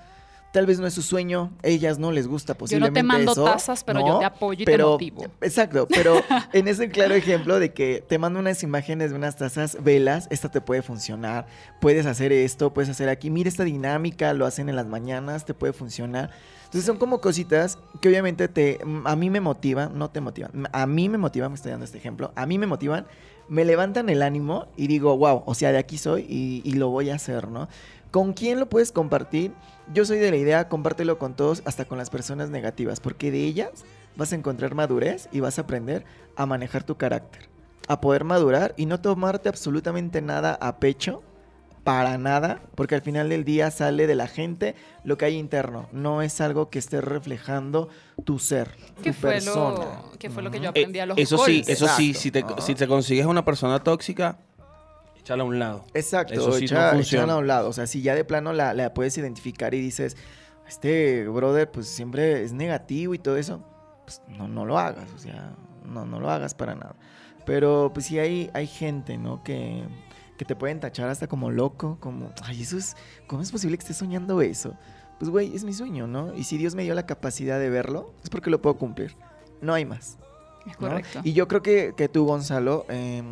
Tal 0.52 0.66
vez 0.66 0.78
no 0.78 0.86
es 0.86 0.92
su 0.92 1.00
sueño, 1.00 1.50
ellas 1.62 1.98
no 1.98 2.12
les 2.12 2.28
gusta 2.28 2.52
Yo 2.52 2.54
no 2.54 2.58
posiblemente 2.58 3.00
te 3.00 3.04
mando 3.04 3.32
eso, 3.32 3.44
tazas, 3.44 3.82
pero 3.84 4.00
yo 4.00 4.06
¿no? 4.06 4.18
te 4.18 4.26
apoyo 4.26 4.62
y 4.62 4.66
Pero- 4.66 4.98
te 4.98 5.06
motivo. 5.10 5.24
Exacto, 5.40 5.88
pero 5.88 6.22
en 6.52 6.68
ese 6.68 6.90
claro 6.90 7.14
ejemplo 7.14 7.58
de 7.58 7.72
que 7.72 8.04
te 8.06 8.18
mando 8.18 8.38
unas 8.38 8.62
imágenes 8.62 9.10
de 9.10 9.16
unas 9.16 9.36
tazas 9.36 9.82
velas, 9.82 10.28
esta 10.30 10.50
te 10.50 10.60
puede 10.60 10.82
funcionar, 10.82 11.46
puedes 11.80 12.04
hacer 12.04 12.32
esto, 12.32 12.74
puedes 12.74 12.90
hacer 12.90 13.08
aquí, 13.08 13.30
mira 13.30 13.48
esta 13.48 13.64
dinámica, 13.64 14.34
lo 14.34 14.44
hacen 14.44 14.68
en 14.68 14.76
las 14.76 14.86
mañanas, 14.86 15.46
te 15.46 15.54
puede 15.54 15.72
funcionar. 15.72 16.30
Entonces 16.64 16.84
son 16.84 16.98
como 16.98 17.20
cositas 17.22 17.78
que 18.02 18.08
obviamente 18.08 18.48
te, 18.48 18.78
a 19.04 19.16
mí 19.16 19.30
me 19.30 19.40
motivan, 19.40 19.98
no 19.98 20.10
te 20.10 20.20
motivan, 20.20 20.68
a 20.72 20.86
mí 20.86 21.08
me 21.08 21.16
motivan, 21.16 21.50
me 21.50 21.56
estoy 21.56 21.70
dando 21.70 21.84
este 21.86 21.96
ejemplo, 21.96 22.30
a 22.34 22.44
mí 22.44 22.58
me 22.58 22.66
motivan 22.66 23.06
me 23.48 23.64
levantan 23.64 24.08
el 24.08 24.22
ánimo 24.22 24.66
y 24.76 24.86
digo, 24.86 25.16
wow, 25.18 25.42
o 25.44 25.54
sea, 25.54 25.72
de 25.72 25.78
aquí 25.78 25.98
soy 25.98 26.22
y, 26.28 26.62
y 26.64 26.72
lo 26.74 26.88
voy 26.88 27.10
a 27.10 27.16
hacer, 27.16 27.48
¿no? 27.48 27.68
¿Con 28.12 28.34
quién 28.34 28.60
lo 28.60 28.68
puedes 28.68 28.92
compartir? 28.92 29.52
Yo 29.92 30.04
soy 30.04 30.18
de 30.18 30.30
la 30.30 30.36
idea, 30.36 30.68
compártelo 30.68 31.18
con 31.18 31.34
todos, 31.34 31.62
hasta 31.64 31.86
con 31.86 31.96
las 31.96 32.10
personas 32.10 32.50
negativas, 32.50 33.00
porque 33.00 33.30
de 33.30 33.42
ellas 33.44 33.70
vas 34.16 34.32
a 34.32 34.36
encontrar 34.36 34.74
madurez 34.74 35.28
y 35.32 35.40
vas 35.40 35.58
a 35.58 35.62
aprender 35.62 36.04
a 36.36 36.44
manejar 36.44 36.84
tu 36.84 36.96
carácter, 36.98 37.48
a 37.88 38.02
poder 38.02 38.24
madurar 38.24 38.74
y 38.76 38.84
no 38.84 39.00
tomarte 39.00 39.48
absolutamente 39.48 40.20
nada 40.20 40.58
a 40.60 40.76
pecho, 40.76 41.22
para 41.84 42.16
nada, 42.18 42.60
porque 42.76 42.94
al 42.94 43.00
final 43.02 43.28
del 43.30 43.44
día 43.44 43.70
sale 43.72 44.06
de 44.06 44.14
la 44.14 44.28
gente 44.28 44.76
lo 45.02 45.16
que 45.18 45.24
hay 45.24 45.36
interno, 45.36 45.88
no 45.90 46.22
es 46.22 46.40
algo 46.40 46.68
que 46.70 46.78
esté 46.78 47.00
reflejando 47.00 47.88
tu 48.24 48.38
ser, 48.38 48.76
¿Qué 49.02 49.10
tu 49.12 49.18
fue, 49.18 49.30
persona. 49.30 50.02
lo, 50.12 50.18
qué 50.18 50.30
fue 50.30 50.44
lo 50.44 50.50
que 50.52 50.58
yo 50.58 50.66
Eh, 50.66 50.68
aprendí 50.68 51.00
a 51.00 51.06
los 51.06 51.18
eso 51.18 51.38
sí, 51.38 51.64
eso 51.66 51.88
sí, 51.88 52.14
si 52.14 52.30
te, 52.30 52.40
Ajá. 52.40 52.60
si 52.60 52.76
te 52.76 52.86
consigues 52.86 53.26
una 53.26 53.44
persona 53.44 53.80
tóxica, 53.82 54.38
échala 55.22 55.42
a 55.42 55.46
un 55.46 55.58
lado. 55.58 55.84
Exacto, 55.94 56.34
Eso 56.34 56.52
sí 56.52 56.66
no 56.66 56.66
echa- 56.66 56.90
funciona. 56.92 57.22
échala 57.24 57.32
a 57.34 57.38
un 57.38 57.46
lado. 57.46 57.68
O 57.68 57.72
sea, 57.72 57.86
si 57.86 58.02
ya 58.02 58.14
de 58.14 58.24
plano 58.24 58.52
la, 58.52 58.74
la 58.74 58.92
puedes 58.92 59.16
identificar 59.16 59.72
y 59.74 59.80
dices, 59.80 60.16
este 60.68 61.26
brother, 61.28 61.70
pues 61.70 61.88
siempre 61.88 62.42
es 62.42 62.52
negativo 62.52 63.14
y 63.14 63.18
todo 63.18 63.36
eso, 63.36 63.64
pues 64.04 64.20
no, 64.28 64.48
no 64.48 64.64
lo 64.64 64.78
hagas. 64.78 65.08
O 65.14 65.18
sea, 65.18 65.54
no, 65.84 66.04
no 66.06 66.20
lo 66.20 66.30
hagas 66.30 66.54
para 66.54 66.74
nada. 66.74 66.96
Pero 67.44 67.90
pues 67.92 68.06
sí 68.06 68.18
hay, 68.18 68.50
hay 68.54 68.66
gente, 68.66 69.16
¿no? 69.18 69.42
Que, 69.42 69.84
que 70.38 70.44
te 70.44 70.54
pueden 70.56 70.80
tachar 70.80 71.08
hasta 71.08 71.26
como 71.26 71.50
loco, 71.50 71.98
como, 72.00 72.32
ay, 72.42 72.62
eso 72.62 72.76
es, 72.78 72.96
¿cómo 73.26 73.42
es 73.42 73.50
posible 73.50 73.76
que 73.76 73.82
estés 73.82 73.96
soñando 73.96 74.40
eso? 74.42 74.76
Pues 75.18 75.30
güey, 75.30 75.54
es 75.54 75.64
mi 75.64 75.72
sueño, 75.72 76.06
¿no? 76.06 76.34
Y 76.34 76.44
si 76.44 76.56
Dios 76.56 76.74
me 76.74 76.82
dio 76.84 76.94
la 76.94 77.06
capacidad 77.06 77.58
de 77.58 77.68
verlo, 77.70 78.12
es 78.24 78.30
porque 78.30 78.50
lo 78.50 78.60
puedo 78.62 78.76
cumplir. 78.76 79.16
No 79.60 79.74
hay 79.74 79.84
más. 79.84 80.18
Es 80.66 80.80
¿no? 80.80 80.88
correcto. 80.88 81.20
Y 81.24 81.32
yo 81.32 81.48
creo 81.48 81.62
que, 81.62 81.92
que 81.96 82.08
tú, 82.08 82.24
Gonzalo, 82.24 82.86
eh, 82.88 83.22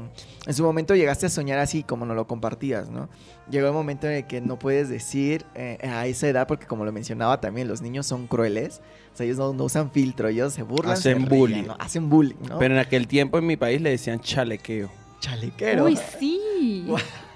en 0.47 0.55
su 0.55 0.63
momento 0.65 0.95
llegaste 0.97 1.27
a 1.27 1.29
soñar 1.29 1.59
así 1.59 1.83
como 1.83 2.05
nos 2.07 2.17
lo 2.17 2.27
compartías, 2.27 2.89
¿no? 2.91 3.09
Llegó 3.51 3.69
el 3.69 3.73
momento 3.73 4.07
en 4.09 4.15
el 4.15 4.27
que 4.27 4.41
no 4.41 4.59
puedes 4.59 4.89
decir 4.89 5.45
eh, 5.55 5.79
a 5.83 6.07
esa 6.07 6.29
edad, 6.29 6.47
porque 6.47 6.67
como 6.67 6.85
lo 6.85 6.93
mencionaba 6.93 7.41
también, 7.41 7.69
los 7.69 7.83
niños 7.83 8.07
son 8.07 8.27
crueles. 8.27 8.81
O 9.13 9.17
sea, 9.17 9.27
ellos 9.27 9.39
no, 9.39 9.53
no 9.53 9.65
usan 9.65 9.91
filtro, 9.91 10.29
ellos 10.29 10.53
se 10.53 10.63
burlan. 10.63 10.97
se 10.97 11.11
Hacen 11.11 11.27
ríen, 11.27 11.41
bullying. 11.41 11.63
¿no? 11.67 11.77
Hacen 11.79 12.09
bullying, 12.09 12.37
¿no? 12.49 12.59
Pero 12.59 12.75
en 12.75 12.81
aquel 12.81 13.07
tiempo 13.09 13.39
en 13.39 13.47
mi 13.47 13.57
país 13.57 13.81
le 13.81 13.91
decían 13.91 14.21
chalequeo. 14.21 14.91
Chalequero. 15.21 15.85
Uy, 15.85 15.99
sí. 16.19 16.87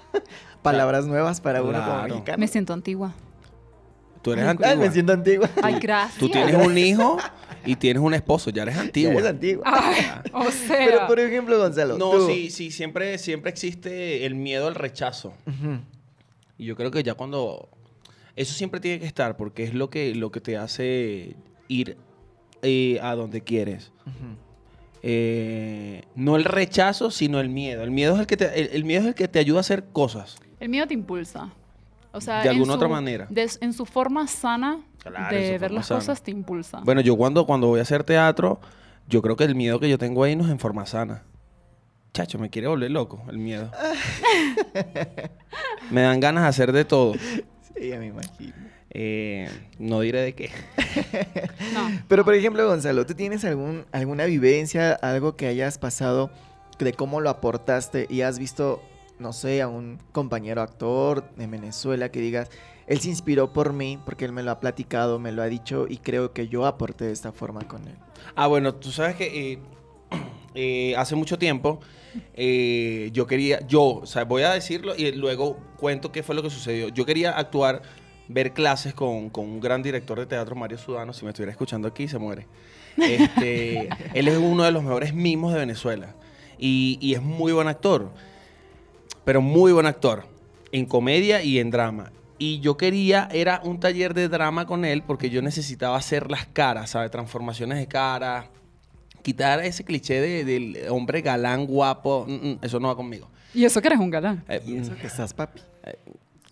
Palabras 0.63 1.07
nuevas 1.07 1.41
para 1.41 1.63
uno 1.63 1.73
como 1.73 1.85
Claro. 1.85 2.09
mexicano. 2.15 2.39
Me 2.39 2.49
siento 2.49 2.73
antigua. 2.73 3.13
Tú 4.23 4.33
eres 4.33 4.45
Ay, 4.45 4.49
Ay, 4.49 4.67
antigua. 4.71 4.87
me 4.87 4.93
siento 4.93 5.13
antigua. 5.13 5.51
Ay, 5.63 5.79
gracias. 5.81 6.19
Tú 6.19 6.29
tienes 6.31 6.55
un 6.55 6.79
hijo 6.79 7.19
y 7.67 7.77
tienes 7.77 8.03
un 8.03 8.15
esposo, 8.15 8.51
ya 8.51 8.63
eres 8.63 8.75
Ya 8.77 8.81
antigua. 8.83 9.13
eres 9.13 9.27
antigua. 9.27 9.65
Ay, 9.67 10.31
o 10.33 10.51
sea. 10.51 10.77
Pero 10.79 11.07
por 11.07 11.19
ejemplo, 11.21 11.59
Gonzalo. 11.59 11.97
No, 11.99 12.11
tú- 12.13 12.27
sí, 12.27 12.51
sí, 12.51 12.71
siempre, 12.71 13.19
siempre 13.19 13.51
existe 13.51 14.25
el 14.27 14.35
miedo 14.35 14.67
al 14.69 14.75
rechazo. 14.75 15.35
Y 16.59 16.65
yo 16.67 16.77
creo 16.77 16.91
que 16.91 17.03
ya 17.03 17.15
cuando... 17.15 17.69
Eso 18.37 18.53
siempre 18.55 18.81
tiene 18.81 18.99
que 19.01 19.07
estar 19.07 19.37
porque 19.37 19.63
es 19.65 19.75
lo 19.75 19.91
que, 19.91 20.15
lo 20.15 20.31
que 20.33 20.41
te 20.41 20.57
hace 20.57 21.37
ir 21.69 21.97
eh, 22.63 22.99
a 23.03 23.15
donde 23.15 23.43
quieres. 23.43 23.93
Eh, 25.03 26.03
no 26.15 26.37
el 26.37 26.45
rechazo, 26.45 27.11
sino 27.11 27.41
el 27.41 27.49
miedo. 27.49 27.83
El 27.83 27.91
miedo, 27.91 28.15
es 28.15 28.21
el, 28.21 28.27
que 28.27 28.37
te, 28.37 28.59
el, 28.61 28.71
el 28.73 28.85
miedo 28.85 29.03
es 29.03 29.09
el 29.09 29.15
que 29.15 29.29
te 29.29 29.39
ayuda 29.39 29.59
a 29.59 29.61
hacer 29.61 29.85
cosas. 29.93 30.37
El 30.61 30.69
miedo 30.71 30.87
te 30.87 30.95
impulsa. 30.95 31.53
O 32.13 32.21
sea, 32.21 32.39
De 32.39 32.45
en 32.45 32.51
alguna 32.51 32.73
su- 32.73 32.77
otra 32.77 32.89
manera. 32.89 33.27
des- 33.29 33.59
en 33.61 33.73
su 33.73 33.85
forma 33.87 34.27
sana 34.29 34.81
Claro, 35.05 35.37
de 35.37 35.59
ver 35.59 35.71
las 35.71 35.87
sana. 35.87 36.01
cosas 36.01 36.23
te 36.23 36.31
impulsa. 36.31 36.81
Bueno, 36.85 37.01
yo 37.01 37.17
cuando, 37.17 37.47
cuando 37.47 37.69
voy 37.69 37.79
a 37.81 37.83
hacer 37.83 38.05
teatro, 38.05 38.61
yo 39.09 39.23
creo 39.23 39.37
que 39.37 39.45
el 39.45 39.55
miedo 39.55 39.79
que 39.79 39.89
yo 39.89 39.99
tengo 39.99 40.25
ahí 40.25 40.35
no 40.35 40.45
es 40.45 40.51
en 40.51 40.59
forma 40.59 40.87
sana. 40.87 41.23
Chacho, 42.13 42.39
me 42.39 42.49
quiere 42.49 42.69
volver 42.69 42.91
loco 42.91 43.23
el 43.29 43.39
miedo. 43.39 43.71
me 45.91 46.03
dan 46.03 46.21
ganas 46.21 46.45
de 46.45 46.49
hacer 46.49 46.73
de 46.73 46.85
todo. 46.85 47.15
Sí, 47.15 47.89
ya 47.89 47.99
me 47.99 48.07
imagino. 48.07 48.55
Eh, 48.91 49.51
no 49.81 50.01
diré 50.01 50.23
de 50.23 50.35
qué. 50.35 50.51
No. 51.75 51.91
Pero 52.09 52.25
por 52.25 52.35
ejemplo, 52.35 52.65
Gonzalo, 52.69 53.05
¿tú 53.05 53.15
tienes 53.15 53.45
algún, 53.45 53.85
alguna 53.91 54.27
vivencia, 54.27 54.93
algo 54.93 55.35
que 55.35 55.49
hayas 55.49 55.79
pasado 55.79 56.31
de 56.79 56.93
cómo 56.93 57.21
lo 57.21 57.31
aportaste 57.31 58.07
y 58.09 58.21
has 58.21 58.39
visto, 58.39 58.81
no 59.19 59.33
sé, 59.33 59.61
a 59.61 59.67
un 59.67 59.99
compañero 60.13 60.63
actor 60.63 61.29
de 61.37 61.49
Venezuela 61.49 62.11
que 62.11 62.21
digas, 62.21 62.51
él 62.87 63.01
se 63.01 63.09
inspiró 63.09 63.53
por 63.53 63.73
mí 63.73 63.99
porque 64.05 64.25
él 64.25 64.33
me 64.33 64.43
lo 64.43 64.51
ha 64.51 64.61
platicado, 64.61 65.19
me 65.19 65.33
lo 65.33 65.43
ha 65.43 65.47
dicho 65.47 65.87
y 65.89 65.99
creo 65.99 66.33
que 66.33 66.49
yo 66.49 66.67
aporté 66.67 67.07
de 67.07 67.13
esta 67.13 67.33
forma 67.33 67.67
con 67.67 67.87
él? 67.89 67.97
Ah, 68.35 68.47
bueno, 68.47 68.75
tú 68.75 68.91
sabes 68.91 69.17
que 69.17 69.53
eh, 69.53 69.59
eh, 70.55 70.95
hace 70.97 71.15
mucho 71.15 71.39
tiempo 71.39 71.81
eh, 72.35 73.11
yo 73.13 73.27
quería, 73.27 73.67
yo, 73.67 73.83
o 73.83 74.07
sea, 74.07 74.25
voy 74.25 74.43
a 74.43 74.53
decirlo 74.53 74.95
y 74.97 75.13
luego 75.13 75.59
cuento 75.77 76.13
qué 76.13 76.23
fue 76.23 76.35
lo 76.35 76.43
que 76.43 76.51
sucedió. 76.51 76.89
Yo 76.89 77.05
quería 77.05 77.33
actuar, 77.33 77.83
ver 78.29 78.53
clases 78.53 78.95
con, 78.95 79.31
con 79.31 79.47
un 79.47 79.61
gran 79.61 79.83
director 79.83 80.19
de 80.19 80.27
teatro, 80.27 80.55
Mario 80.55 80.79
Sudano, 80.79 81.13
si 81.13 81.25
me 81.25 81.31
estuviera 81.31 81.53
escuchando 81.53 81.89
aquí, 81.89 82.09
se 82.09 82.19
muere. 82.19 82.47
Este, 82.97 83.89
él 84.15 84.29
es 84.29 84.39
uno 84.39 84.63
de 84.63 84.71
los 84.71 84.83
mejores 84.83 85.15
mimos 85.15 85.53
de 85.53 85.59
Venezuela 85.59 86.15
y, 86.59 86.99
y 87.01 87.15
es 87.15 87.23
muy 87.23 87.53
buen 87.53 87.69
actor, 87.69 88.11
pero 89.25 89.41
muy 89.41 89.73
buen 89.73 89.87
actor, 89.87 90.27
en 90.71 90.87
comedia 90.87 91.43
y 91.43 91.59
en 91.59 91.71
drama. 91.71 92.13
Y 92.39 92.61
yo 92.61 92.77
quería, 92.77 93.29
era 93.33 93.61
un 93.65 93.79
taller 93.81 94.13
de 94.15 94.29
drama 94.29 94.67
con 94.67 94.85
él 94.85 95.03
porque 95.03 95.31
yo 95.31 95.41
necesitaba 95.43 95.97
hacer 95.97 96.31
las 96.31 96.47
caras, 96.47 96.91
¿sabes? 96.91 97.11
Transformaciones 97.11 97.79
de 97.79 97.87
cara, 97.87 98.49
quitar 99.23 99.61
ese 99.65 99.85
cliché 99.85 100.21
de- 100.21 100.45
del 100.45 100.79
hombre 100.91 101.21
galán, 101.23 101.67
guapo, 101.67 102.27
mm, 102.29 102.33
mm, 102.49 102.59
eso 102.63 102.81
no 102.81 102.89
va 102.89 102.97
conmigo. 102.97 103.29
Y 103.55 103.65
eso 103.65 103.81
que 103.81 103.87
eres 103.89 104.01
un 104.01 104.11
galán. 104.11 104.45
Eh, 104.49 104.61
Y 104.67 104.77
eso 104.79 104.95
que 104.97 105.07
estás, 105.07 105.33
papi. 105.33 105.61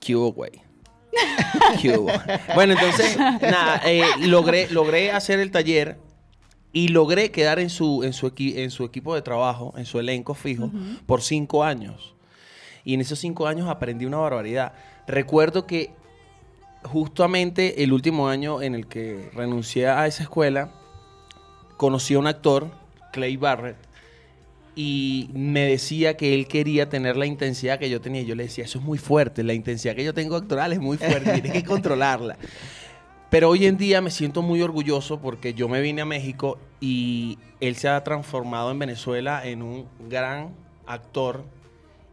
¿Qué 0.00 0.14
hubo, 0.16 0.32
güey? 0.32 0.52
¿Qué 1.82 1.98
hubo? 1.98 2.10
Bueno, 2.54 2.74
entonces, 2.74 3.16
nada, 3.18 3.82
eh, 3.84 4.02
logré, 4.20 4.68
logré 4.70 5.10
hacer 5.10 5.38
el 5.40 5.50
taller 5.50 5.98
y 6.72 6.88
logré 6.88 7.30
quedar 7.30 7.58
en 7.58 7.70
su, 7.70 8.02
en, 8.04 8.12
su 8.12 8.30
equi- 8.30 8.56
en 8.56 8.70
su 8.70 8.84
equipo 8.84 9.14
de 9.14 9.22
trabajo, 9.22 9.74
en 9.76 9.84
su 9.84 9.98
elenco 9.98 10.34
fijo, 10.34 10.70
por 11.06 11.22
cinco 11.22 11.64
años. 11.64 12.14
Y 12.84 12.94
en 12.94 13.00
esos 13.00 13.18
cinco 13.18 13.46
años 13.46 13.68
aprendí 13.68 14.06
una 14.06 14.16
barbaridad. 14.18 14.72
Recuerdo 15.06 15.66
que 15.66 15.90
justamente 16.84 17.82
el 17.82 17.92
último 17.92 18.28
año 18.28 18.62
en 18.62 18.74
el 18.74 18.86
que 18.86 19.30
renuncié 19.34 19.88
a 19.88 20.06
esa 20.06 20.22
escuela, 20.22 20.70
conocí 21.76 22.14
a 22.14 22.18
un 22.18 22.26
actor, 22.26 22.70
Clay 23.12 23.36
Barrett, 23.36 23.76
y 24.74 25.28
me 25.34 25.66
decía 25.66 26.16
que 26.16 26.34
él 26.34 26.46
quería 26.46 26.88
tener 26.88 27.16
la 27.16 27.26
intensidad 27.26 27.78
que 27.78 27.90
yo 27.90 28.00
tenía. 28.00 28.22
Y 28.22 28.26
yo 28.26 28.34
le 28.34 28.44
decía, 28.44 28.64
eso 28.64 28.78
es 28.78 28.84
muy 28.84 28.98
fuerte, 28.98 29.42
la 29.42 29.52
intensidad 29.52 29.94
que 29.94 30.04
yo 30.04 30.14
tengo 30.14 30.36
actoral 30.36 30.72
es 30.72 30.80
muy 30.80 30.96
fuerte, 30.96 31.32
tienes 31.32 31.52
que 31.52 31.64
controlarla. 31.66 32.36
Pero 33.30 33.48
hoy 33.48 33.66
en 33.66 33.78
día 33.78 34.00
me 34.02 34.10
siento 34.10 34.42
muy 34.42 34.60
orgulloso 34.60 35.20
porque 35.20 35.54
yo 35.54 35.68
me 35.68 35.80
vine 35.80 36.02
a 36.02 36.04
México 36.04 36.58
y 36.80 37.38
él 37.60 37.76
se 37.76 37.88
ha 37.88 38.04
transformado 38.04 38.70
en 38.70 38.78
Venezuela 38.78 39.46
en 39.46 39.62
un 39.62 39.88
gran 40.08 40.54
actor 40.86 41.44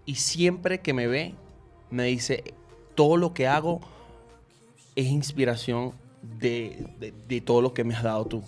y 0.05 0.15
siempre 0.15 0.79
que 0.79 0.93
me 0.93 1.07
ve 1.07 1.33
me 1.91 2.05
dice, 2.05 2.53
todo 2.99 3.15
lo 3.15 3.33
que 3.33 3.47
hago 3.47 3.79
es 4.93 5.05
inspiración 5.07 5.93
de, 6.21 6.85
de- 6.99 7.13
de 7.29 7.39
todo 7.39 7.61
lo 7.61 7.73
que 7.73 7.85
me 7.85 7.95
has 7.95 8.03
dado 8.03 8.25
tú. 8.25 8.43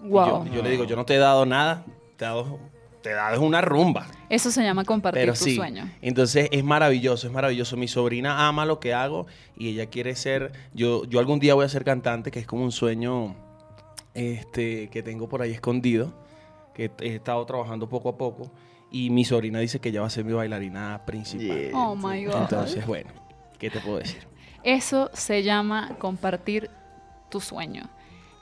Wow. 0.00 0.46
Yo, 0.46 0.54
yo 0.54 0.62
le 0.62 0.70
digo, 0.70 0.84
yo 0.84 0.96
no 0.96 1.04
te 1.04 1.16
he 1.16 1.18
dado 1.18 1.44
nada, 1.44 1.84
te 2.16 2.24
he 2.24 2.28
dado, 2.28 2.58
te 3.02 3.10
he 3.10 3.12
dado 3.12 3.42
una 3.42 3.60
rumba. 3.60 4.06
Eso 4.30 4.50
se 4.50 4.62
llama 4.62 4.84
compartir 4.86 5.20
Pero 5.20 5.34
tu 5.34 5.44
sí, 5.44 5.56
sueño. 5.56 5.90
entonces 6.00 6.48
es 6.50 6.64
maravilloso, 6.64 7.26
es 7.26 7.32
maravilloso. 7.34 7.76
Mi 7.76 7.88
sobrina 7.88 8.48
ama 8.48 8.64
lo 8.64 8.80
que 8.80 8.94
hago 8.94 9.26
y 9.54 9.68
ella 9.68 9.84
quiere 9.90 10.16
ser, 10.16 10.52
yo, 10.72 11.04
yo 11.04 11.18
algún 11.18 11.38
día 11.40 11.52
voy 11.54 11.66
a 11.66 11.68
ser 11.68 11.84
cantante, 11.84 12.30
que 12.30 12.38
es 12.38 12.46
como 12.46 12.64
un 12.64 12.72
sueño 12.72 13.36
este, 14.14 14.88
que 14.88 15.02
tengo 15.02 15.28
por 15.28 15.42
ahí 15.42 15.50
escondido, 15.52 16.14
que 16.74 16.90
he 17.00 17.14
estado 17.16 17.44
trabajando 17.44 17.86
poco 17.88 18.08
a 18.08 18.16
poco. 18.16 18.50
Y 18.90 19.10
mi 19.10 19.24
sobrina 19.26 19.58
dice 19.60 19.78
que 19.78 19.90
ella 19.90 20.00
va 20.00 20.06
a 20.06 20.10
ser 20.10 20.24
mi 20.24 20.32
bailarina 20.32 21.02
principal. 21.06 21.58
Yeah. 21.58 21.76
Oh 21.78 21.94
my 21.94 22.24
God. 22.24 22.34
Entonces, 22.40 22.86
bueno, 22.86 23.10
¿qué 23.60 23.70
te 23.70 23.78
puedo 23.78 23.98
decir? 23.98 24.26
Eso 24.64 25.08
se 25.12 25.42
llama 25.44 25.96
compartir 25.98 26.68
tu 27.30 27.40
sueño. 27.40 27.88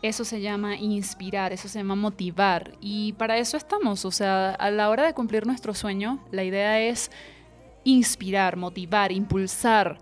Eso 0.01 0.25
se 0.25 0.41
llama 0.41 0.77
inspirar, 0.77 1.53
eso 1.53 1.69
se 1.69 1.79
llama 1.81 1.97
motivar. 1.97 2.73
Y 2.81 3.13
para 3.15 3.37
eso 3.37 3.57
estamos. 3.57 4.05
O 4.05 4.11
sea, 4.11 4.51
a 4.51 4.71
la 4.71 4.89
hora 4.89 5.05
de 5.05 5.13
cumplir 5.13 5.47
nuestro 5.47 5.75
sueño, 5.75 6.25
la 6.31 6.45
idea 6.45 6.81
es 6.81 7.11
inspirar, 7.85 8.57
motivar, 8.57 9.13
impulsar, 9.13 9.99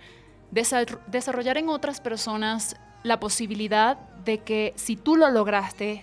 desar- 0.52 1.00
desarrollar 1.06 1.58
en 1.58 1.68
otras 1.68 2.00
personas 2.00 2.76
la 3.02 3.18
posibilidad 3.20 3.96
de 4.24 4.38
que 4.38 4.72
si 4.76 4.96
tú 4.96 5.16
lo 5.16 5.30
lograste, 5.30 6.02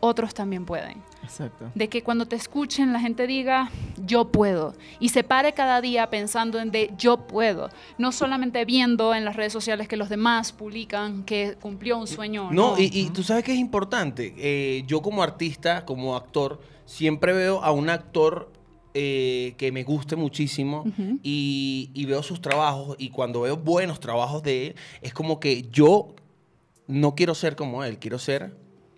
otros 0.00 0.34
también 0.34 0.64
pueden. 0.66 1.02
Exacto. 1.22 1.70
De 1.74 1.88
que 1.88 2.02
cuando 2.02 2.26
te 2.26 2.36
escuchen 2.36 2.92
la 2.92 3.00
gente 3.00 3.26
diga, 3.26 3.70
yo 4.04 4.30
puedo. 4.30 4.74
Y 5.00 5.10
se 5.10 5.24
pare 5.24 5.52
cada 5.52 5.80
día 5.80 6.10
pensando 6.10 6.58
en 6.58 6.70
de 6.70 6.92
yo 6.98 7.26
puedo. 7.26 7.70
No 7.98 8.12
solamente 8.12 8.64
viendo 8.64 9.14
en 9.14 9.24
las 9.24 9.36
redes 9.36 9.52
sociales 9.52 9.88
que 9.88 9.96
los 9.96 10.08
demás 10.08 10.52
publican 10.52 11.24
que 11.24 11.56
cumplió 11.60 11.98
un 11.98 12.06
sueño. 12.06 12.50
No, 12.50 12.72
No, 12.72 12.78
y, 12.78 12.90
y 12.92 13.10
tú 13.10 13.22
sabes 13.22 13.44
que 13.44 13.52
es 13.52 13.58
importante. 13.58 14.34
Eh, 14.36 14.84
yo 14.86 15.02
como 15.02 15.22
artista, 15.22 15.84
como 15.84 16.16
actor, 16.16 16.60
siempre 16.84 17.32
veo 17.32 17.62
a 17.62 17.72
un 17.72 17.90
actor 17.90 18.52
eh, 18.94 19.54
que 19.56 19.72
me 19.72 19.84
guste 19.84 20.16
muchísimo 20.16 20.84
y, 21.22 21.90
y 21.94 22.04
veo 22.04 22.22
sus 22.22 22.42
trabajos 22.42 22.94
y 22.98 23.08
cuando 23.08 23.40
veo 23.40 23.56
buenos 23.56 24.00
trabajos 24.00 24.42
de 24.42 24.66
él, 24.66 24.74
es 25.00 25.14
como 25.14 25.40
que 25.40 25.62
yo 25.70 26.14
no 26.86 27.14
quiero 27.14 27.34
ser 27.34 27.56
como 27.56 27.84
él, 27.84 27.98
quiero 27.98 28.18
ser 28.18 28.54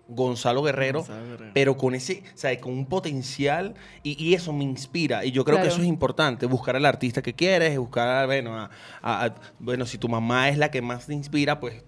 Gonzalo 0.07 0.61
Guerrero, 0.61 0.99
Gonzalo 0.99 1.25
Guerrero. 1.27 1.51
pero 1.53 1.77
con 1.77 1.95
ese, 1.95 2.23
¿sabes? 2.35 2.59
Con 2.59 2.73
un 2.73 2.85
potencial 2.85 3.73
y, 4.03 4.21
y 4.23 4.33
eso 4.35 4.53
me 4.53 4.63
inspira. 4.63 5.25
Y 5.25 5.31
yo 5.31 5.43
creo 5.43 5.61
que 5.61 5.67
eso 5.69 5.81
es 5.81 5.87
importante, 5.87 6.45
buscar 6.45 6.75
al 6.75 6.85
artista 6.85 7.21
que 7.21 7.33
quieres, 7.33 7.77
buscar, 7.77 8.25
bueno, 8.27 8.55
a- 8.55 8.69
a- 9.01 9.25
a- 9.25 9.35
bueno, 9.59 9.85
si 9.85 9.97
tu 9.97 10.07
mamá 10.07 10.49
es 10.49 10.57
la 10.57 10.69
que 10.71 10.81
más 10.81 11.07
te 11.07 11.13
inspira, 11.13 11.59
pues 11.59 11.83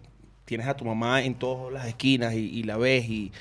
tienes 0.46 0.66
a 0.68 0.76
tu 0.76 0.86
mamá 0.86 1.22
en 1.24 1.36
todas 1.36 1.72
las 1.74 1.86
esquinas 1.88 2.34
y, 2.34 2.38
y 2.50 2.64
la 2.64 2.78
ves 2.78 3.06
y 3.10 3.32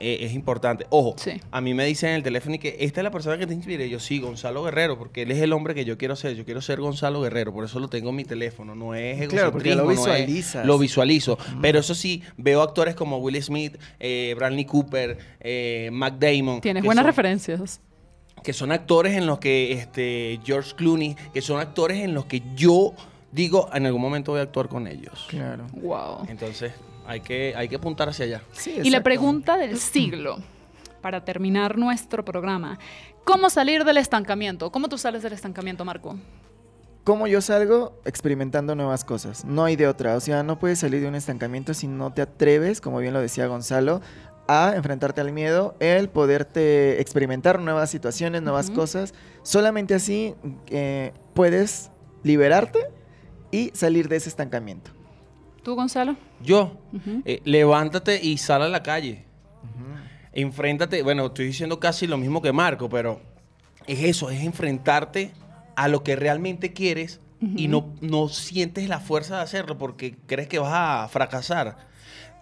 eh, 0.00 0.18
es 0.22 0.32
importante. 0.34 0.86
Ojo, 0.90 1.14
Sí. 1.18 1.32
a 1.50 1.60
mí 1.60 1.74
me 1.74 1.84
dicen 1.84 2.10
en 2.10 2.16
el 2.16 2.22
teléfono 2.22 2.54
y 2.54 2.58
que 2.58 2.76
esta 2.80 3.00
es 3.00 3.04
la 3.04 3.10
persona 3.10 3.36
que 3.38 3.46
te 3.46 3.54
inspira. 3.54 3.84
Yo 3.86 4.00
sí, 4.00 4.18
Gonzalo 4.18 4.62
Guerrero, 4.64 4.98
porque 4.98 5.22
él 5.22 5.30
es 5.30 5.38
el 5.42 5.52
hombre 5.52 5.74
que 5.74 5.84
yo 5.84 5.98
quiero 5.98 6.16
ser. 6.16 6.34
Yo 6.34 6.44
quiero 6.44 6.60
ser 6.62 6.80
Gonzalo 6.80 7.20
Guerrero, 7.20 7.52
por 7.52 7.64
eso 7.64 7.78
lo 7.78 7.88
tengo 7.88 8.10
en 8.10 8.16
mi 8.16 8.24
teléfono. 8.24 8.74
No 8.74 8.94
es 8.94 9.28
Claro, 9.28 9.52
porque 9.52 9.74
lo 9.74 9.82
egocentrismo, 9.82 10.06
no 10.06 10.12
es- 10.14 10.18
visualizas. 10.26 10.66
lo 10.66 10.78
visualizo. 10.78 11.38
Pero 11.62 11.78
eso 11.78 11.94
sí, 11.94 12.22
veo 12.36 12.62
actores 12.62 12.94
como 12.94 13.18
Will 13.18 13.40
Smith, 13.42 13.76
eh, 13.98 14.34
Bradley 14.36 14.64
Cooper, 14.64 15.18
eh, 15.40 15.90
Mac 15.92 16.14
Damon. 16.18 16.60
Tienes 16.60 16.82
buenas 16.82 17.02
son- 17.02 17.06
referencias. 17.06 17.80
que 18.42 18.54
son 18.54 18.72
actores 18.72 19.14
en 19.18 19.26
los 19.26 19.38
que 19.38 19.72
este 19.72 20.40
George 20.44 20.72
Clooney, 20.74 21.14
que 21.34 21.42
son 21.42 21.60
actores 21.60 21.98
en 21.98 22.14
los 22.14 22.24
que 22.24 22.42
yo 22.56 22.94
digo 23.32 23.68
en 23.74 23.84
algún 23.84 24.00
momento 24.00 24.32
voy 24.32 24.40
a 24.40 24.44
actuar 24.44 24.68
con 24.68 24.86
ellos. 24.86 25.26
Claro. 25.28 25.66
Wow. 25.74 26.26
Entonces, 26.26 26.72
hay 27.06 27.20
que, 27.20 27.54
hay 27.56 27.68
que 27.68 27.76
apuntar 27.76 28.08
hacia 28.08 28.24
allá. 28.24 28.42
Sí, 28.52 28.76
Y 28.82 28.90
la 28.90 29.02
pregunta 29.02 29.56
del 29.56 29.78
siglo, 29.78 30.38
para 31.00 31.24
terminar 31.24 31.78
nuestro 31.78 32.24
programa. 32.24 32.78
¿Cómo 33.24 33.50
salir 33.50 33.84
del 33.84 33.96
estancamiento? 33.98 34.70
¿Cómo 34.70 34.88
tú 34.88 34.98
sales 34.98 35.22
del 35.22 35.32
estancamiento, 35.32 35.84
Marco? 35.84 36.16
¿Cómo 37.04 37.26
yo 37.26 37.40
salgo? 37.40 37.98
Experimentando 38.04 38.74
nuevas 38.74 39.04
cosas. 39.04 39.44
No 39.44 39.64
hay 39.64 39.76
de 39.76 39.88
otra. 39.88 40.16
O 40.16 40.20
sea, 40.20 40.42
no 40.42 40.58
puedes 40.58 40.78
salir 40.78 41.00
de 41.00 41.08
un 41.08 41.14
estancamiento 41.14 41.72
si 41.74 41.86
no 41.86 42.12
te 42.12 42.22
atreves, 42.22 42.80
como 42.80 42.98
bien 42.98 43.14
lo 43.14 43.20
decía 43.20 43.46
Gonzalo, 43.46 44.00
a 44.48 44.74
enfrentarte 44.76 45.20
al 45.20 45.32
miedo, 45.32 45.76
el 45.80 46.08
poderte 46.08 47.00
experimentar 47.00 47.60
nuevas 47.60 47.88
situaciones, 47.90 48.42
nuevas 48.42 48.66
Ujú. 48.68 48.80
cosas. 48.80 49.14
Solamente 49.42 49.94
así 49.94 50.34
eh, 50.68 51.12
puedes 51.34 51.90
liberarte 52.22 52.80
y 53.50 53.70
salir 53.74 54.08
de 54.08 54.16
ese 54.16 54.28
estancamiento. 54.28 54.90
¿Tú, 55.70 55.76
Gonzalo? 55.76 56.16
Yo, 56.42 56.80
eh, 57.24 57.40
levántate 57.44 58.20
y 58.20 58.38
sal 58.38 58.62
a 58.62 58.68
la 58.68 58.82
calle. 58.82 59.22
Enfréntate, 60.32 61.04
bueno, 61.04 61.26
estoy 61.26 61.46
diciendo 61.46 61.78
casi 61.78 62.08
lo 62.08 62.18
mismo 62.18 62.42
que 62.42 62.50
Marco, 62.52 62.88
pero 62.88 63.20
es 63.86 64.02
eso, 64.02 64.30
es 64.30 64.42
enfrentarte 64.42 65.30
a 65.76 65.86
lo 65.86 66.02
que 66.02 66.16
realmente 66.16 66.72
quieres 66.72 67.20
y 67.54 67.68
no, 67.68 67.94
no 68.00 68.28
sientes 68.28 68.88
la 68.88 68.98
fuerza 68.98 69.36
de 69.36 69.42
hacerlo 69.42 69.78
porque 69.78 70.16
crees 70.26 70.48
que 70.48 70.58
vas 70.58 70.72
a 70.74 71.08
fracasar. 71.08 71.76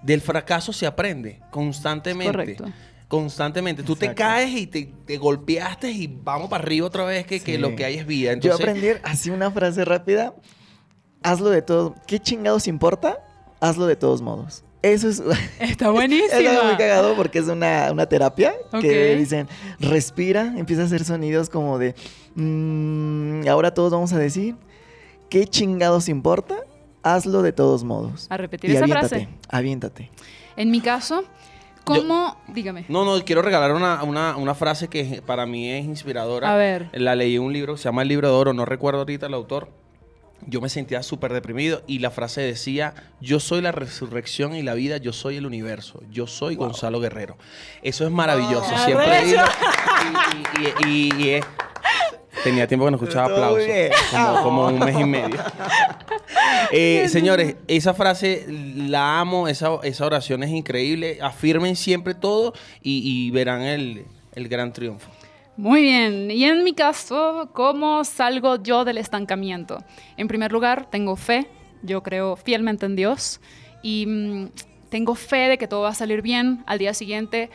Del 0.01 0.23
fracaso 0.23 0.73
se 0.73 0.87
aprende 0.87 1.43
constantemente. 1.51 2.33
Correcto. 2.33 2.65
Constantemente. 3.09 3.83
Tú 3.83 3.95
te 3.95 4.15
caes 4.15 4.57
y 4.57 4.67
te, 4.67 4.91
te 5.05 5.19
golpeaste 5.19 5.91
y 5.91 6.07
vamos 6.07 6.49
para 6.49 6.65
arriba 6.65 6.87
otra 6.87 7.05
vez 7.05 7.27
que, 7.27 7.41
que 7.41 7.59
lo 7.59 7.77
que 7.77 7.85
hay 7.85 7.97
es 7.97 8.07
vida. 8.07 8.31
Yo 8.31 8.53
Entonces, 8.53 8.61
aprendí 8.61 8.89
así 9.03 9.29
una 9.29 9.51
frase 9.51 9.85
rápida. 9.85 10.33
Hazlo 11.29 11.51
de 11.51 11.63
todo. 11.63 11.95
¿Qué 12.07 12.19
chingados 12.21 12.67
importa? 12.69 13.19
Hazlo 13.61 13.87
de 13.87 13.97
todos 13.97 14.23
modos. 14.23 14.65
Eso 14.83 15.09
es... 15.09 15.23
Está 15.61 15.91
buenísima. 15.91 16.39
Es 16.39 16.49
algo 16.49 16.65
muy 16.65 16.77
cagado 16.77 17.15
porque 17.17 17.41
es 17.41 17.49
una, 17.49 17.91
una 17.93 18.07
terapia 18.07 18.55
Ok. 18.73 18.81
que 18.81 19.17
dicen, 19.17 19.49
respira, 19.81 20.55
empieza 20.57 20.83
a 20.83 20.85
hacer 20.87 21.05
sonidos 21.05 21.51
como 21.51 21.79
de, 21.79 21.95
"Mm, 22.35 23.47
ahora 23.49 23.75
todos 23.75 23.93
vamos 23.93 24.13
a 24.13 24.19
decir, 24.19 24.57
¿qué 25.29 25.47
chingados 25.47 26.09
importa? 26.09 26.57
Hazlo 27.03 27.43
de 27.43 27.53
todos 27.53 27.85
modos. 27.85 28.27
A 28.31 28.37
repetir 28.37 28.71
Y 28.71 28.75
esa 28.77 28.85
aviéntate, 28.85 29.09
frase. 29.09 29.29
aviéntate. 29.49 30.11
En 30.57 30.71
mi 30.71 30.81
caso, 30.81 31.25
¿cómo? 31.85 32.37
Dígame. 32.49 32.85
No, 32.89 33.05
no, 33.05 33.23
quiero 33.25 33.43
regalar 33.43 33.73
una, 33.73 34.03
una, 34.03 34.37
una 34.37 34.55
frase 34.55 34.89
que 34.89 35.23
para 35.27 35.47
mí 35.47 35.71
es 35.71 35.85
inspiradora. 35.85 36.53
A 36.53 36.57
ver. 36.57 36.89
La 36.93 37.15
leí 37.15 37.37
en 37.37 37.43
un 37.43 37.53
libro 37.53 37.75
que 37.75 37.79
se 37.79 37.85
llama 37.85 38.03
El 38.03 38.09
Libro 38.09 38.29
de 38.29 38.35
Oro, 38.35 38.53
no 38.55 38.65
recuerdo 38.65 39.01
ahorita 39.01 39.27
el 39.27 39.35
autor. 39.35 39.71
Yo 40.51 40.61
me 40.63 40.69
sentía 40.71 41.03
súper 41.03 41.33
deprimido 41.35 41.83
y 41.87 41.99
la 41.99 42.11
frase 42.11 42.41
decía, 42.41 42.95
yo 43.21 43.39
soy 43.39 43.61
la 43.61 43.71
resurrección 43.71 44.55
y 44.57 44.63
la 44.63 44.73
vida, 44.75 44.97
yo 44.97 45.13
soy 45.13 45.37
el 45.37 45.45
universo, 45.47 46.01
yo 46.11 46.27
soy 46.27 46.57
Gonzalo 46.57 47.01
Guerrero. 47.01 47.37
Eso 47.83 48.05
es 48.07 48.11
maravilloso. 48.11 48.77
Siempre 48.85 49.07
Arrecho. 49.07 49.27
digo, 49.27 49.45
y, 50.83 50.87
y- 50.89 51.13
y- 51.19 51.23
y 51.25 51.29
es- 51.31 51.45
tenía 52.45 52.67
tiempo 52.67 52.87
que 52.87 52.93
no 52.93 52.97
escuchaba 52.97 53.27
aplausos, 53.27 53.67
bien. 53.67 53.91
como, 54.11 54.43
como 54.43 54.67
un 54.69 54.79
mes 54.79 54.99
y 54.99 55.05
medio. 55.05 55.37
Eh, 56.71 57.09
señores, 57.09 57.57
esa 57.67 57.95
frase 57.95 58.45
la 58.49 59.21
amo, 59.21 59.49
esa, 59.49 59.71
esa 59.85 60.05
oración 60.05 60.43
es 60.43 60.51
increíble. 60.51 61.19
Afirmen 61.23 61.77
siempre 61.77 62.15
todo 62.15 62.53
y, 62.83 63.01
y 63.05 63.31
verán 63.31 63.63
el, 63.63 64.05
el 64.35 64.49
gran 64.49 64.73
triunfo. 64.73 65.09
Muy 65.59 65.83
bien. 65.83 66.31
Y 66.31 66.45
en 66.45 66.63
mi 66.63 66.73
caso, 66.73 67.51
¿cómo 67.53 68.05
salgo 68.05 68.63
yo 68.63 68.85
del 68.85 68.97
estancamiento? 68.97 69.83
En 70.17 70.29
primer 70.29 70.53
lugar, 70.53 70.89
tengo 70.89 71.17
fe. 71.17 71.49
Yo 71.83 72.05
creo 72.05 72.37
fielmente 72.37 72.87
en 72.87 72.95
Dios. 72.95 73.41
Y 73.83 74.07
mm, 74.07 74.51
tengo 74.89 75.17
fe 75.17 75.49
de 75.49 75.59
que 75.59 75.67
todo 75.67 75.81
va 75.81 75.89
a 75.89 75.95
salir 75.95 76.23
bien 76.23 76.63
al 76.67 76.79
día 76.79 76.95
siguiente. 76.95 77.51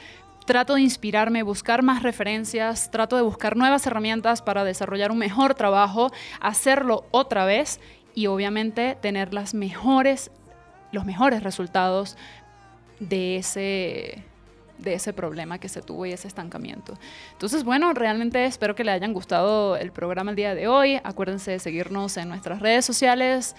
Trato 0.45 0.75
de 0.75 0.81
inspirarme, 0.81 1.43
buscar 1.43 1.81
más 1.81 2.03
referencias, 2.03 2.91
trato 2.91 3.15
de 3.15 3.21
buscar 3.21 3.55
nuevas 3.55 3.87
herramientas 3.87 4.41
para 4.41 4.65
desarrollar 4.65 5.09
un 5.09 5.19
mejor 5.19 5.55
trabajo, 5.55 6.11
hacerlo 6.41 7.05
otra 7.11 7.45
vez 7.45 7.79
y 8.13 8.27
obviamente 8.27 8.97
tener 9.01 9.33
las 9.33 9.53
mejores, 9.53 10.29
los 10.91 11.05
mejores 11.05 11.41
resultados 11.41 12.17
de 12.99 13.37
ese, 13.37 14.25
de 14.77 14.95
ese 14.95 15.13
problema 15.13 15.59
que 15.59 15.69
se 15.69 15.81
tuvo 15.81 16.05
y 16.05 16.11
ese 16.11 16.27
estancamiento. 16.27 16.97
Entonces, 17.31 17.63
bueno, 17.63 17.93
realmente 17.93 18.45
espero 18.45 18.75
que 18.75 18.83
le 18.83 18.91
hayan 18.91 19.13
gustado 19.13 19.77
el 19.77 19.91
programa 19.91 20.31
el 20.31 20.35
día 20.35 20.55
de 20.55 20.67
hoy. 20.67 20.99
Acuérdense 21.03 21.51
de 21.51 21.59
seguirnos 21.59 22.17
en 22.17 22.29
nuestras 22.29 22.59
redes 22.59 22.85
sociales. 22.85 23.55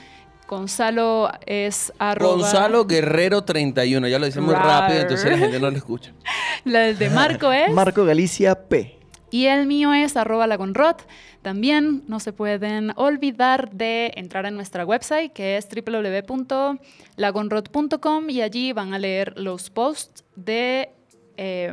Gonzalo 0.49 1.31
es 1.47 1.93
arroba... 1.99 2.35
Gonzalo 2.35 2.85
Guerrero 2.85 3.45
31, 3.45 4.09
ya 4.09 4.19
lo 4.19 4.27
dice 4.27 4.41
muy 4.41 4.55
rápido, 4.55 5.01
entonces 5.01 5.31
la 5.31 5.39
gente 5.39 5.59
no 5.59 5.71
lo 5.71 5.77
escucha. 5.77 6.13
La 6.65 6.93
de 6.93 7.11
Marco 7.11 7.51
es... 7.51 7.73
Marco 7.73 8.05
Galicia 8.05 8.69
P. 8.69 8.99
Y 9.31 9.47
el 9.47 9.67
mío 9.67 9.93
es 9.93 10.17
arroba 10.17 10.47
lagonrot. 10.47 11.05
También 11.43 12.05
no 12.07 12.21
se 12.21 12.33
pueden 12.33 12.93
olvidar 12.97 13.73
de 13.73 14.13
entrar 14.15 14.47
en 14.47 14.55
nuestra 14.55 14.87
website 14.87 15.33
que 15.33 15.57
es 15.57 15.67
www.lagonrot.com 15.69 18.31
y 18.31 18.43
allí 18.43 18.73
van 18.73 18.95
a 18.95 18.99
leer 18.99 19.33
los 19.37 19.71
posts 19.71 20.25
de 20.37 20.91
eh, 21.37 21.73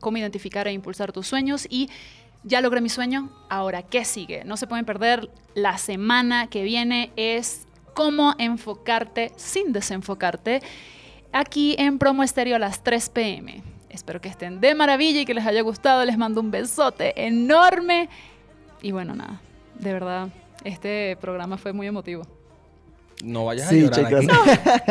cómo 0.00 0.18
identificar 0.18 0.66
e 0.68 0.72
impulsar 0.72 1.12
tus 1.12 1.26
sueños 1.26 1.66
y 1.68 1.88
ya 2.44 2.60
logré 2.60 2.80
mi 2.80 2.88
sueño, 2.88 3.30
ahora 3.48 3.82
qué 3.82 4.04
sigue. 4.04 4.44
No 4.44 4.56
se 4.56 4.66
pueden 4.66 4.84
perder 4.84 5.30
la 5.54 5.78
semana 5.78 6.48
que 6.48 6.62
viene 6.62 7.10
es 7.16 7.66
cómo 7.94 8.34
enfocarte 8.38 9.32
sin 9.36 9.72
desenfocarte 9.72 10.60
aquí 11.32 11.74
en 11.78 11.98
Promo 11.98 12.22
Estéreo 12.22 12.56
a 12.56 12.58
las 12.58 12.82
3 12.84 13.08
pm. 13.10 13.62
Espero 13.88 14.20
que 14.20 14.28
estén 14.28 14.60
de 14.60 14.74
maravilla 14.74 15.20
y 15.20 15.24
que 15.24 15.34
les 15.34 15.46
haya 15.46 15.62
gustado. 15.62 16.04
Les 16.04 16.18
mando 16.18 16.40
un 16.40 16.50
besote 16.50 17.26
enorme. 17.26 18.08
Y 18.82 18.92
bueno, 18.92 19.14
nada, 19.14 19.40
de 19.78 19.92
verdad, 19.92 20.28
este 20.64 21.16
programa 21.20 21.56
fue 21.56 21.72
muy 21.72 21.86
emotivo. 21.86 22.26
No 23.22 23.44
vayas 23.44 23.68
Sí, 23.68 23.80
a 23.80 23.90
llorar 23.90 24.22
chicos. 24.22 24.36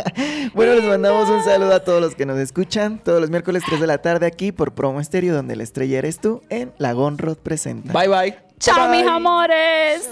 aquí. 0.06 0.52
bueno, 0.54 0.74
les 0.76 0.84
mandamos 0.84 1.30
un 1.30 1.44
saludo 1.44 1.74
a 1.74 1.80
todos 1.84 2.02
los 2.02 2.16
que 2.16 2.26
nos 2.26 2.38
escuchan 2.40 3.00
todos 3.04 3.20
los 3.22 3.30
miércoles 3.30 3.64
3 3.66 3.82
de 3.82 3.88
la 3.88 3.98
tarde 4.00 4.26
aquí 4.26 4.52
por 4.52 4.74
Promo 4.74 5.00
Estéreo, 5.02 5.36
donde 5.36 5.56
la 5.56 5.64
estrella 5.64 5.98
eres 6.00 6.20
tú, 6.20 6.42
en 6.50 6.72
Lagón 6.78 7.18
Road 7.18 7.38
Presenta. 7.38 7.92
Bye, 7.94 8.08
bye. 8.08 8.36
¡Chao, 8.60 8.90
Bye. 8.90 9.00
mis 9.02 9.08
amores! 9.12 10.10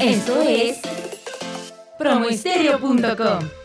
Esto 0.00 0.42
es 0.42 0.80
promoestereo.com. 1.98 3.63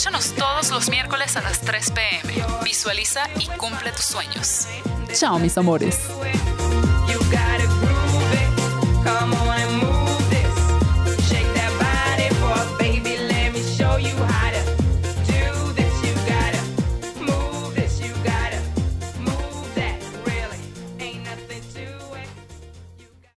Escúchanos 0.00 0.32
todos 0.32 0.70
los 0.70 0.88
miércoles 0.88 1.36
a 1.36 1.42
las 1.42 1.60
3 1.60 1.90
pm. 1.90 2.42
Visualiza 2.64 3.24
y 3.38 3.48
cumple 3.58 3.92
tus 3.92 4.06
sueños. 4.06 4.66
Chao, 5.12 5.38
mis 5.38 5.58
amores. 5.58 5.98